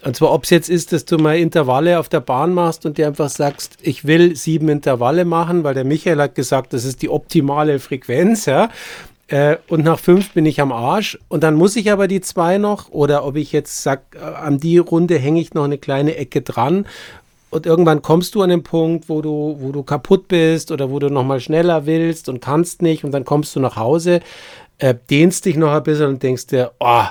Und 0.04 0.16
zwar, 0.16 0.32
ob 0.32 0.44
es 0.44 0.52
jetzt 0.52 0.70
ist, 0.70 0.94
dass 0.94 1.06
du 1.06 1.18
mal 1.18 1.38
Intervalle 1.38 2.00
auf 2.00 2.10
der 2.10 2.20
Bahn 2.20 2.54
machst 2.54 2.86
und 2.86 2.98
dir 2.98 3.08
einfach 3.08 3.30
sagst, 3.30 3.78
ich 3.82 4.06
will 4.06 4.36
sieben 4.36 4.70
Intervalle 4.70 5.26
machen, 5.26 5.64
weil 5.64 5.74
der 5.74 5.84
Michael 5.84 6.22
hat 6.22 6.36
gesagt, 6.36 6.74
das 6.74 6.86
ist 6.86 7.02
die 7.02 7.10
optimale 7.10 7.80
Frequenz, 7.80 8.46
ja. 8.46 8.70
Äh, 9.28 9.58
und 9.68 9.84
nach 9.84 9.98
fünf 9.98 10.34
bin 10.34 10.46
ich 10.46 10.62
am 10.62 10.72
Arsch 10.72 11.18
und 11.28 11.42
dann 11.42 11.56
muss 11.56 11.76
ich 11.76 11.92
aber 11.92 12.08
die 12.08 12.22
zwei 12.22 12.60
noch 12.60 12.92
oder 12.92 13.26
ob 13.26 13.36
ich 13.36 13.52
jetzt 13.52 13.82
sag, 13.82 14.04
äh, 14.14 14.20
an 14.20 14.60
die 14.60 14.78
Runde 14.78 15.18
hänge 15.18 15.42
ich 15.42 15.56
noch 15.56 15.64
eine 15.64 15.80
kleine 15.80 16.16
Ecke 16.16 16.42
dran 16.44 16.86
und 17.56 17.66
irgendwann 17.66 18.02
kommst 18.02 18.36
du 18.36 18.42
an 18.42 18.50
den 18.50 18.64
Punkt, 18.64 19.08
wo 19.08 19.22
du, 19.22 19.56
wo 19.60 19.72
du 19.72 19.82
kaputt 19.82 20.28
bist 20.28 20.72
oder 20.72 20.92
wo 20.92 21.00
du 21.00 21.10
nochmal 21.10 21.40
schneller 21.40 21.86
willst 21.86 22.28
und 22.28 22.42
kannst 22.42 22.82
nicht 22.82 23.06
und 23.06 23.12
dann 23.12 23.24
kommst 23.24 23.56
du 23.56 23.62
nach 23.62 23.78
Hause, 23.78 24.20
äh, 24.78 24.94
dehnst 25.10 25.46
dich 25.46 25.56
noch 25.56 25.72
ein 25.72 25.84
bisschen 25.84 26.08
und 26.08 26.24
denkst 26.24 26.48
dir, 26.48 26.74
oh, 26.82 27.06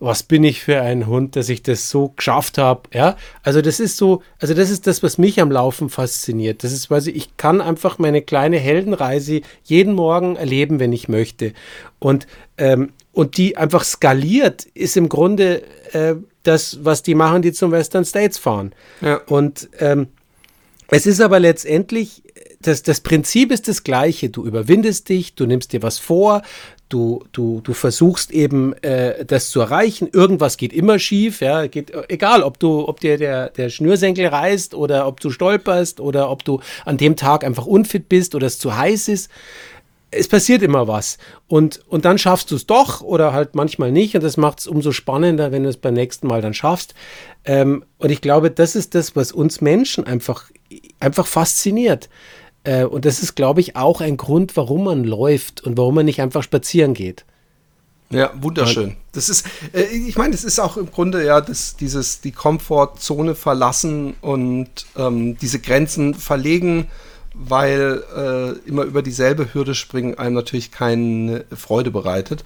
was 0.00 0.24
bin 0.24 0.42
ich 0.42 0.62
für 0.62 0.80
ein 0.80 1.06
Hund, 1.06 1.36
dass 1.36 1.48
ich 1.48 1.62
das 1.62 1.88
so 1.90 2.08
geschafft 2.08 2.58
habe. 2.58 2.82
Ja, 2.92 3.16
also 3.44 3.62
das 3.62 3.78
ist 3.78 3.96
so, 3.96 4.20
also 4.40 4.52
das 4.52 4.68
ist 4.68 4.88
das, 4.88 5.04
was 5.04 5.16
mich 5.16 5.40
am 5.40 5.52
Laufen 5.52 5.88
fasziniert. 5.88 6.64
Das 6.64 6.72
ist, 6.72 6.90
weil 6.90 7.06
ich 7.06 7.36
kann 7.36 7.60
einfach 7.60 7.98
meine 7.98 8.20
kleine 8.20 8.58
Heldenreise 8.58 9.42
jeden 9.62 9.94
Morgen 9.94 10.34
erleben, 10.34 10.80
wenn 10.80 10.92
ich 10.92 11.08
möchte. 11.08 11.52
Und, 12.00 12.26
ähm, 12.58 12.90
und 13.12 13.36
die 13.36 13.56
einfach 13.56 13.84
skaliert, 13.84 14.64
ist 14.74 14.96
im 14.96 15.08
Grunde 15.08 15.62
äh, 15.92 16.16
das, 16.44 16.84
was 16.84 17.02
die 17.02 17.14
machen, 17.14 17.42
die 17.42 17.52
zum 17.52 17.72
Western 17.72 18.04
States 18.04 18.38
fahren. 18.38 18.72
Ja. 19.00 19.16
Und 19.26 19.68
ähm, 19.80 20.08
es 20.88 21.06
ist 21.06 21.20
aber 21.20 21.40
letztendlich, 21.40 22.22
das, 22.60 22.82
das 22.82 23.00
Prinzip 23.00 23.50
ist 23.50 23.68
das 23.68 23.84
gleiche. 23.84 24.30
Du 24.30 24.44
überwindest 24.44 25.08
dich, 25.08 25.34
du 25.34 25.46
nimmst 25.46 25.72
dir 25.72 25.82
was 25.82 25.98
vor, 25.98 26.42
du, 26.88 27.24
du, 27.32 27.60
du 27.62 27.72
versuchst 27.72 28.30
eben 28.30 28.74
äh, 28.82 29.24
das 29.24 29.50
zu 29.50 29.60
erreichen. 29.60 30.08
Irgendwas 30.12 30.56
geht 30.56 30.72
immer 30.72 30.98
schief, 30.98 31.40
ja, 31.40 31.66
geht, 31.66 31.92
egal, 32.08 32.42
ob 32.42 32.58
du, 32.58 32.86
ob 32.88 33.00
dir 33.00 33.18
der, 33.18 33.50
der 33.50 33.70
Schnürsenkel 33.70 34.26
reißt 34.26 34.74
oder 34.74 35.06
ob 35.06 35.20
du 35.20 35.30
stolperst 35.30 36.00
oder 36.00 36.30
ob 36.30 36.44
du 36.44 36.60
an 36.84 36.96
dem 36.96 37.16
Tag 37.16 37.44
einfach 37.44 37.66
unfit 37.66 38.08
bist 38.08 38.34
oder 38.34 38.46
es 38.46 38.58
zu 38.58 38.76
heiß 38.76 39.08
ist 39.08 39.30
es 40.16 40.28
passiert 40.28 40.62
immer 40.62 40.88
was. 40.88 41.18
Und, 41.48 41.80
und 41.88 42.04
dann 42.04 42.18
schaffst 42.18 42.50
du 42.50 42.56
es 42.56 42.66
doch 42.66 43.00
oder 43.00 43.32
halt 43.32 43.54
manchmal 43.54 43.92
nicht. 43.92 44.14
Und 44.14 44.24
das 44.24 44.36
macht 44.36 44.60
es 44.60 44.66
umso 44.66 44.92
spannender, 44.92 45.52
wenn 45.52 45.62
du 45.62 45.68
es 45.68 45.76
beim 45.76 45.94
nächsten 45.94 46.26
Mal 46.26 46.42
dann 46.42 46.54
schaffst. 46.54 46.94
Ähm, 47.44 47.84
und 47.98 48.10
ich 48.10 48.20
glaube, 48.20 48.50
das 48.50 48.76
ist 48.76 48.94
das, 48.94 49.16
was 49.16 49.32
uns 49.32 49.60
Menschen 49.60 50.04
einfach, 50.04 50.50
einfach 51.00 51.26
fasziniert. 51.26 52.08
Äh, 52.64 52.84
und 52.84 53.04
das 53.04 53.22
ist, 53.22 53.34
glaube 53.34 53.60
ich, 53.60 53.76
auch 53.76 54.00
ein 54.00 54.16
Grund, 54.16 54.56
warum 54.56 54.84
man 54.84 55.04
läuft 55.04 55.62
und 55.62 55.76
warum 55.76 55.96
man 55.96 56.06
nicht 56.06 56.20
einfach 56.20 56.42
spazieren 56.42 56.94
geht. 56.94 57.24
Ja, 58.10 58.32
wunderschön. 58.40 58.96
Das 59.12 59.28
ist, 59.28 59.46
äh, 59.72 59.82
ich 59.82 60.16
meine, 60.16 60.34
es 60.34 60.44
ist 60.44 60.58
auch 60.58 60.76
im 60.76 60.90
Grunde 60.90 61.24
ja 61.24 61.40
das, 61.40 61.76
dieses, 61.76 62.20
die 62.20 62.32
Komfortzone 62.32 63.34
verlassen 63.34 64.14
und 64.20 64.68
ähm, 64.96 65.36
diese 65.38 65.58
Grenzen 65.58 66.14
verlegen, 66.14 66.88
weil 67.34 68.02
äh, 68.16 68.68
immer 68.68 68.84
über 68.84 69.02
dieselbe 69.02 69.52
Hürde 69.52 69.74
springen 69.74 70.18
einem 70.18 70.34
natürlich 70.34 70.70
keine 70.70 71.44
Freude 71.54 71.90
bereitet. 71.90 72.44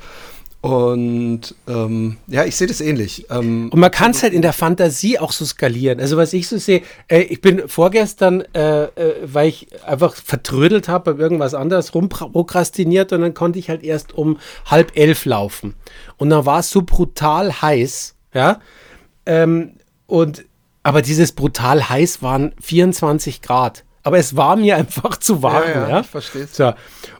Und 0.60 1.54
ähm, 1.68 2.16
ja, 2.26 2.44
ich 2.44 2.56
sehe 2.56 2.66
das 2.66 2.80
ähnlich. 2.80 3.26
Ähm, 3.30 3.68
und 3.70 3.78
man 3.78 3.92
kann 3.92 4.10
es 4.10 4.24
halt 4.24 4.32
in 4.32 4.42
der 4.42 4.52
Fantasie 4.52 5.18
auch 5.18 5.30
so 5.30 5.44
skalieren. 5.44 6.00
Also 6.00 6.16
was 6.16 6.32
ich 6.32 6.48
so 6.48 6.58
sehe, 6.58 6.82
äh, 7.06 7.20
ich 7.20 7.40
bin 7.40 7.68
vorgestern, 7.68 8.42
äh, 8.54 8.84
äh, 8.84 9.14
weil 9.22 9.48
ich 9.48 9.68
einfach 9.86 10.16
vertrödelt 10.16 10.88
habe, 10.88 11.14
bei 11.14 11.22
irgendwas 11.22 11.54
anderes 11.54 11.94
rumprokrastiniert 11.94 13.12
und 13.12 13.20
dann 13.20 13.34
konnte 13.34 13.60
ich 13.60 13.70
halt 13.70 13.84
erst 13.84 14.14
um 14.14 14.38
halb 14.66 14.96
elf 14.96 15.26
laufen. 15.26 15.74
Und 16.16 16.30
dann 16.30 16.44
war 16.44 16.58
es 16.58 16.70
so 16.70 16.82
brutal 16.82 17.62
heiß, 17.62 18.16
ja. 18.34 18.60
Ähm, 19.26 19.74
und 20.08 20.44
aber 20.82 21.02
dieses 21.02 21.32
brutal 21.32 21.88
heiß 21.88 22.20
waren 22.22 22.52
24 22.60 23.42
Grad. 23.42 23.84
Aber 24.02 24.18
es 24.18 24.36
war 24.36 24.56
mir 24.56 24.76
einfach 24.78 25.16
zu 25.18 25.42
warm. 25.42 25.64
Ja, 25.68 25.70
ja, 25.70 25.88
ja? 25.88 26.00
ich 26.00 26.06
verstehe. 26.06 26.48
So. 26.50 26.72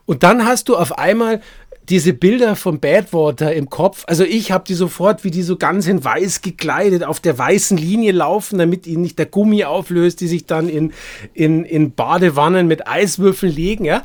Und 0.06 0.22
dann 0.22 0.46
hast 0.46 0.68
du 0.68 0.76
auf 0.76 0.98
einmal 0.98 1.40
diese 1.88 2.12
Bilder 2.12 2.54
von 2.54 2.80
Badwater 2.80 3.54
im 3.54 3.70
Kopf, 3.70 4.04
also 4.06 4.22
ich 4.22 4.52
habe 4.52 4.64
die 4.66 4.74
sofort, 4.74 5.24
wie 5.24 5.30
die 5.30 5.42
so 5.42 5.56
ganz 5.56 5.86
in 5.86 6.04
weiß 6.04 6.42
gekleidet 6.42 7.02
auf 7.02 7.18
der 7.18 7.38
weißen 7.38 7.78
Linie 7.78 8.12
laufen, 8.12 8.58
damit 8.58 8.86
ihnen 8.86 9.02
nicht 9.02 9.18
der 9.18 9.26
Gummi 9.26 9.64
auflöst, 9.64 10.20
die 10.20 10.28
sich 10.28 10.44
dann 10.44 10.68
in, 10.68 10.92
in, 11.32 11.64
in 11.64 11.92
Badewannen 11.92 12.66
mit 12.66 12.86
Eiswürfeln 12.86 13.54
legen, 13.54 13.84
ja. 13.84 14.02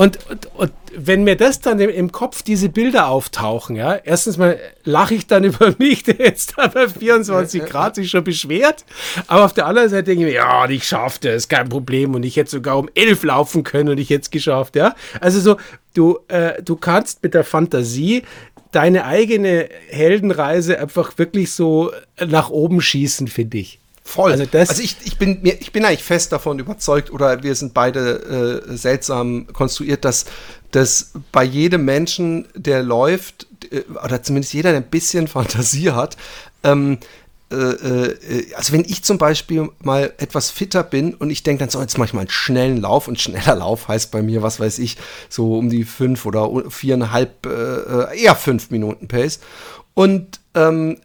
Und, 0.00 0.18
und, 0.30 0.48
und 0.54 0.72
wenn 0.96 1.24
mir 1.24 1.36
das 1.36 1.60
dann 1.60 1.78
im, 1.78 2.10
Kopf 2.10 2.40
diese 2.40 2.70
Bilder 2.70 3.08
auftauchen, 3.08 3.76
ja, 3.76 3.96
erstens 3.96 4.38
mal 4.38 4.58
lache 4.82 5.14
ich 5.14 5.26
dann 5.26 5.44
über 5.44 5.74
mich, 5.76 6.04
der 6.04 6.14
jetzt 6.16 6.54
da 6.56 6.68
bei 6.68 6.88
24 6.88 7.66
Grad 7.66 7.96
sich 7.96 8.08
schon 8.08 8.24
beschwert. 8.24 8.86
Aber 9.26 9.44
auf 9.44 9.52
der 9.52 9.66
anderen 9.66 9.90
Seite 9.90 10.04
denke 10.04 10.22
ich 10.22 10.30
mir, 10.30 10.36
ja, 10.36 10.66
ich 10.70 10.88
schaffte 10.88 11.28
es, 11.28 11.48
kein 11.48 11.68
Problem. 11.68 12.14
Und 12.14 12.22
ich 12.22 12.38
hätte 12.38 12.50
sogar 12.50 12.78
um 12.78 12.88
11 12.94 13.24
laufen 13.24 13.62
können 13.62 13.90
und 13.90 13.98
ich 13.98 14.08
hätte 14.08 14.22
es 14.22 14.30
geschafft, 14.30 14.74
ja. 14.74 14.94
Also 15.20 15.38
so, 15.38 15.56
du, 15.92 16.18
äh, 16.28 16.62
du 16.62 16.76
kannst 16.76 17.22
mit 17.22 17.34
der 17.34 17.44
Fantasie 17.44 18.22
deine 18.72 19.04
eigene 19.04 19.68
Heldenreise 19.90 20.78
einfach 20.78 21.18
wirklich 21.18 21.52
so 21.52 21.92
nach 22.26 22.48
oben 22.48 22.80
schießen, 22.80 23.28
finde 23.28 23.58
ich. 23.58 23.79
Voll. 24.10 24.32
Also, 24.32 24.44
also 24.52 24.82
ich, 24.82 24.96
ich, 25.04 25.18
bin, 25.18 25.40
mir, 25.42 25.60
ich 25.60 25.70
bin 25.70 25.84
eigentlich 25.84 26.02
fest 26.02 26.32
davon 26.32 26.58
überzeugt, 26.58 27.12
oder 27.12 27.44
wir 27.44 27.54
sind 27.54 27.74
beide 27.74 28.64
äh, 28.68 28.76
seltsam 28.76 29.46
konstruiert, 29.52 30.04
dass, 30.04 30.24
dass 30.72 31.12
bei 31.30 31.44
jedem 31.44 31.84
Menschen, 31.84 32.48
der 32.56 32.82
läuft, 32.82 33.46
äh, 33.70 33.82
oder 34.04 34.20
zumindest 34.20 34.52
jeder, 34.52 34.72
der 34.72 34.80
ein 34.80 34.90
bisschen 34.90 35.28
Fantasie 35.28 35.92
hat, 35.92 36.16
ähm, 36.64 36.98
äh, 37.52 37.54
äh, 37.54 38.54
also 38.56 38.72
wenn 38.72 38.84
ich 38.84 39.04
zum 39.04 39.16
Beispiel 39.16 39.68
mal 39.80 40.12
etwas 40.18 40.50
fitter 40.50 40.82
bin 40.82 41.14
und 41.14 41.30
ich 41.30 41.44
denke 41.44 41.60
dann 41.60 41.70
so, 41.70 41.80
jetzt 41.80 41.96
mache 41.96 42.08
ich 42.08 42.12
mal 42.12 42.22
einen 42.22 42.30
schnellen 42.30 42.80
Lauf 42.80 43.06
und 43.06 43.20
schneller 43.20 43.54
Lauf 43.54 43.86
heißt 43.86 44.10
bei 44.10 44.22
mir, 44.22 44.42
was 44.42 44.58
weiß 44.58 44.80
ich, 44.80 44.96
so 45.28 45.56
um 45.56 45.70
die 45.70 45.84
fünf 45.84 46.26
oder 46.26 46.50
viereinhalb, 46.68 47.46
äh 47.46 48.20
eher 48.20 48.34
fünf 48.34 48.70
Minuten 48.70 49.06
Pace 49.06 49.38
und 49.94 50.40
ähm, 50.54 50.98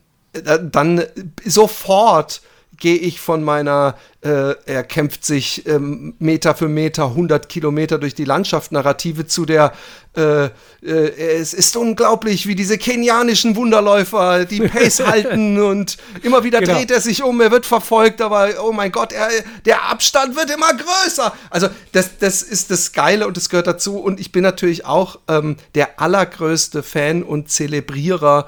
dann 0.71 1.03
sofort 1.45 2.41
gehe 2.77 2.97
ich 2.97 3.19
von 3.19 3.43
meiner, 3.43 3.95
äh, 4.25 4.55
er 4.65 4.83
kämpft 4.83 5.23
sich 5.23 5.67
ähm, 5.67 6.15
Meter 6.17 6.55
für 6.55 6.67
Meter, 6.67 7.05
100 7.09 7.47
Kilometer 7.47 7.99
durch 7.99 8.15
die 8.15 8.25
Landschaft 8.25 8.71
Narrative 8.71 9.27
zu 9.27 9.45
der, 9.45 9.71
äh, 10.17 10.45
äh, 10.45 10.49
es 10.81 11.53
ist 11.53 11.77
unglaublich, 11.77 12.47
wie 12.47 12.55
diese 12.55 12.79
kenianischen 12.79 13.55
Wunderläufer 13.55 14.45
die 14.45 14.61
Pace 14.61 14.99
halten 15.05 15.61
und 15.61 15.97
immer 16.23 16.43
wieder 16.43 16.59
genau. 16.59 16.73
dreht 16.73 16.89
er 16.89 17.01
sich 17.01 17.21
um, 17.21 17.39
er 17.39 17.51
wird 17.51 17.67
verfolgt, 17.67 18.19
aber 18.19 18.49
oh 18.63 18.71
mein 18.71 18.91
Gott, 18.91 19.11
er, 19.11 19.29
der 19.65 19.83
Abstand 19.83 20.35
wird 20.35 20.49
immer 20.49 20.73
größer. 20.73 21.31
Also 21.51 21.67
das, 21.91 22.17
das 22.17 22.41
ist 22.41 22.71
das 22.71 22.93
Geile 22.93 23.27
und 23.27 23.37
das 23.37 23.49
gehört 23.49 23.67
dazu 23.67 23.99
und 23.99 24.19
ich 24.19 24.31
bin 24.31 24.41
natürlich 24.41 24.85
auch 24.85 25.19
ähm, 25.27 25.57
der 25.75 25.99
allergrößte 25.99 26.81
Fan 26.81 27.21
und 27.21 27.51
Zelebrierer 27.51 28.47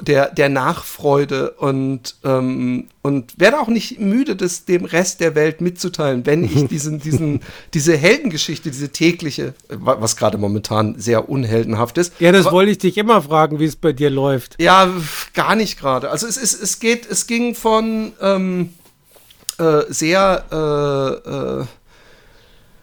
der, 0.00 0.30
der 0.30 0.48
Nachfreude 0.48 1.52
und, 1.52 2.16
ähm, 2.24 2.88
und 3.02 3.38
werde 3.38 3.60
auch 3.60 3.68
nicht 3.68 4.00
müde, 4.00 4.36
das 4.36 4.64
dem 4.64 4.84
Rest 4.84 5.15
der 5.16 5.34
Welt 5.34 5.60
mitzuteilen, 5.60 6.26
wenn 6.26 6.44
ich 6.44 6.66
diesen, 6.68 7.00
diesen, 7.00 7.40
diese 7.74 7.96
Heldengeschichte, 7.96 8.70
diese 8.70 8.90
tägliche, 8.90 9.54
was 9.68 10.16
gerade 10.16 10.38
momentan 10.38 10.98
sehr 10.98 11.28
unheldenhaft 11.28 11.98
ist. 11.98 12.12
Ja, 12.20 12.32
das 12.32 12.46
Aber, 12.46 12.56
wollte 12.56 12.72
ich 12.72 12.78
dich 12.78 12.98
immer 12.98 13.22
fragen, 13.22 13.58
wie 13.60 13.64
es 13.64 13.76
bei 13.76 13.92
dir 13.92 14.10
läuft. 14.10 14.60
Ja, 14.60 14.90
gar 15.34 15.56
nicht 15.56 15.78
gerade. 15.78 16.10
Also 16.10 16.26
es 16.26 16.36
ist, 16.36 16.62
es 16.62 16.80
geht, 16.80 17.10
es 17.10 17.26
ging 17.26 17.54
von 17.54 18.12
ähm, 18.20 18.70
äh, 19.58 19.82
sehr 19.88 20.44
äh, 20.52 21.62
äh, 21.62 21.66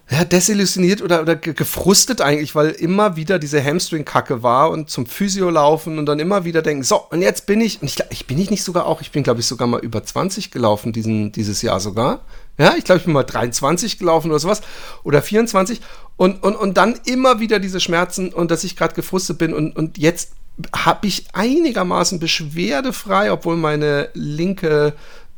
ja, 0.10 0.26
desillusioniert 0.26 1.01
oder, 1.01 1.22
oder 1.22 1.36
gefrustet 1.36 2.20
eigentlich, 2.20 2.56
weil 2.56 2.72
immer 2.72 3.16
wieder 3.16 3.39
diese 3.39 3.64
Hamstring-Kacke 3.64 4.43
war 4.43 4.70
und 4.70 4.89
zum 4.89 5.06
Physio 5.06 5.49
laufen 5.49 5.97
und 5.97 6.06
dann 6.06 6.20
immer 6.20 6.43
wieder 6.43 6.62
denken, 6.62 6.84
so, 6.84 6.97
und 7.10 7.22
jetzt 7.22 7.45
bin 7.45 7.62
ich, 7.62 7.82
und 7.82 7.88
ich, 7.88 7.97
ich 8.10 8.28
bin 8.28 8.38
ich 8.38 8.51
nicht 8.51 8.64
sogar 8.64 8.86
auch, 8.86 9.01
ich 9.01 9.12
bin 9.12 9.24
glaube 9.24 9.39
ich 9.39 9.45
sogar 9.45 9.68
mal 9.68 9.80
über 9.80 10.04
20 10.04 10.51
gelaufen 10.51 10.91
diesen, 10.91 11.32
dieses 11.32 11.62
Jahr 11.62 11.80
sogar. 11.80 12.22
Ja, 12.58 12.76
ich 12.78 12.84
glaube, 12.84 12.99
ich 12.99 13.06
bin 13.06 13.14
mal 13.14 13.24
23 13.24 13.97
gelaufen 13.97 14.30
oder 14.30 14.39
sowas 14.39 14.62
oder 15.04 15.22
24 15.22 15.80
und, 16.18 16.43
und, 16.43 16.56
und 16.56 16.78
dann 16.78 16.99
immer 17.06 17.39
wieder 17.39 17.60
diese 17.60 17.80
Schmerzen 17.80 18.34
und 18.34 18.51
dass 18.51 18.64
ich 18.64 18.76
gerade 18.76 18.93
gefrustet 18.93 19.38
bin 19.38 19.54
und, 19.54 19.76
und 19.76 19.97
jetzt 19.97 20.34
habe 20.76 21.08
ich 21.08 21.26
einigermaßen 21.34 22.20
beschwerdefrei, 22.20 23.32
obwohl 23.32 23.58
meine 23.58 24.10
linke 24.14 24.93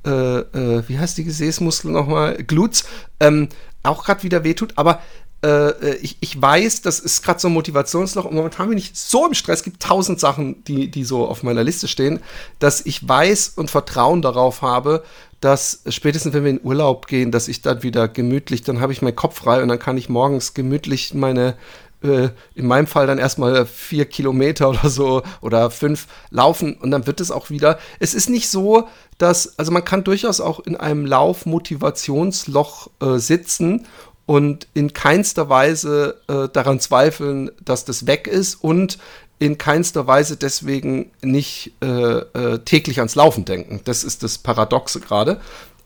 äh, 0.05 0.39
äh, 0.39 0.83
wie 0.87 0.99
heißt 0.99 1.17
die 1.17 1.23
Gesäßmuskel 1.23 1.91
nochmal? 1.91 2.35
Glutes, 2.43 2.85
ähm, 3.19 3.49
auch 3.83 4.03
gerade 4.05 4.23
wieder 4.23 4.43
wehtut, 4.43 4.73
aber 4.75 5.01
äh, 5.43 5.95
ich, 5.97 6.17
ich 6.21 6.41
weiß, 6.41 6.81
das 6.81 6.99
ist 6.99 7.23
gerade 7.23 7.39
so 7.39 7.47
ein 7.47 7.53
Motivationsloch 7.53 8.25
und 8.25 8.35
momentan 8.35 8.69
bin 8.69 8.77
ich 8.77 8.91
so 8.95 9.27
im 9.27 9.33
Stress, 9.33 9.59
es 9.59 9.63
gibt 9.63 9.81
tausend 9.81 10.19
Sachen, 10.19 10.63
die, 10.65 10.89
die 10.89 11.03
so 11.03 11.27
auf 11.27 11.43
meiner 11.43 11.63
Liste 11.63 11.87
stehen, 11.87 12.19
dass 12.59 12.85
ich 12.85 13.07
weiß 13.07 13.53
und 13.55 13.69
Vertrauen 13.69 14.21
darauf 14.21 14.61
habe, 14.61 15.03
dass 15.41 15.83
spätestens 15.89 16.33
wenn 16.33 16.43
wir 16.43 16.51
in 16.51 16.63
Urlaub 16.63 17.07
gehen, 17.07 17.31
dass 17.31 17.47
ich 17.47 17.61
dann 17.61 17.83
wieder 17.83 18.07
gemütlich, 18.07 18.63
dann 18.63 18.79
habe 18.79 18.93
ich 18.93 19.01
meinen 19.01 19.15
Kopf 19.15 19.37
frei 19.37 19.61
und 19.61 19.67
dann 19.67 19.79
kann 19.79 19.97
ich 19.97 20.09
morgens 20.09 20.53
gemütlich 20.55 21.13
meine 21.13 21.55
äh, 22.01 22.29
in 22.53 22.67
meinem 22.67 22.87
Fall 22.87 23.07
dann 23.07 23.17
erstmal 23.17 23.65
vier 23.65 24.05
Kilometer 24.05 24.69
oder 24.69 24.89
so 24.89 25.23
oder 25.41 25.71
fünf 25.71 26.07
laufen 26.29 26.75
und 26.75 26.91
dann 26.91 27.07
wird 27.07 27.21
es 27.21 27.31
auch 27.31 27.49
wieder. 27.49 27.79
Es 27.99 28.13
ist 28.13 28.29
nicht 28.29 28.49
so, 28.49 28.87
dass, 29.17 29.57
also 29.57 29.71
man 29.71 29.85
kann 29.85 30.03
durchaus 30.03 30.41
auch 30.41 30.59
in 30.59 30.75
einem 30.75 31.05
Lauf-Motivationsloch 31.05 32.89
äh, 33.01 33.17
sitzen 33.17 33.85
und 34.25 34.67
in 34.73 34.93
keinster 34.93 35.49
Weise 35.49 36.21
äh, 36.27 36.49
daran 36.51 36.79
zweifeln, 36.79 37.51
dass 37.63 37.85
das 37.85 38.07
weg 38.07 38.27
ist 38.27 38.55
und 38.55 38.97
in 39.37 39.57
keinster 39.57 40.07
Weise 40.07 40.37
deswegen 40.37 41.11
nicht 41.21 41.73
äh, 41.81 41.87
äh, 41.87 42.59
täglich 42.59 42.99
ans 42.99 43.15
Laufen 43.15 43.45
denken. 43.45 43.81
Das 43.83 44.03
ist 44.03 44.23
das 44.23 44.37
Paradoxe 44.37 45.01
gerade. 45.01 45.39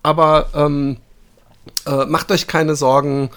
Aber 0.04 0.50
ähm, 0.54 0.98
äh, 1.86 2.06
macht 2.06 2.32
euch 2.32 2.48
keine 2.48 2.76
Sorgen, 2.76 3.32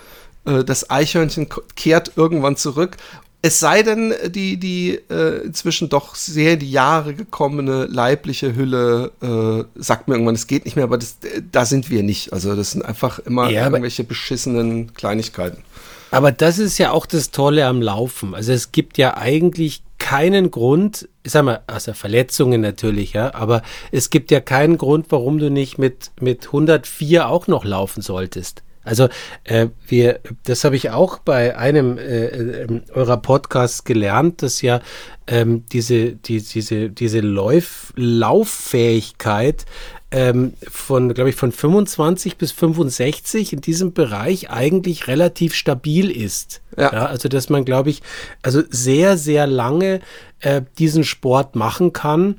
äh, 0.44 0.64
das 0.64 0.90
Eichhörnchen 0.90 1.48
kehrt 1.76 2.12
irgendwann 2.16 2.56
zurück. 2.56 2.96
Es 3.44 3.58
sei 3.58 3.82
denn, 3.82 4.14
die, 4.28 4.56
die 4.56 5.00
äh, 5.10 5.44
inzwischen 5.44 5.88
doch 5.88 6.14
sehr 6.14 6.52
in 6.52 6.60
die 6.60 6.70
Jahre 6.70 7.12
gekommene 7.14 7.86
leibliche 7.86 8.54
Hülle 8.54 9.10
äh, 9.20 9.80
sagt 9.80 10.06
mir 10.06 10.14
irgendwann, 10.14 10.36
es 10.36 10.46
geht 10.46 10.64
nicht 10.64 10.76
mehr, 10.76 10.84
aber 10.84 10.96
das, 10.96 11.16
äh, 11.24 11.42
da 11.50 11.64
sind 11.64 11.90
wir 11.90 12.04
nicht. 12.04 12.32
Also 12.32 12.54
das 12.54 12.70
sind 12.70 12.84
einfach 12.84 13.18
immer 13.18 13.50
ja, 13.50 13.64
irgendwelche 13.64 14.04
beschissenen 14.04 14.94
Kleinigkeiten. 14.94 15.64
Aber 16.12 16.30
das 16.30 16.58
ist 16.58 16.78
ja 16.78 16.92
auch 16.92 17.06
das 17.06 17.32
Tolle 17.32 17.66
am 17.66 17.82
Laufen. 17.82 18.34
Also 18.34 18.52
es 18.52 18.70
gibt 18.70 18.96
ja 18.96 19.16
eigentlich 19.16 19.82
keinen 19.98 20.50
Grund, 20.50 21.08
ich 21.22 21.32
sag 21.32 21.44
mal, 21.44 21.62
also 21.66 21.94
Verletzungen 21.94 22.60
natürlich, 22.60 23.14
ja, 23.14 23.34
aber 23.34 23.62
es 23.92 24.10
gibt 24.10 24.30
ja 24.30 24.40
keinen 24.40 24.76
Grund, 24.76 25.06
warum 25.10 25.38
du 25.38 25.50
nicht 25.50 25.78
mit, 25.78 26.10
mit 26.20 26.46
104 26.46 27.28
auch 27.28 27.46
noch 27.46 27.64
laufen 27.64 28.02
solltest. 28.02 28.62
Also 28.84 29.08
äh, 29.44 29.68
wir, 29.86 30.20
das 30.44 30.64
habe 30.64 30.76
ich 30.76 30.90
auch 30.90 31.18
bei 31.18 31.56
einem 31.56 31.98
äh, 31.98 32.26
äh, 32.26 32.80
eurer 32.92 33.16
Podcasts 33.16 33.84
gelernt, 33.84 34.42
dass 34.42 34.62
ja 34.62 34.80
ähm, 35.26 35.64
diese, 35.72 36.12
die, 36.12 36.42
diese, 36.42 36.90
diese 36.90 37.20
Lauf, 37.20 37.92
Lauffähigkeit 37.96 39.66
ähm, 40.10 40.52
von, 40.68 41.14
glaube 41.14 41.30
ich, 41.30 41.36
von 41.36 41.52
25 41.52 42.36
bis 42.36 42.52
65 42.52 43.52
in 43.52 43.60
diesem 43.60 43.94
Bereich 43.94 44.50
eigentlich 44.50 45.08
relativ 45.08 45.54
stabil 45.54 46.10
ist. 46.10 46.60
Ja. 46.76 46.92
ja 46.92 47.06
also 47.06 47.28
dass 47.28 47.48
man, 47.48 47.64
glaube 47.64 47.90
ich, 47.90 48.02
also 48.42 48.62
sehr, 48.68 49.16
sehr 49.16 49.46
lange 49.46 50.00
äh, 50.40 50.62
diesen 50.78 51.04
Sport 51.04 51.56
machen 51.56 51.92
kann. 51.92 52.36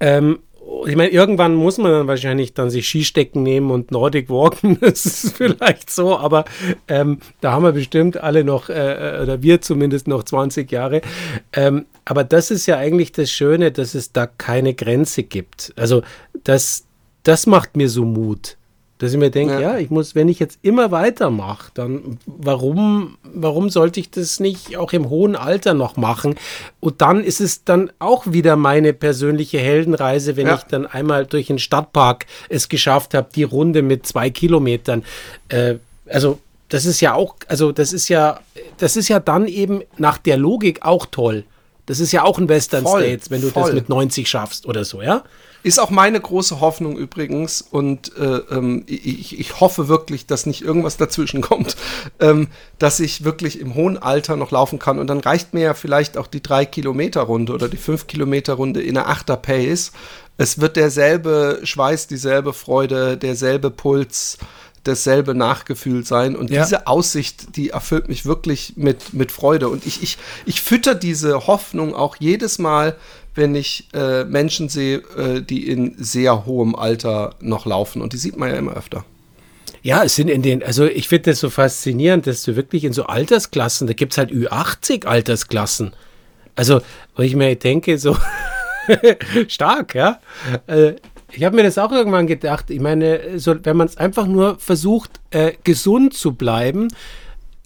Ähm, 0.00 0.40
ich 0.86 0.96
meine, 0.96 1.10
irgendwann 1.10 1.54
muss 1.54 1.78
man 1.78 1.92
dann 1.92 2.06
wahrscheinlich 2.06 2.54
dann 2.54 2.70
sich 2.70 2.86
Skistecken 2.88 3.42
nehmen 3.42 3.70
und 3.70 3.90
Nordic 3.90 4.28
Walken. 4.30 4.78
Das 4.88 5.04
ist 5.06 5.36
vielleicht 5.36 5.90
so, 5.90 6.16
aber 6.16 6.44
ähm, 6.88 7.18
da 7.40 7.52
haben 7.52 7.62
wir 7.62 7.72
bestimmt 7.72 8.16
alle 8.16 8.44
noch, 8.44 8.68
äh, 8.68 9.18
oder 9.22 9.42
wir 9.42 9.60
zumindest 9.60 10.08
noch 10.08 10.22
20 10.22 10.70
Jahre. 10.70 11.00
Ähm, 11.52 11.86
aber 12.04 12.24
das 12.24 12.50
ist 12.50 12.66
ja 12.66 12.78
eigentlich 12.78 13.12
das 13.12 13.30
Schöne, 13.30 13.70
dass 13.70 13.94
es 13.94 14.12
da 14.12 14.26
keine 14.26 14.74
Grenze 14.74 15.22
gibt. 15.22 15.72
Also 15.76 16.02
das, 16.44 16.86
das 17.22 17.46
macht 17.46 17.76
mir 17.76 17.88
so 17.88 18.04
Mut. 18.04 18.56
Dass 18.98 19.12
ich 19.12 19.18
mir 19.18 19.30
denke, 19.30 19.54
ja. 19.54 19.60
ja. 19.60 19.78
ich 19.78 19.90
muss, 19.90 20.14
wenn 20.14 20.28
ich 20.28 20.40
jetzt 20.40 20.58
immer 20.62 20.90
weitermache, 20.90 21.70
dann 21.74 22.18
warum, 22.26 23.16
warum 23.22 23.70
sollte 23.70 24.00
ich 24.00 24.10
das 24.10 24.40
nicht 24.40 24.76
auch 24.76 24.92
im 24.92 25.08
hohen 25.08 25.36
Alter 25.36 25.72
noch 25.72 25.96
machen? 25.96 26.34
Und 26.80 27.00
dann 27.00 27.22
ist 27.22 27.40
es 27.40 27.64
dann 27.64 27.92
auch 28.00 28.26
wieder 28.26 28.56
meine 28.56 28.92
persönliche 28.92 29.58
Heldenreise, 29.58 30.36
wenn 30.36 30.48
ja. 30.48 30.56
ich 30.56 30.62
dann 30.64 30.86
einmal 30.86 31.26
durch 31.26 31.46
den 31.46 31.60
Stadtpark 31.60 32.26
es 32.48 32.68
geschafft 32.68 33.14
habe, 33.14 33.28
die 33.32 33.44
Runde 33.44 33.82
mit 33.82 34.04
zwei 34.04 34.30
Kilometern. 34.30 35.04
Äh, 35.48 35.76
also 36.08 36.40
das 36.68 36.84
ist 36.84 37.00
ja 37.00 37.14
auch, 37.14 37.36
also 37.46 37.72
das 37.72 37.92
ist 37.92 38.08
ja, 38.08 38.40
das 38.78 38.96
ist 38.96 39.08
ja 39.08 39.20
dann 39.20 39.46
eben 39.46 39.82
nach 39.96 40.18
der 40.18 40.36
Logik 40.36 40.82
auch 40.82 41.06
toll. 41.06 41.44
Das 41.86 42.00
ist 42.00 42.12
ja 42.12 42.24
auch 42.24 42.38
ein 42.38 42.48
Western 42.48 42.82
voll, 42.82 43.00
States, 43.00 43.30
wenn 43.30 43.40
du 43.40 43.48
voll. 43.48 43.62
das 43.62 43.72
mit 43.72 43.88
90 43.88 44.28
schaffst 44.28 44.66
oder 44.66 44.84
so, 44.84 45.00
ja? 45.00 45.24
Ist 45.64 45.80
auch 45.80 45.90
meine 45.90 46.20
große 46.20 46.60
Hoffnung 46.60 46.96
übrigens 46.96 47.62
und 47.62 48.16
äh, 48.16 48.38
ähm, 48.50 48.84
ich, 48.86 49.38
ich, 49.38 49.60
hoffe 49.60 49.88
wirklich, 49.88 50.26
dass 50.26 50.46
nicht 50.46 50.62
irgendwas 50.62 50.96
dazwischen 50.96 51.40
kommt, 51.42 51.76
ähm, 52.20 52.46
dass 52.78 53.00
ich 53.00 53.24
wirklich 53.24 53.58
im 53.60 53.74
hohen 53.74 53.98
Alter 53.98 54.36
noch 54.36 54.52
laufen 54.52 54.78
kann 54.78 54.98
und 54.98 55.08
dann 55.08 55.18
reicht 55.18 55.54
mir 55.54 55.62
ja 55.62 55.74
vielleicht 55.74 56.16
auch 56.16 56.28
die 56.28 56.40
3-Kilometer-Runde 56.40 57.52
oder 57.52 57.68
die 57.68 57.78
5-Kilometer-Runde 57.78 58.80
in 58.82 58.94
der 58.94 59.08
8er 59.08 59.36
Pace. 59.36 59.92
Es 60.36 60.60
wird 60.60 60.76
derselbe 60.76 61.58
Schweiß, 61.64 62.06
dieselbe 62.06 62.52
Freude, 62.52 63.16
derselbe 63.16 63.72
Puls, 63.72 64.38
dasselbe 64.84 65.34
Nachgefühl 65.34 66.04
sein. 66.04 66.36
Und 66.36 66.50
ja. 66.50 66.62
diese 66.62 66.86
Aussicht, 66.86 67.56
die 67.56 67.70
erfüllt 67.70 68.08
mich 68.08 68.24
wirklich 68.24 68.74
mit, 68.76 69.12
mit 69.12 69.32
Freude. 69.32 69.68
Und 69.68 69.86
ich, 69.86 70.02
ich, 70.02 70.18
ich 70.46 70.60
fütter 70.60 70.94
diese 70.94 71.46
Hoffnung 71.46 71.94
auch 71.94 72.16
jedes 72.18 72.58
Mal, 72.58 72.96
wenn 73.38 73.54
ich 73.54 73.88
äh, 73.94 74.24
Menschen 74.24 74.68
sehe, 74.68 74.98
äh, 75.16 75.40
die 75.40 75.68
in 75.68 75.94
sehr 75.96 76.44
hohem 76.44 76.74
Alter 76.74 77.36
noch 77.40 77.64
laufen. 77.66 78.02
Und 78.02 78.12
die 78.12 78.18
sieht 78.18 78.36
man 78.36 78.50
ja 78.50 78.56
immer 78.56 78.76
öfter. 78.76 79.04
Ja, 79.82 80.02
es 80.02 80.16
sind 80.16 80.28
in 80.28 80.42
den, 80.42 80.62
also 80.62 80.84
ich 80.84 81.08
finde 81.08 81.30
das 81.30 81.40
so 81.40 81.48
faszinierend, 81.48 82.26
dass 82.26 82.42
du 82.42 82.56
wirklich 82.56 82.84
in 82.84 82.92
so 82.92 83.04
Altersklassen, 83.04 83.86
da 83.86 83.92
gibt 83.92 84.12
es 84.12 84.18
halt 84.18 84.32
Ü80 84.32 85.06
Altersklassen. 85.06 85.92
Also, 86.56 86.80
wo 87.14 87.22
ich 87.22 87.36
mir 87.36 87.54
denke, 87.54 87.96
so 87.98 88.16
stark, 89.48 89.94
ja. 89.94 90.20
Äh, 90.66 90.94
ich 91.30 91.44
habe 91.44 91.54
mir 91.54 91.62
das 91.62 91.78
auch 91.78 91.92
irgendwann 91.92 92.26
gedacht. 92.26 92.70
Ich 92.70 92.80
meine, 92.80 93.38
so, 93.38 93.54
wenn 93.62 93.76
man 93.76 93.86
es 93.86 93.96
einfach 93.96 94.26
nur 94.26 94.58
versucht, 94.58 95.20
äh, 95.30 95.52
gesund 95.62 96.14
zu 96.14 96.32
bleiben, 96.32 96.88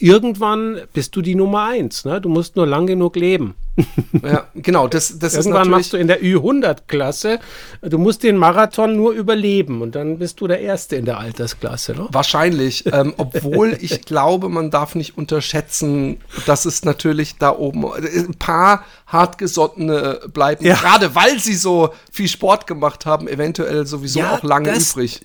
irgendwann 0.02 0.80
bist 0.92 1.14
du 1.16 1.22
die 1.22 1.34
Nummer 1.34 1.64
eins. 1.64 2.04
Ne? 2.04 2.20
Du 2.20 2.28
musst 2.28 2.56
nur 2.56 2.66
lang 2.66 2.86
genug 2.86 3.16
leben. 3.16 3.54
ja, 4.22 4.46
genau. 4.54 4.88
Das, 4.88 5.18
das 5.18 5.34
Irgendwann 5.34 5.70
machst 5.70 5.92
du 5.92 5.96
in 5.96 6.06
der 6.06 6.22
Ü100-Klasse, 6.22 7.38
du 7.80 7.98
musst 7.98 8.22
den 8.22 8.36
Marathon 8.36 8.96
nur 8.96 9.12
überleben 9.12 9.80
und 9.80 9.94
dann 9.94 10.18
bist 10.18 10.40
du 10.40 10.46
der 10.46 10.60
Erste 10.60 10.96
in 10.96 11.06
der 11.06 11.18
Altersklasse. 11.18 11.92
Ne? 11.92 12.08
Wahrscheinlich. 12.10 12.84
ähm, 12.92 13.14
obwohl 13.16 13.76
ich 13.80 14.02
glaube, 14.02 14.48
man 14.48 14.70
darf 14.70 14.94
nicht 14.94 15.16
unterschätzen, 15.16 16.18
dass 16.46 16.66
es 16.66 16.84
natürlich 16.84 17.38
da 17.38 17.56
oben 17.56 17.86
ein 17.86 18.34
paar 18.34 18.84
hartgesottene 19.06 20.20
bleiben, 20.32 20.64
ja. 20.64 20.74
gerade 20.74 21.14
weil 21.14 21.38
sie 21.38 21.54
so 21.54 21.90
viel 22.10 22.28
Sport 22.28 22.66
gemacht 22.66 23.06
haben, 23.06 23.28
eventuell 23.28 23.86
sowieso 23.86 24.20
ja, 24.20 24.34
auch 24.34 24.42
lange 24.42 24.74
übrig. 24.74 25.22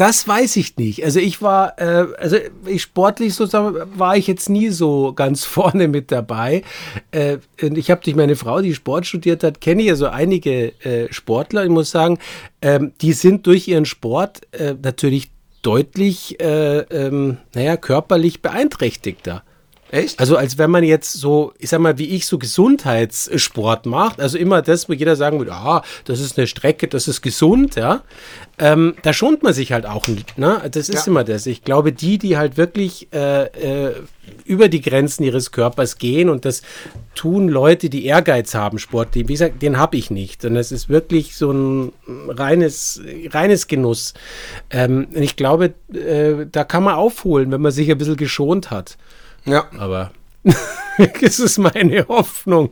Das 0.00 0.26
weiß 0.26 0.56
ich 0.56 0.78
nicht. 0.78 1.04
Also 1.04 1.20
ich 1.20 1.42
war, 1.42 1.78
äh, 1.78 2.06
also 2.16 2.38
ich 2.64 2.80
sportlich 2.80 3.34
sozusagen 3.34 3.76
war 3.98 4.16
ich 4.16 4.28
jetzt 4.28 4.48
nie 4.48 4.70
so 4.70 5.12
ganz 5.12 5.44
vorne 5.56 5.88
mit 5.88 6.10
dabei. 6.10 6.62
Äh, 7.10 7.36
ich 7.58 7.90
habe 7.90 8.00
durch 8.02 8.16
meine 8.16 8.34
Frau, 8.34 8.62
die 8.62 8.74
Sport 8.74 9.04
studiert 9.04 9.44
hat, 9.44 9.60
kenne 9.60 9.82
ich 9.82 9.88
ja 9.88 9.96
so 9.96 10.06
einige 10.06 10.68
äh, 10.86 11.12
Sportler. 11.12 11.64
Ich 11.64 11.70
muss 11.70 11.90
sagen, 11.90 12.18
ähm, 12.62 12.92
die 13.02 13.12
sind 13.12 13.46
durch 13.46 13.68
ihren 13.68 13.84
Sport 13.84 14.40
äh, 14.52 14.74
natürlich 14.82 15.32
deutlich, 15.60 16.40
äh, 16.40 16.78
ähm, 16.78 17.36
naja, 17.52 17.76
körperlich 17.76 18.40
beeinträchtigter. 18.40 19.42
Echt? 19.90 20.20
Also 20.20 20.36
als 20.36 20.56
wenn 20.56 20.70
man 20.70 20.84
jetzt 20.84 21.12
so, 21.12 21.52
ich 21.58 21.68
sag 21.68 21.80
mal, 21.80 21.98
wie 21.98 22.08
ich 22.10 22.26
so 22.26 22.38
Gesundheitssport 22.38 23.86
macht, 23.86 24.20
also 24.20 24.38
immer 24.38 24.62
das, 24.62 24.88
wo 24.88 24.92
jeder 24.92 25.16
sagen 25.16 25.38
würde, 25.38 25.52
ah, 25.52 25.82
das 26.04 26.20
ist 26.20 26.38
eine 26.38 26.46
Strecke, 26.46 26.86
das 26.86 27.08
ist 27.08 27.22
gesund, 27.22 27.74
ja. 27.74 28.02
Ähm, 28.58 28.94
da 29.02 29.12
schont 29.12 29.42
man 29.42 29.52
sich 29.52 29.72
halt 29.72 29.86
auch 29.86 30.06
nicht, 30.06 30.38
ne? 30.38 30.60
Das 30.70 30.88
ist 30.88 31.06
ja. 31.06 31.10
immer 31.10 31.24
das. 31.24 31.46
Ich 31.46 31.64
glaube, 31.64 31.92
die, 31.92 32.18
die 32.18 32.36
halt 32.36 32.56
wirklich 32.56 33.08
äh, 33.12 33.46
äh, 33.88 33.94
über 34.44 34.68
die 34.68 34.80
Grenzen 34.80 35.24
ihres 35.24 35.50
Körpers 35.50 35.98
gehen 35.98 36.28
und 36.28 36.44
das 36.44 36.62
tun 37.14 37.48
Leute, 37.48 37.90
die 37.90 38.06
Ehrgeiz 38.06 38.54
haben, 38.54 38.78
Sport, 38.78 39.14
die, 39.14 39.28
wie 39.28 39.32
gesagt, 39.32 39.62
den 39.62 39.76
habe 39.78 39.96
ich 39.96 40.10
nicht. 40.10 40.44
Und 40.44 40.56
es 40.56 40.70
ist 40.70 40.88
wirklich 40.88 41.34
so 41.34 41.50
ein 41.50 41.92
reines, 42.28 43.00
reines 43.30 43.66
Genuss. 43.66 44.14
Ähm, 44.70 45.08
ich 45.12 45.36
glaube, 45.36 45.74
äh, 45.92 46.46
da 46.50 46.64
kann 46.64 46.84
man 46.84 46.94
aufholen, 46.94 47.50
wenn 47.50 47.60
man 47.60 47.72
sich 47.72 47.90
ein 47.90 47.98
bisschen 47.98 48.16
geschont 48.16 48.70
hat. 48.70 48.96
Ja. 49.44 49.66
Aber 49.78 50.10
es 51.20 51.38
ist 51.38 51.58
meine 51.58 52.06
Hoffnung 52.08 52.70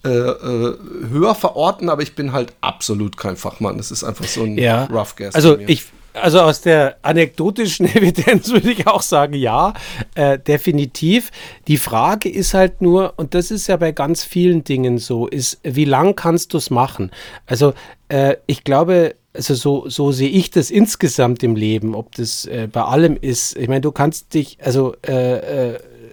äh, 0.05 0.11
äh, 0.11 0.79
höher 1.11 1.35
verorten, 1.35 1.89
aber 1.89 2.03
ich 2.03 2.15
bin 2.15 2.33
halt 2.33 2.53
absolut 2.61 3.17
kein 3.17 3.37
Fachmann. 3.37 3.81
Es 3.81 3.91
ist 3.91 4.05
einfach 4.05 4.27
so 4.27 4.45
ein 4.45 4.57
ja. 4.57 4.85
Rough 4.85 5.17
Guess. 5.17 5.35
Also 5.35 5.59
ich, 5.59 5.87
also 6.23 6.41
aus 6.41 6.61
der 6.61 6.97
anekdotischen 7.03 7.87
Evidenz 7.95 8.51
würde 8.51 8.71
ich 8.71 8.87
auch 8.87 9.03
sagen, 9.03 9.35
ja, 9.35 9.75
äh, 10.15 10.39
definitiv. 10.39 11.31
Die 11.67 11.77
Frage 11.77 12.29
ist 12.29 12.55
halt 12.55 12.81
nur, 12.81 13.15
und 13.17 13.35
das 13.35 13.51
ist 13.51 13.67
ja 13.67 13.77
bei 13.77 13.93
ganz 13.93 14.25
vielen 14.25 14.65
Dingen 14.65 14.99
so, 14.99 15.27
ist, 15.27 15.61
wie 15.63 15.85
lang 15.85 16.17
kannst 16.17 16.55
du 16.55 16.59
es 16.59 16.71
machen? 16.71 17.11
Also 17.47 17.75
äh, 18.09 18.37
ich 18.47 18.65
glaube, 18.65 19.15
also 19.35 19.55
so, 19.55 19.89
so 19.89 20.13
sehe 20.13 20.31
ich 20.31 20.51
das 20.51 20.71
insgesamt 20.71 21.43
im 21.43 21.55
Leben, 21.55 21.95
ob 21.95 22.15
das 22.15 22.47
äh, 22.47 22.69
bei 22.71 22.83
allem 22.83 23.17
ist. 23.21 23.57
Ich 23.57 23.69
meine, 23.69 23.83
du 23.83 23.93
kannst 23.93 24.35
dich, 24.35 24.59
also 24.63 24.95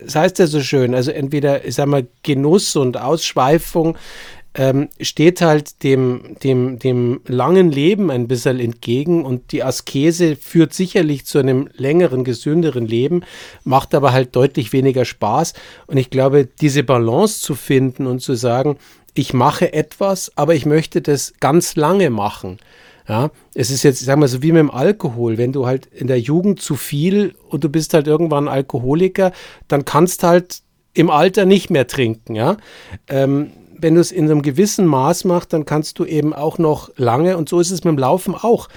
das 0.05 0.15
heißt 0.15 0.39
ja 0.39 0.47
so 0.47 0.61
schön, 0.61 0.93
also 0.93 1.11
entweder, 1.11 1.65
ich 1.65 1.75
sag 1.75 1.87
mal, 1.87 2.05
Genuss 2.23 2.75
und 2.75 2.97
Ausschweifung 2.97 3.97
ähm, 4.55 4.87
steht 5.01 5.41
halt 5.41 5.83
dem, 5.83 6.37
dem, 6.41 6.79
dem 6.79 7.21
langen 7.27 7.71
Leben 7.71 8.09
ein 8.09 8.27
bisschen 8.27 8.59
entgegen 8.59 9.25
und 9.25 9.51
die 9.51 9.63
Askese 9.63 10.37
führt 10.37 10.73
sicherlich 10.73 11.25
zu 11.25 11.39
einem 11.39 11.69
längeren, 11.75 12.23
gesünderen 12.23 12.87
Leben, 12.87 13.23
macht 13.65 13.93
aber 13.93 14.13
halt 14.13 14.35
deutlich 14.35 14.71
weniger 14.71 15.03
Spaß. 15.03 15.53
Und 15.87 15.97
ich 15.97 16.09
glaube, 16.09 16.47
diese 16.61 16.83
Balance 16.83 17.41
zu 17.41 17.53
finden 17.53 18.07
und 18.07 18.21
zu 18.21 18.35
sagen, 18.35 18.77
ich 19.13 19.33
mache 19.33 19.73
etwas, 19.73 20.31
aber 20.35 20.55
ich 20.55 20.65
möchte 20.65 21.01
das 21.01 21.33
ganz 21.39 21.75
lange 21.75 22.09
machen. 22.09 22.57
Ja, 23.07 23.29
es 23.53 23.69
ist 23.69 23.83
jetzt, 23.83 24.03
sagen 24.03 24.21
wir 24.21 24.27
so, 24.27 24.41
wie 24.41 24.51
mit 24.51 24.59
dem 24.59 24.71
Alkohol. 24.71 25.37
Wenn 25.37 25.51
du 25.51 25.67
halt 25.67 25.85
in 25.85 26.07
der 26.07 26.19
Jugend 26.19 26.61
zu 26.61 26.75
viel 26.75 27.35
und 27.49 27.63
du 27.63 27.69
bist 27.69 27.93
halt 27.93 28.07
irgendwann 28.07 28.47
Alkoholiker, 28.47 29.31
dann 29.67 29.85
kannst 29.85 30.23
halt 30.23 30.61
im 30.93 31.09
Alter 31.09 31.45
nicht 31.45 31.69
mehr 31.69 31.87
trinken, 31.87 32.35
ja. 32.35 32.57
Ähm, 33.07 33.51
wenn 33.79 33.95
du 33.95 34.01
es 34.01 34.11
in 34.11 34.25
einem 34.25 34.41
gewissen 34.41 34.85
Maß 34.85 35.25
machst, 35.25 35.53
dann 35.53 35.65
kannst 35.65 35.99
du 35.99 36.05
eben 36.05 36.33
auch 36.33 36.57
noch 36.57 36.89
lange 36.97 37.37
und 37.37 37.49
so 37.49 37.59
ist 37.59 37.71
es 37.71 37.83
mit 37.83 37.91
dem 37.91 37.97
Laufen 37.97 38.35
auch. 38.35 38.69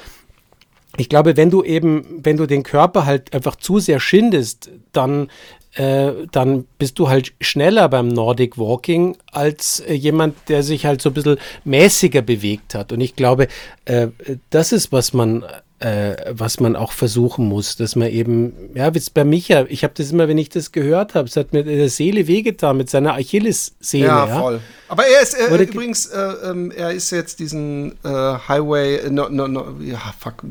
Ich 0.96 1.08
glaube, 1.08 1.36
wenn 1.36 1.50
du 1.50 1.62
eben, 1.62 2.20
wenn 2.22 2.36
du 2.36 2.46
den 2.46 2.62
Körper 2.62 3.06
halt 3.06 3.32
einfach 3.32 3.56
zu 3.56 3.78
sehr 3.78 4.00
schindest, 4.00 4.70
dann 4.92 5.28
äh, 5.74 6.26
dann 6.32 6.66
bist 6.78 6.98
du 6.98 7.08
halt 7.08 7.34
schneller 7.40 7.88
beim 7.88 8.08
Nordic 8.08 8.58
Walking 8.58 9.16
als 9.30 9.80
äh, 9.80 9.92
jemand, 9.92 10.34
der 10.48 10.62
sich 10.62 10.86
halt 10.86 11.00
so 11.02 11.10
ein 11.10 11.14
bisschen 11.14 11.38
mäßiger 11.64 12.22
bewegt 12.22 12.74
hat. 12.74 12.90
Und 12.90 13.00
ich 13.00 13.14
glaube, 13.14 13.48
äh, 13.84 14.08
das 14.50 14.72
ist, 14.72 14.92
was 14.92 15.12
man 15.12 15.44
äh, 15.80 16.16
was 16.30 16.58
man 16.58 16.74
auch 16.74 16.92
versuchen 16.92 17.46
muss, 17.46 17.76
dass 17.76 17.94
man 17.94 18.08
eben, 18.08 18.52
ja, 18.74 18.92
wie 18.94 18.98
es 18.98 19.10
bei 19.10 19.24
Micha, 19.24 19.64
ich 19.68 19.84
habe 19.84 19.94
das 19.96 20.10
immer, 20.10 20.26
wenn 20.26 20.38
ich 20.38 20.48
das 20.48 20.72
gehört 20.72 21.14
habe, 21.14 21.28
es 21.28 21.36
hat 21.36 21.52
mir 21.52 21.62
der 21.62 21.88
Seele 21.88 22.26
wehgetan 22.26 22.76
mit 22.76 22.90
seiner 22.90 23.14
Achillessehne. 23.14 24.06
Ja, 24.06 24.26
ja, 24.26 24.40
voll. 24.40 24.60
Aber 24.88 25.06
er 25.06 25.22
ist 25.22 25.34
äh, 25.34 25.62
übrigens, 25.62 26.06
äh, 26.06 26.18
ähm, 26.44 26.72
er 26.72 26.92
ist 26.92 27.10
jetzt 27.10 27.38
diesen 27.38 27.92
äh, 28.04 28.08
Highway, 28.08 29.08
no, 29.10 29.28
no, 29.28 29.46
no, 29.46 29.74
ja, 29.80 30.00
fuck, 30.18 30.42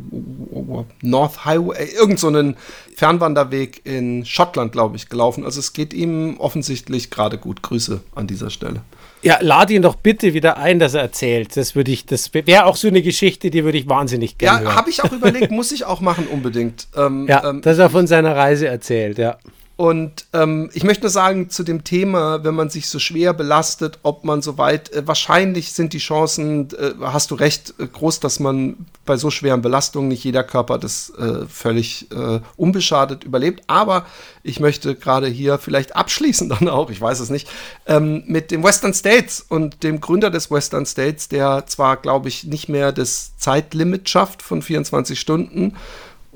North 1.02 1.44
Highway, 1.44 1.90
irgend 1.98 2.20
so 2.20 2.28
einen 2.28 2.56
Fernwanderweg 2.96 3.82
in 3.84 4.26
Schottland, 4.26 4.72
glaube 4.72 4.96
ich, 4.96 5.10
gelaufen. 5.10 5.44
Also 5.44 5.60
es 5.60 5.74
geht 5.74 5.94
ihm 5.94 6.38
offensichtlich 6.40 7.10
gerade 7.10 7.38
gut. 7.38 7.62
Grüße 7.62 8.02
an 8.16 8.28
dieser 8.28 8.50
Stelle. 8.50 8.82
Ja, 9.24 9.40
lade 9.42 9.74
ihn 9.74 9.82
doch 9.82 9.96
bitte 9.96 10.34
wieder 10.34 10.58
ein, 10.58 10.80
dass 10.80 10.94
er 10.94 11.02
erzählt. 11.02 11.58
Das 11.58 11.76
würde 11.76 11.92
ich, 11.92 12.06
das 12.06 12.34
wäre 12.34 12.66
auch 12.66 12.76
so 12.76 12.88
eine 12.88 13.02
Geschichte, 13.02 13.50
die 13.50 13.64
würde 13.64 13.78
ich 13.78 13.90
wahnsinnig 13.90 14.38
gerne. 14.38 14.66
Ja, 14.66 14.76
habe 14.76 14.90
ich 14.90 15.04
auch 15.04 15.12
überlegt, 15.12 15.52
muss 15.52 15.72
ich 15.72 15.86
auch 15.86 16.02
machen 16.02 16.28
unbedingt. 16.28 16.88
Ähm, 16.96 17.28
ja, 17.28 17.50
ähm, 17.50 17.62
dass 17.62 17.78
er 17.78 17.90
von 17.90 18.08
seiner 18.08 18.36
Reise 18.36 18.68
erzählt, 18.68 19.18
ja. 19.18 19.38
Und 19.78 20.26
ähm, 20.34 20.72
ich 20.74 20.84
möchte 20.84 21.04
nur 21.04 21.12
sagen 21.12 21.52
zu 21.52 21.62
dem 21.62 21.84
Thema, 21.84 22.44
wenn 22.44 22.56
man 22.56 22.72
sich 22.72 22.90
so 22.90 22.98
schwer 22.98 23.32
belastet, 23.34 24.00
ob 24.02 24.24
man 24.24 24.42
so 24.42 24.58
weit, 24.58 24.92
äh, 24.92 25.06
wahrscheinlich 25.06 25.72
sind 25.72 25.94
die 25.94 26.00
Chancen, 26.00 26.70
äh, 26.72 26.94
hast 27.00 27.30
du 27.30 27.36
recht, 27.36 27.76
äh, 27.78 27.86
groß, 27.86 28.20
dass 28.20 28.40
man 28.40 28.88
bei 29.06 29.18
so 29.18 29.30
schweren 29.30 29.62
Belastungen 29.62 30.08
nicht 30.08 30.24
jeder 30.24 30.44
Körper 30.44 30.80
das 30.80 31.12
äh, 31.12 31.46
völlig 31.46 32.12
äh, 32.12 32.40
unbeschadet 32.56 33.24
überlebt. 33.24 33.66
Aber 33.68 34.08
ich 34.42 34.60
möchte 34.60 34.96
gerade 34.96 35.28
hier 35.28 35.60
vielleicht 35.60 35.96
abschließen 35.96 36.50
dann 36.60 36.70
auch, 36.70 36.90
ich 36.90 37.00
weiß 37.00 37.20
es 37.20 37.30
nicht, 37.30 37.48
ähm, 37.86 38.24
mit 38.26 38.50
dem 38.50 38.64
Western 38.64 38.96
States 38.96 39.46
und 39.48 39.84
dem 39.84 40.02
Gründer 40.02 40.32
des 40.32 40.50
Western 40.50 40.88
States, 40.88 41.30
der 41.30 41.68
zwar, 41.68 41.98
glaube 41.98 42.30
ich, 42.30 42.46
nicht 42.46 42.68
mehr 42.68 42.92
das 42.92 43.38
Zeitlimit 43.38 44.10
schafft 44.10 44.42
von 44.42 44.64
24 44.64 45.20
Stunden, 45.20 45.76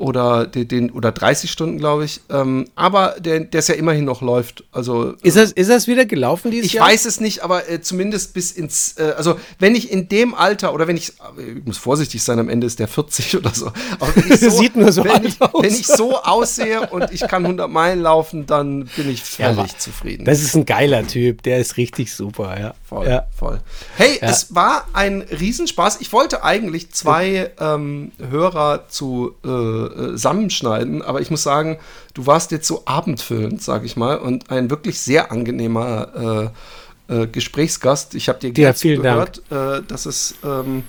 oder 0.02 0.48
den, 0.48 0.92
oder 0.92 1.12
30 1.12 1.52
Stunden, 1.52 1.78
glaube 1.78 2.06
ich. 2.06 2.22
Ähm, 2.30 2.68
aber 2.76 3.16
der, 3.20 3.42
der 3.42 3.60
es 3.60 3.68
ja 3.68 3.76
immerhin 3.76 4.06
noch 4.06 4.22
läuft. 4.22 4.64
Also 4.72 5.14
ist 5.22 5.38
das, 5.38 5.52
ist 5.52 5.70
das 5.70 5.88
wieder 5.88 6.06
gelaufen 6.06 6.50
dieses 6.52 6.68
ich 6.68 6.74
Jahr? 6.74 6.88
Ich 6.88 6.94
weiß 6.94 7.06
es 7.06 7.20
nicht, 7.20 7.44
aber 7.44 7.70
äh, 7.70 7.82
zumindest 7.82 8.34
bis 8.34 8.52
ins, 8.52 8.96
äh, 8.98 9.14
also 9.16 9.40
wenn 9.60 9.76
ich 9.76 9.92
in 9.92 10.10
dem 10.10 10.34
Alter 10.34 10.74
oder 10.74 10.88
wenn 10.88 10.98
ich, 10.98 11.14
ich 11.38 11.66
muss 11.66 11.78
vorsichtig 11.78 12.24
sein, 12.24 12.40
am 12.40 12.50
Ende 12.50 12.66
ist 12.68 12.80
der 12.80 12.88
40 12.88 13.38
oder 13.38 13.52
so. 13.54 13.68
Aber 14.00 14.16
wenn 14.16 14.34
ich 14.34 14.40
so 14.40 14.50
Sieht 14.50 14.76
nur 14.76 14.92
so 14.92 15.04
wenn, 15.04 15.24
ich, 15.24 15.42
aus. 15.42 15.64
wenn 15.64 15.74
ich 15.74 15.88
so 15.88 16.18
aussehe 16.18 16.90
und 16.90 17.12
ich 17.12 17.22
kann 17.22 17.44
100 17.44 17.70
Meilen 17.70 18.02
laufen, 18.02 18.48
dann 18.48 18.86
bin 18.96 19.10
ich 19.10 19.24
völlig 19.24 19.58
ja, 19.58 19.78
zufrieden. 19.78 20.26
Das 20.26 20.42
ist 20.42 20.56
ein 20.56 20.66
geiler 20.66 21.06
Typ, 21.06 21.44
der 21.44 21.60
ist 21.60 21.78
richtig 21.78 22.14
super, 22.14 22.60
ja. 22.60 22.74
Voll, 22.84 23.08
ja. 23.08 23.28
voll. 23.38 23.60
Hey, 23.96 24.20
ja. 24.22 24.30
es 24.30 24.54
war 24.54 24.88
ein 24.94 25.22
Riesenspaß. 25.22 26.02
Ich 26.02 26.12
wollte 26.12 26.44
eigentlich 26.44 26.92
zwei 26.92 27.52
ähm, 27.60 28.12
Hörer 28.18 28.88
zu 28.90 29.36
äh, 29.46 29.91
äh, 29.92 30.12
zusammenschneiden, 30.12 31.02
aber 31.02 31.22
ich 31.22 31.32
muss 31.32 31.44
sagen, 31.44 31.78
du 32.14 32.26
warst 32.26 32.52
jetzt 32.52 32.68
so 32.68 32.84
abendfüllend, 32.86 33.62
sag 33.62 33.84
ich 33.86 33.96
mal, 33.96 34.18
und 34.18 34.50
ein 34.50 34.70
wirklich 34.70 35.00
sehr 35.00 35.32
angenehmer 35.32 36.52
äh, 37.10 37.24
äh, 37.24 37.28
Gesprächsgast. 37.28 38.16
Ich 38.16 38.30
habe 38.30 38.40
dir 38.40 38.52
ja, 38.52 38.72
gehört, 38.72 39.42
dass 39.50 40.06
es 40.06 40.36
ähm, 40.44 40.84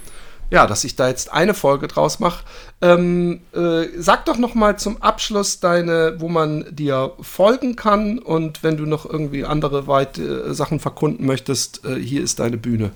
ja, 0.53 0.67
dass 0.67 0.85
ich 0.85 0.97
da 0.97 1.09
jetzt 1.09 1.33
eine 1.33 1.55
Folge 1.55 1.89
draus 1.89 2.21
mache. 2.21 2.45
Ähm, 2.83 3.41
äh, 3.55 3.87
sag 3.97 4.27
doch 4.27 4.37
noch 4.37 4.55
mal 4.55 4.79
zum 4.79 5.01
Abschluss 5.01 5.61
deine, 5.61 6.17
wo 6.19 6.29
man 6.29 6.67
dir 6.71 7.13
folgen 7.23 7.75
kann 7.75 8.19
und 8.19 8.63
wenn 8.63 8.77
du 8.77 8.85
noch 8.85 9.09
irgendwie 9.09 9.47
andere 9.47 9.87
weit, 9.87 10.19
äh, 10.19 10.53
Sachen 10.53 10.79
verkunden 10.79 11.25
möchtest, 11.25 11.87
äh, 11.87 11.95
hier 11.95 12.23
ist 12.23 12.39
deine 12.39 12.59
Bühne. 12.59 12.91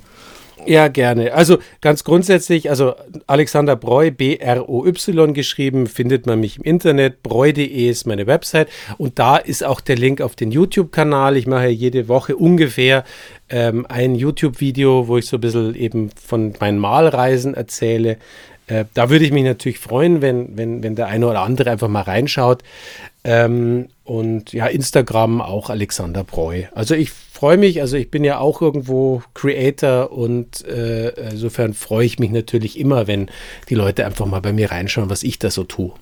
Ja, 0.65 0.89
gerne. 0.89 1.35
Also 1.35 1.59
ganz 1.81 2.03
grundsätzlich, 2.03 2.71
also 2.71 2.95
Alexander 3.27 3.77
Breu, 3.77 4.11
B-R-O-Y 4.11 5.35
geschrieben, 5.35 5.87
findet 5.87 6.27
man 6.27 6.41
mich 6.41 6.57
im 6.57 6.63
Internet. 6.63 7.23
Breu.de 7.23 7.89
ist 7.89 8.07
meine 8.07 8.27
Website 8.27 8.69
und 8.97 9.19
da 9.19 9.37
ist 9.37 9.63
auch 9.63 9.81
der 9.81 9.97
Link 9.97 10.21
auf 10.21 10.35
den 10.35 10.51
YouTube-Kanal. 10.51 11.37
Ich 11.37 11.47
mache 11.47 11.69
jede 11.69 12.09
Woche 12.09 12.37
ungefähr 12.37 13.05
ähm, 13.51 13.87
ein 13.89 14.15
YouTube-Video, 14.15 15.09
wo 15.09 15.19
ich 15.19 15.27
so 15.27 15.37
ein 15.37 15.41
bisschen 15.41 15.75
eben 15.75 16.11
von 16.11 16.55
meinen 16.59 16.79
Malreisen 16.79 17.55
erzähle. 17.55 18.17
Äh, 18.67 18.85
da 18.95 19.11
würde 19.11 19.25
ich 19.25 19.33
mich 19.33 19.45
natürlich 19.45 19.79
freuen, 19.79 20.23
wenn, 20.23 20.57
wenn, 20.57 20.83
wenn 20.83 20.97
der 20.97 21.07
eine 21.07 21.29
oder 21.29 21.41
andere 21.41 21.71
einfach 21.71 21.89
mal 21.89 22.03
reinschaut. 22.03 22.63
Ähm, 23.25 23.89
und 24.05 24.53
ja, 24.53 24.67
Instagram 24.67 25.41
auch 25.41 25.71
Alexander 25.71 26.25
Breu. 26.25 26.65
Also 26.75 26.95
ich 26.95 27.11
freue 27.11 27.57
mich, 27.57 27.81
also 27.81 27.97
ich 27.97 28.11
bin 28.11 28.25
ja 28.25 28.39
auch 28.39 28.63
irgendwo 28.63 29.23
Creator 29.35 30.13
und 30.13 30.65
äh, 30.65 31.09
insofern 31.31 31.75
freue 31.75 32.07
ich 32.07 32.19
mich 32.19 32.31
natürlich 32.31 32.79
immer, 32.79 33.07
wenn 33.07 33.29
die 33.69 33.75
Leute 33.75 34.07
einfach 34.07 34.27
mal 34.27 34.41
bei 34.41 34.53
mir 34.53 34.71
reinschauen, 34.71 35.11
was 35.11 35.23
ich 35.23 35.39
da 35.39 35.51
so 35.51 35.65
tue. 35.65 35.93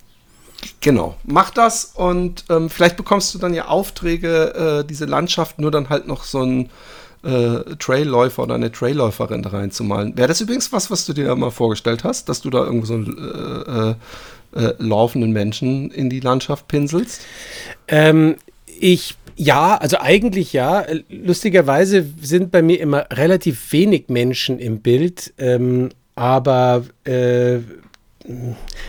Genau, 0.81 1.15
mach 1.25 1.51
das 1.51 1.93
und 1.95 2.45
ähm, 2.51 2.71
vielleicht 2.71 2.97
bekommst 2.97 3.35
du 3.35 3.39
dann 3.39 3.55
ja 3.55 3.69
Aufträge, 3.69 4.83
äh, 4.83 4.87
diese 4.87 5.05
Landschaft 5.05 5.59
nur 5.59 5.71
dann 5.71 5.89
halt 5.89 6.07
noch 6.07 6.25
so 6.25 6.43
ein 6.43 6.71
äh, 7.25 7.77
Trailläufer 7.77 8.43
oder 8.43 8.55
eine 8.55 8.71
Trailläuferin 8.71 9.45
reinzumalen. 9.45 10.17
Wäre 10.17 10.29
das 10.29 10.41
übrigens 10.41 10.73
was, 10.73 10.91
was 10.91 11.07
du 11.07 11.13
dir 11.13 11.35
mal 11.35 11.51
vorgestellt 11.51 12.05
hast, 12.05 12.29
dass 12.29 12.43
du 12.43 12.51
da 12.51 12.65
irgendwo 12.65 12.87
so 12.87 12.95
einen 12.95 13.95
äh, 14.55 14.61
äh, 14.61 14.69
äh, 14.69 14.75
laufenden 14.79 15.33
Menschen 15.33 15.91
in 15.91 16.11
die 16.11 16.21
Landschaft 16.21 16.69
pinselst? 16.69 17.23
Ähm, 17.89 18.37
ich 18.67 19.17
ja, 19.37 19.77
also 19.77 19.99
eigentlich 19.99 20.53
ja. 20.53 20.85
Lustigerweise 21.09 22.07
sind 22.21 22.53
bei 22.53 22.63
mir 22.63 22.81
immer 22.81 23.07
relativ 23.13 23.73
wenig 23.73 24.05
Menschen 24.09 24.59
im 24.59 24.81
Bild, 24.81 25.35
ähm, 25.39 25.89
aber 26.15 26.85
äh, 27.05 27.59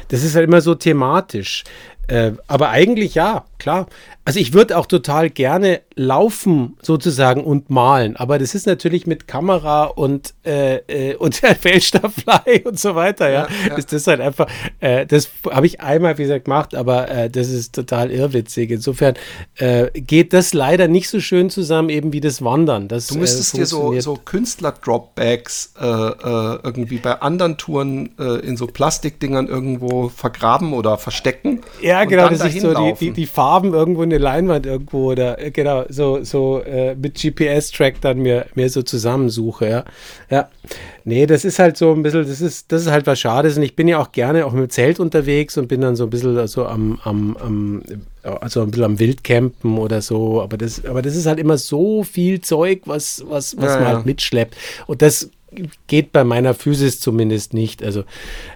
das 0.09 0.23
ist 0.23 0.35
halt 0.35 0.47
immer 0.47 0.61
so 0.61 0.75
thematisch. 0.75 1.63
Äh, 2.07 2.33
aber 2.47 2.69
eigentlich 2.69 3.15
ja, 3.15 3.45
klar. 3.57 3.87
Also 4.25 4.39
ich 4.39 4.53
würde 4.53 4.77
auch 4.77 4.87
total 4.87 5.29
gerne 5.29 5.81
laufen 5.95 6.77
sozusagen 6.81 7.43
und 7.43 7.69
malen, 7.69 8.15
aber 8.15 8.39
das 8.39 8.55
ist 8.55 8.65
natürlich 8.65 9.05
mit 9.05 9.27
Kamera 9.27 9.85
und 9.85 10.33
äh, 10.45 10.77
äh, 10.87 11.15
und 11.15 11.35
Feldstaffelei 11.59 12.63
und 12.65 12.79
so 12.79 12.95
weiter, 12.95 13.29
ja. 13.29 13.47
ja, 13.47 13.69
ja. 13.69 13.75
Ist 13.75 13.93
das 13.93 14.07
halt 14.07 14.21
einfach, 14.21 14.47
äh, 14.79 15.05
das 15.05 15.29
habe 15.49 15.67
ich 15.67 15.79
einmal 15.81 16.17
wie 16.17 16.23
gesagt 16.23 16.45
gemacht, 16.45 16.75
aber 16.75 17.09
äh, 17.09 17.29
das 17.29 17.49
ist 17.49 17.75
total 17.75 18.11
irrwitzig. 18.11 18.71
Insofern 18.71 19.15
äh, 19.57 19.91
geht 19.93 20.33
das 20.33 20.53
leider 20.53 20.87
nicht 20.87 21.09
so 21.09 21.19
schön 21.19 21.49
zusammen 21.49 21.89
eben 21.89 22.11
wie 22.11 22.21
das 22.21 22.43
Wandern. 22.43 22.87
Das, 22.87 23.07
du 23.07 23.17
müsstest 23.17 23.55
dir 23.55 23.65
so, 23.65 23.99
so 23.99 24.15
Künstler-Dropbacks 24.15 25.73
irgendwie 25.75 26.97
bei 26.97 27.21
anderen 27.21 27.57
Touren 27.57 28.07
in 28.17 28.57
so 28.57 28.67
Plastikdingern 28.67 29.47
irgendwo 29.47 30.09
vergraben 30.09 30.73
oder 30.73 30.97
verstecken. 30.97 31.61
Ja, 31.81 32.05
genau, 32.05 32.29
dass 32.29 32.43
ich 32.45 32.61
so 32.61 32.73
die, 32.73 32.93
die, 32.99 33.11
die 33.11 33.25
Farben 33.45 33.75
irgendwo 33.75 34.01
in 34.01 34.11
eine 34.11 34.17
Leinwand 34.17 34.65
irgendwo 34.65 35.11
oder 35.11 35.39
äh, 35.39 35.51
genau, 35.51 35.85
so, 35.87 36.23
so 36.23 36.63
äh, 36.63 36.95
mit 36.95 37.13
GPS-Track 37.13 38.01
dann 38.01 38.17
mir, 38.17 38.47
mir 38.55 38.67
so 38.71 38.81
zusammensuche, 38.81 39.69
ja. 39.69 39.85
Ja. 40.31 40.49
Nee, 41.03 41.27
das 41.27 41.45
ist 41.45 41.59
halt 41.59 41.77
so 41.77 41.93
ein 41.93 42.01
bisschen, 42.01 42.27
das 42.27 42.41
ist, 42.41 42.71
das 42.71 42.81
ist 42.81 42.91
halt 42.91 43.05
was 43.05 43.19
Schades. 43.19 43.55
Und 43.57 43.61
ich 43.61 43.75
bin 43.75 43.87
ja 43.87 43.99
auch 43.99 44.11
gerne 44.11 44.47
auch 44.47 44.51
mit 44.51 44.63
dem 44.63 44.69
Zelt 44.71 44.99
unterwegs 44.99 45.59
und 45.59 45.67
bin 45.67 45.81
dann 45.81 45.95
so 45.95 46.05
ein 46.05 46.09
bisschen 46.09 46.47
so 46.47 46.65
am, 46.65 46.99
am, 47.03 47.37
am 47.37 47.83
also 48.23 48.63
ein 48.63 48.71
bisschen 48.71 48.85
am 48.85 48.99
Wildcampen 48.99 49.77
oder 49.77 50.01
so. 50.01 50.41
Aber 50.41 50.57
das, 50.57 50.83
aber 50.83 51.03
das 51.03 51.15
ist 51.15 51.27
halt 51.27 51.37
immer 51.37 51.59
so 51.59 52.03
viel 52.03 52.41
Zeug, 52.41 52.81
was, 52.85 53.23
was, 53.27 53.55
was 53.57 53.75
ja, 53.75 53.79
man 53.79 53.87
halt 53.87 54.05
mitschleppt. 54.07 54.55
Und 54.87 55.03
das 55.03 55.29
geht 55.87 56.11
bei 56.11 56.23
meiner 56.23 56.53
Physis 56.53 56.99
zumindest 56.99 57.53
nicht. 57.53 57.83
Also, 57.83 58.03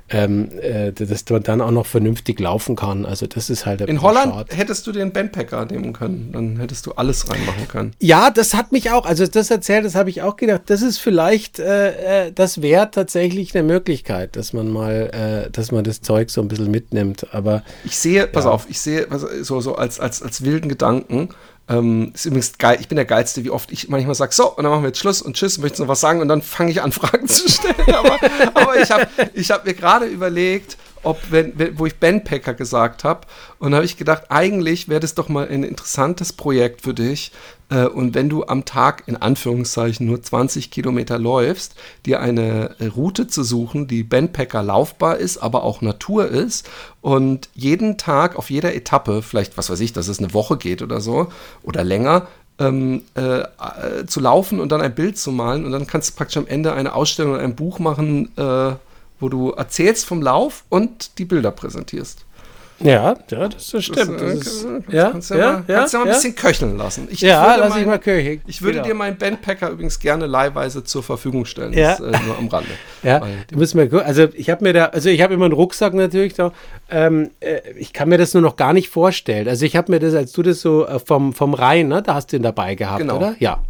ähm, 0.09 0.49
äh, 0.61 0.91
dass 0.91 1.29
man 1.29 1.43
dann 1.43 1.61
auch 1.61 1.71
noch 1.71 1.85
vernünftig 1.85 2.39
laufen 2.39 2.75
kann. 2.75 3.05
Also, 3.05 3.27
das 3.27 3.49
ist 3.49 3.65
halt. 3.65 3.81
In 3.81 4.01
Holland 4.01 4.33
Schad. 4.33 4.57
hättest 4.57 4.87
du 4.87 4.91
den 4.91 5.11
Bandpacker 5.11 5.65
nehmen 5.65 5.93
können. 5.93 6.31
Dann 6.31 6.59
hättest 6.59 6.85
du 6.85 6.93
alles 6.93 7.29
reinmachen 7.29 7.67
können. 7.67 7.93
Ja, 7.99 8.29
das 8.29 8.53
hat 8.53 8.71
mich 8.71 8.91
auch, 8.91 9.05
also 9.05 9.25
das 9.27 9.51
erzählt, 9.51 9.85
das 9.85 9.95
habe 9.95 10.09
ich 10.09 10.21
auch 10.21 10.35
gedacht. 10.35 10.63
Das 10.67 10.81
ist 10.81 10.97
vielleicht, 10.97 11.59
äh, 11.59 12.27
äh 12.27 12.31
das 12.33 12.61
wäre 12.61 12.91
tatsächlich 12.91 13.55
eine 13.55 13.63
Möglichkeit, 13.63 14.35
dass 14.35 14.53
man 14.53 14.71
mal, 14.71 15.45
äh, 15.47 15.51
dass 15.51 15.71
man 15.71 15.83
das 15.83 16.01
Zeug 16.01 16.29
so 16.29 16.41
ein 16.41 16.47
bisschen 16.47 16.71
mitnimmt. 16.71 17.27
Aber. 17.33 17.63
Ich 17.83 17.97
sehe, 17.97 18.27
pass 18.27 18.45
ja. 18.45 18.51
auf, 18.51 18.67
ich 18.69 18.79
sehe, 18.79 19.07
so, 19.41 19.61
so 19.61 19.75
als, 19.75 19.99
als, 19.99 20.21
als 20.21 20.43
wilden 20.43 20.69
Gedanken, 20.69 21.29
Ähm, 21.69 22.11
ist 22.15 22.25
übrigens 22.25 22.57
geil. 22.57 22.77
Ich 22.81 22.87
bin 22.87 22.95
der 22.95 23.05
Geilste, 23.05 23.43
wie 23.43 23.51
oft 23.51 23.71
ich 23.71 23.89
manchmal 23.89 24.15
sage, 24.15 24.33
so, 24.33 24.49
und 24.55 24.63
dann 24.63 24.71
machen 24.71 24.83
wir 24.83 24.89
jetzt 24.89 24.99
Schluss 24.99 25.21
und 25.21 25.35
Tschüss, 25.35 25.59
möchtest 25.59 25.79
du 25.79 25.83
noch 25.83 25.89
was 25.89 26.01
sagen? 26.01 26.19
Und 26.19 26.27
dann 26.27 26.41
fange 26.41 26.71
ich 26.71 26.81
an, 26.81 26.91
Fragen 26.99 27.27
zu 27.27 27.47
stellen. 27.47 27.93
aber, 27.93 28.17
aber 28.55 28.81
ich 28.81 28.89
habe 28.89 29.07
ich 29.33 29.51
hab 29.51 29.65
mir 29.65 29.75
gerade 29.75 30.05
überlegt, 30.05 30.77
ob, 31.03 31.31
wenn, 31.31 31.53
wo 31.77 31.85
ich 31.85 31.99
Bandpacker 31.99 32.53
gesagt 32.53 33.03
habe, 33.03 33.21
und 33.59 33.73
habe 33.75 33.85
ich 33.85 33.97
gedacht, 33.97 34.23
eigentlich 34.29 34.87
wäre 34.87 34.99
das 34.99 35.15
doch 35.15 35.29
mal 35.29 35.47
ein 35.47 35.63
interessantes 35.63 36.33
Projekt 36.33 36.81
für 36.81 36.93
dich. 36.93 37.31
Äh, 37.69 37.85
und 37.85 38.15
wenn 38.15 38.29
du 38.29 38.45
am 38.45 38.65
Tag 38.65 39.03
in 39.07 39.17
Anführungszeichen 39.17 40.05
nur 40.05 40.21
20 40.21 40.71
Kilometer 40.71 41.19
läufst, 41.19 41.75
dir 42.05 42.19
eine 42.19 42.75
Route 42.95 43.27
zu 43.27 43.43
suchen, 43.43 43.87
die 43.87 44.03
Bandpacker 44.03 44.63
laufbar 44.63 45.17
ist, 45.17 45.37
aber 45.37 45.63
auch 45.63 45.81
Natur 45.81 46.27
ist 46.27 46.69
und 47.01 47.49
jeden 47.53 47.97
Tag 47.97 48.37
auf 48.37 48.49
jeder 48.49 48.73
Etappe, 48.75 49.21
vielleicht 49.21 49.57
was 49.57 49.69
weiß 49.69 49.79
ich, 49.79 49.93
dass 49.93 50.07
es 50.07 50.19
eine 50.19 50.33
Woche 50.33 50.57
geht 50.57 50.81
oder 50.81 51.01
so 51.01 51.27
oder 51.63 51.83
länger, 51.83 52.27
ähm, 52.59 53.03
äh, 53.15 53.39
äh, 53.39 54.05
zu 54.05 54.19
laufen 54.19 54.59
und 54.59 54.71
dann 54.71 54.81
ein 54.81 54.93
Bild 54.93 55.17
zu 55.17 55.31
malen 55.31 55.65
und 55.65 55.71
dann 55.71 55.87
kannst 55.87 56.09
du 56.09 56.15
praktisch 56.15 56.37
am 56.37 56.47
Ende 56.47 56.73
eine 56.73 56.93
Ausstellung 56.93 57.33
oder 57.33 57.43
ein 57.43 57.55
Buch 57.55 57.79
machen, 57.79 58.31
äh, 58.37 58.73
wo 59.19 59.29
du 59.29 59.51
erzählst 59.51 60.05
vom 60.05 60.21
Lauf 60.21 60.63
und 60.69 61.17
die 61.17 61.25
Bilder 61.25 61.51
präsentierst. 61.51 62.25
Ja, 62.81 63.15
ja, 63.29 63.49
das, 63.49 63.71
das 63.71 63.83
stimmt. 63.83 64.21
Das, 64.21 64.33
ist, 64.33 64.67
ja, 64.89 65.09
kannst 65.09 65.31
ja, 65.31 65.37
ja, 65.37 65.51
mal, 65.51 65.63
ja, 65.67 65.79
kannst 65.79 65.93
ja 65.93 65.99
mal 65.99 66.05
ein 66.05 66.13
bisschen 66.13 66.35
köcheln 66.35 66.77
lassen. 66.77 67.07
Ich 67.11 67.19
ja, 67.19 67.55
lass 67.57 67.71
mein, 67.71 67.81
ich 67.81 67.87
mal 67.87 67.99
köcheln. 67.99 68.41
Ich 68.47 68.61
würde 68.61 68.75
genau. 68.75 68.87
dir 68.87 68.93
meinen 68.93 69.17
Bandpacker 69.17 69.69
übrigens 69.69 69.99
gerne 69.99 70.27
leihweise 70.27 70.83
zur 70.83 71.03
Verfügung 71.03 71.43
stellen. 71.45 71.73
Ja. 71.73 71.97
Das, 71.97 71.99
äh, 71.99 72.25
nur 72.25 72.37
am 72.37 72.47
Rande. 72.47 72.69
Ja, 73.01 73.21
du 73.49 73.57
musst 73.57 73.75
mal. 73.75 73.89
Also 74.01 74.27
ich 74.33 74.49
habe 74.49 74.63
mir 74.63 74.73
da, 74.73 74.85
also 74.87 75.07
ich 75.09 75.21
habe 75.21 75.33
immer 75.33 75.45
einen 75.45 75.53
Rucksack 75.53 75.93
natürlich 75.93 76.33
da. 76.33 76.51
Ähm, 76.89 77.31
äh, 77.39 77.61
ich 77.77 77.93
kann 77.93 78.09
mir 78.09 78.17
das 78.17 78.33
nur 78.33 78.43
noch 78.43 78.57
gar 78.57 78.73
nicht 78.73 78.89
vorstellen. 78.89 79.47
Also 79.47 79.65
ich 79.65 79.77
habe 79.77 79.91
mir 79.91 79.99
das, 79.99 80.13
als 80.13 80.33
du 80.33 80.43
das 80.43 80.59
so 80.59 80.85
äh, 80.85 80.99
vom, 80.99 81.33
vom 81.33 81.53
Rhein, 81.53 81.87
ne, 81.87 82.01
da 82.01 82.15
hast 82.15 82.31
du 82.31 82.37
ihn 82.37 82.43
dabei 82.43 82.75
gehabt, 82.75 82.99
genau. 82.99 83.17
oder? 83.17 83.35
Ja. 83.39 83.63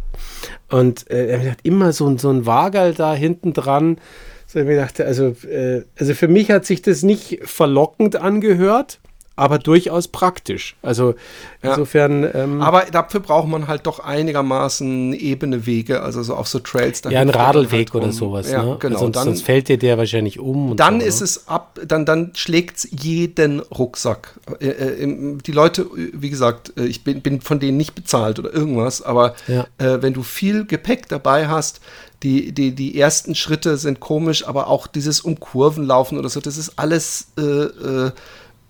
Und 0.70 1.10
äh, 1.10 1.26
er 1.26 1.50
hat 1.50 1.58
immer 1.62 1.92
so, 1.92 2.16
so 2.16 2.30
ein 2.30 2.46
Wagerl 2.46 2.94
da 2.94 3.14
hinten 3.14 3.52
dran. 3.52 3.98
So, 4.46 4.60
ich 4.60 4.76
dachte, 4.76 5.04
also, 5.04 5.34
äh, 5.48 5.82
also 5.98 6.14
für 6.14 6.28
mich 6.28 6.50
hat 6.50 6.64
sich 6.64 6.82
das 6.82 7.02
nicht 7.02 7.40
verlockend 7.42 8.16
angehört, 8.16 8.99
aber 9.40 9.58
durchaus 9.58 10.06
praktisch. 10.06 10.76
Also 10.82 11.14
insofern. 11.62 12.24
Ja. 12.24 12.34
Ähm, 12.34 12.60
aber 12.60 12.84
dafür 12.92 13.20
braucht 13.20 13.48
man 13.48 13.68
halt 13.68 13.86
doch 13.86 13.98
einigermaßen 13.98 15.14
ebene 15.14 15.64
Wege, 15.64 16.02
also 16.02 16.22
so 16.22 16.34
auf 16.34 16.46
so 16.46 16.58
Trails. 16.58 17.00
Ja, 17.08 17.20
ein 17.20 17.30
Radlweg 17.30 17.94
halt 17.94 17.94
oder 17.94 18.12
sowas. 18.12 18.50
Ja, 18.50 18.62
ne? 18.62 18.76
genau. 18.78 18.98
Sonst, 18.98 19.16
dann, 19.16 19.24
sonst 19.24 19.42
fällt 19.42 19.68
dir 19.68 19.78
der 19.78 19.96
wahrscheinlich 19.96 20.38
um. 20.38 20.76
dann 20.76 21.00
so, 21.00 21.06
ist 21.06 21.20
ne? 21.20 21.24
es 21.24 21.48
ab, 21.48 21.80
dann, 21.86 22.04
dann 22.04 22.32
schlägt 22.34 22.78
es 22.78 22.88
jeden 22.90 23.60
Rucksack. 23.60 24.38
Äh, 24.60 24.68
äh, 24.68 25.36
die 25.38 25.52
Leute, 25.52 25.86
wie 25.94 26.28
gesagt, 26.28 26.74
äh, 26.76 26.84
ich 26.84 27.02
bin, 27.02 27.22
bin 27.22 27.40
von 27.40 27.58
denen 27.60 27.78
nicht 27.78 27.94
bezahlt 27.94 28.38
oder 28.38 28.52
irgendwas, 28.52 29.00
aber 29.00 29.34
ja. 29.48 29.66
äh, 29.78 30.02
wenn 30.02 30.12
du 30.12 30.22
viel 30.22 30.66
Gepäck 30.66 31.08
dabei 31.08 31.48
hast, 31.48 31.80
die, 32.22 32.52
die, 32.52 32.74
die 32.74 33.00
ersten 33.00 33.34
Schritte 33.34 33.78
sind 33.78 34.00
komisch, 34.00 34.46
aber 34.46 34.66
auch 34.66 34.86
dieses 34.86 35.22
um 35.22 35.40
Kurven 35.40 35.86
laufen 35.86 36.18
oder 36.18 36.28
so, 36.28 36.40
das 36.40 36.58
ist 36.58 36.78
alles 36.78 37.28
äh, 37.38 37.42
äh, 37.42 38.10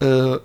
äh, 0.00 0.38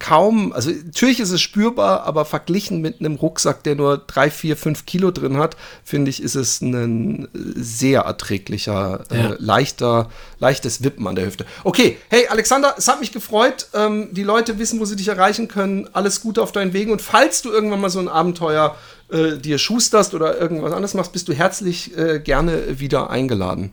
kaum, 0.00 0.52
also 0.52 0.70
natürlich 0.70 1.20
ist 1.20 1.30
es 1.30 1.40
spürbar, 1.40 2.04
aber 2.04 2.24
verglichen 2.24 2.80
mit 2.80 2.98
einem 2.98 3.16
Rucksack, 3.16 3.62
der 3.62 3.76
nur 3.76 3.98
drei, 3.98 4.30
vier, 4.30 4.56
fünf 4.56 4.86
Kilo 4.86 5.10
drin 5.10 5.36
hat, 5.36 5.56
finde 5.84 6.10
ich, 6.10 6.22
ist 6.22 6.34
es 6.34 6.60
ein 6.62 7.28
sehr 7.34 8.00
erträglicher, 8.00 9.04
äh, 9.10 9.16
ja. 9.16 9.30
äh, 9.30 9.36
leichter, 9.38 10.08
leichtes 10.38 10.82
Wippen 10.82 11.06
an 11.06 11.14
der 11.14 11.26
Hüfte. 11.26 11.44
Okay, 11.62 11.98
hey 12.08 12.26
Alexander, 12.28 12.74
es 12.78 12.88
hat 12.88 13.00
mich 13.00 13.12
gefreut. 13.12 13.68
Ähm, 13.74 14.08
die 14.12 14.24
Leute 14.24 14.58
wissen, 14.58 14.80
wo 14.80 14.86
sie 14.86 14.96
dich 14.96 15.08
erreichen 15.08 15.48
können. 15.48 15.88
Alles 15.92 16.22
Gute 16.22 16.42
auf 16.42 16.50
deinen 16.50 16.72
Wegen 16.72 16.90
und 16.90 17.02
falls 17.02 17.42
du 17.42 17.52
irgendwann 17.52 17.80
mal 17.80 17.90
so 17.90 18.00
ein 18.00 18.08
Abenteuer 18.08 18.76
äh, 19.12 19.36
dir 19.36 19.58
schusterst 19.58 20.14
oder 20.14 20.40
irgendwas 20.40 20.72
anderes 20.72 20.94
machst, 20.94 21.12
bist 21.12 21.28
du 21.28 21.34
herzlich 21.34 21.96
äh, 21.96 22.20
gerne 22.20 22.80
wieder 22.80 23.10
eingeladen. 23.10 23.72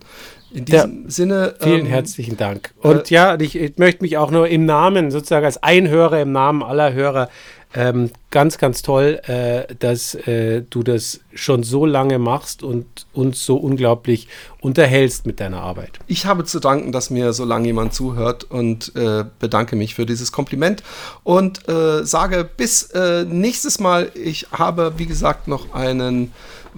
In 0.52 0.66
diesem 0.66 1.04
ja, 1.04 1.10
Sinne. 1.10 1.56
Vielen 1.60 1.82
ähm, 1.82 1.86
herzlichen 1.88 2.38
Dank. 2.38 2.74
Und 2.82 3.12
äh, 3.12 3.14
ja, 3.14 3.40
ich, 3.40 3.56
ich, 3.56 3.78
möchte 3.78 4.04
mich 4.04 4.18
auch 4.18 4.32
nur 4.32 4.48
im 4.48 4.66
Namen, 4.66 5.12
sozusagen 5.12 5.46
als 5.46 5.62
Einhörer, 5.62 6.22
im 6.22 6.32
Namen 6.32 6.64
aller 6.64 6.94
Hörer 6.94 7.30
ähm, 7.74 8.12
ganz, 8.32 8.58
ganz 8.58 8.82
toll, 8.82 9.20
äh, 9.28 9.74
dass 9.76 10.16
äh, 10.16 10.64
du 10.70 10.84
das 10.84 11.20
schon 11.34 11.64
so 11.64 11.86
lange 11.86 12.18
machst 12.18 12.64
und 12.64 12.86
uns 13.14 13.46
so 13.46 13.58
unglaublich 13.58 14.30
unterhältst 14.62 15.26
mit 15.26 15.40
deiner 15.40 15.62
Arbeit. 15.62 16.00
Ich 16.08 16.26
habe 16.26 16.46
zu 16.46 16.60
danken, 16.60 16.92
dass 16.92 17.10
mir 17.10 17.34
so 17.34 17.44
lange 17.44 17.68
jemand 17.68 17.94
zuhört 17.94 18.46
und 18.46 18.96
äh, 18.96 19.26
bedanke 19.40 19.76
mich 19.76 19.96
für 19.96 20.06
dieses 20.06 20.32
Kompliment 20.32 20.82
und 21.24 21.68
äh, 21.68 22.04
sage 22.06 22.50
bis 22.56 22.84
äh, 22.92 23.26
nächstes 23.26 23.80
Mal. 23.80 24.12
Ich 24.16 24.48
habe, 24.52 24.94
wie 24.98 25.06
gesagt, 25.06 25.48
noch 25.48 25.74
einen 25.74 26.32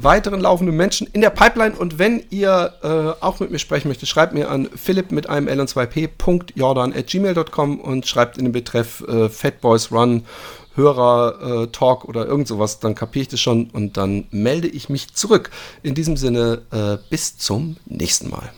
weiteren 0.04 0.42
laufenden 0.42 0.76
Menschen 0.76 1.08
in 1.14 1.22
der 1.22 1.30
Pipeline. 1.30 1.76
Und 1.76 2.00
wenn 2.00 2.24
ihr 2.30 2.74
äh, 2.84 3.24
auch 3.24 3.40
mit 3.40 3.52
mir 3.52 3.60
sprechen 3.60 3.88
möchtet, 3.88 4.10
schreibt 4.10 4.34
mir 4.34 4.50
an 4.50 4.70
philipp 4.76 5.12
mit 5.12 5.30
einem 5.30 5.48
L 5.48 5.60
und 5.60 5.70
2p.jordan 5.70 6.94
at 6.94 7.08
gmail.com 7.08 7.80
und 7.80 8.08
schreibt 8.08 8.38
in 8.38 8.46
den 8.46 8.52
Betreff 8.52 9.02
äh, 9.08 9.30
Fatboys 9.30 9.92
Run 9.92 10.26
Hörer 10.76 11.64
äh, 11.64 11.68
Talk 11.68 12.06
oder 12.06 12.26
irgend 12.26 12.48
sowas, 12.48 12.80
dann 12.80 12.96
kapiere 12.96 13.24
ich 13.24 13.28
das 13.28 13.42
schon 13.42 13.70
und 13.72 13.98
dann 13.98 14.26
melde 14.32 14.68
ich 14.68 14.88
mich 14.88 15.14
zurück. 15.14 15.50
In 15.84 15.94
diesem 15.94 16.16
Sinne, 16.16 16.62
äh, 16.72 16.98
bis 17.10 17.38
zum 17.38 17.76
nächsten 17.86 18.30
Mal. 18.30 18.54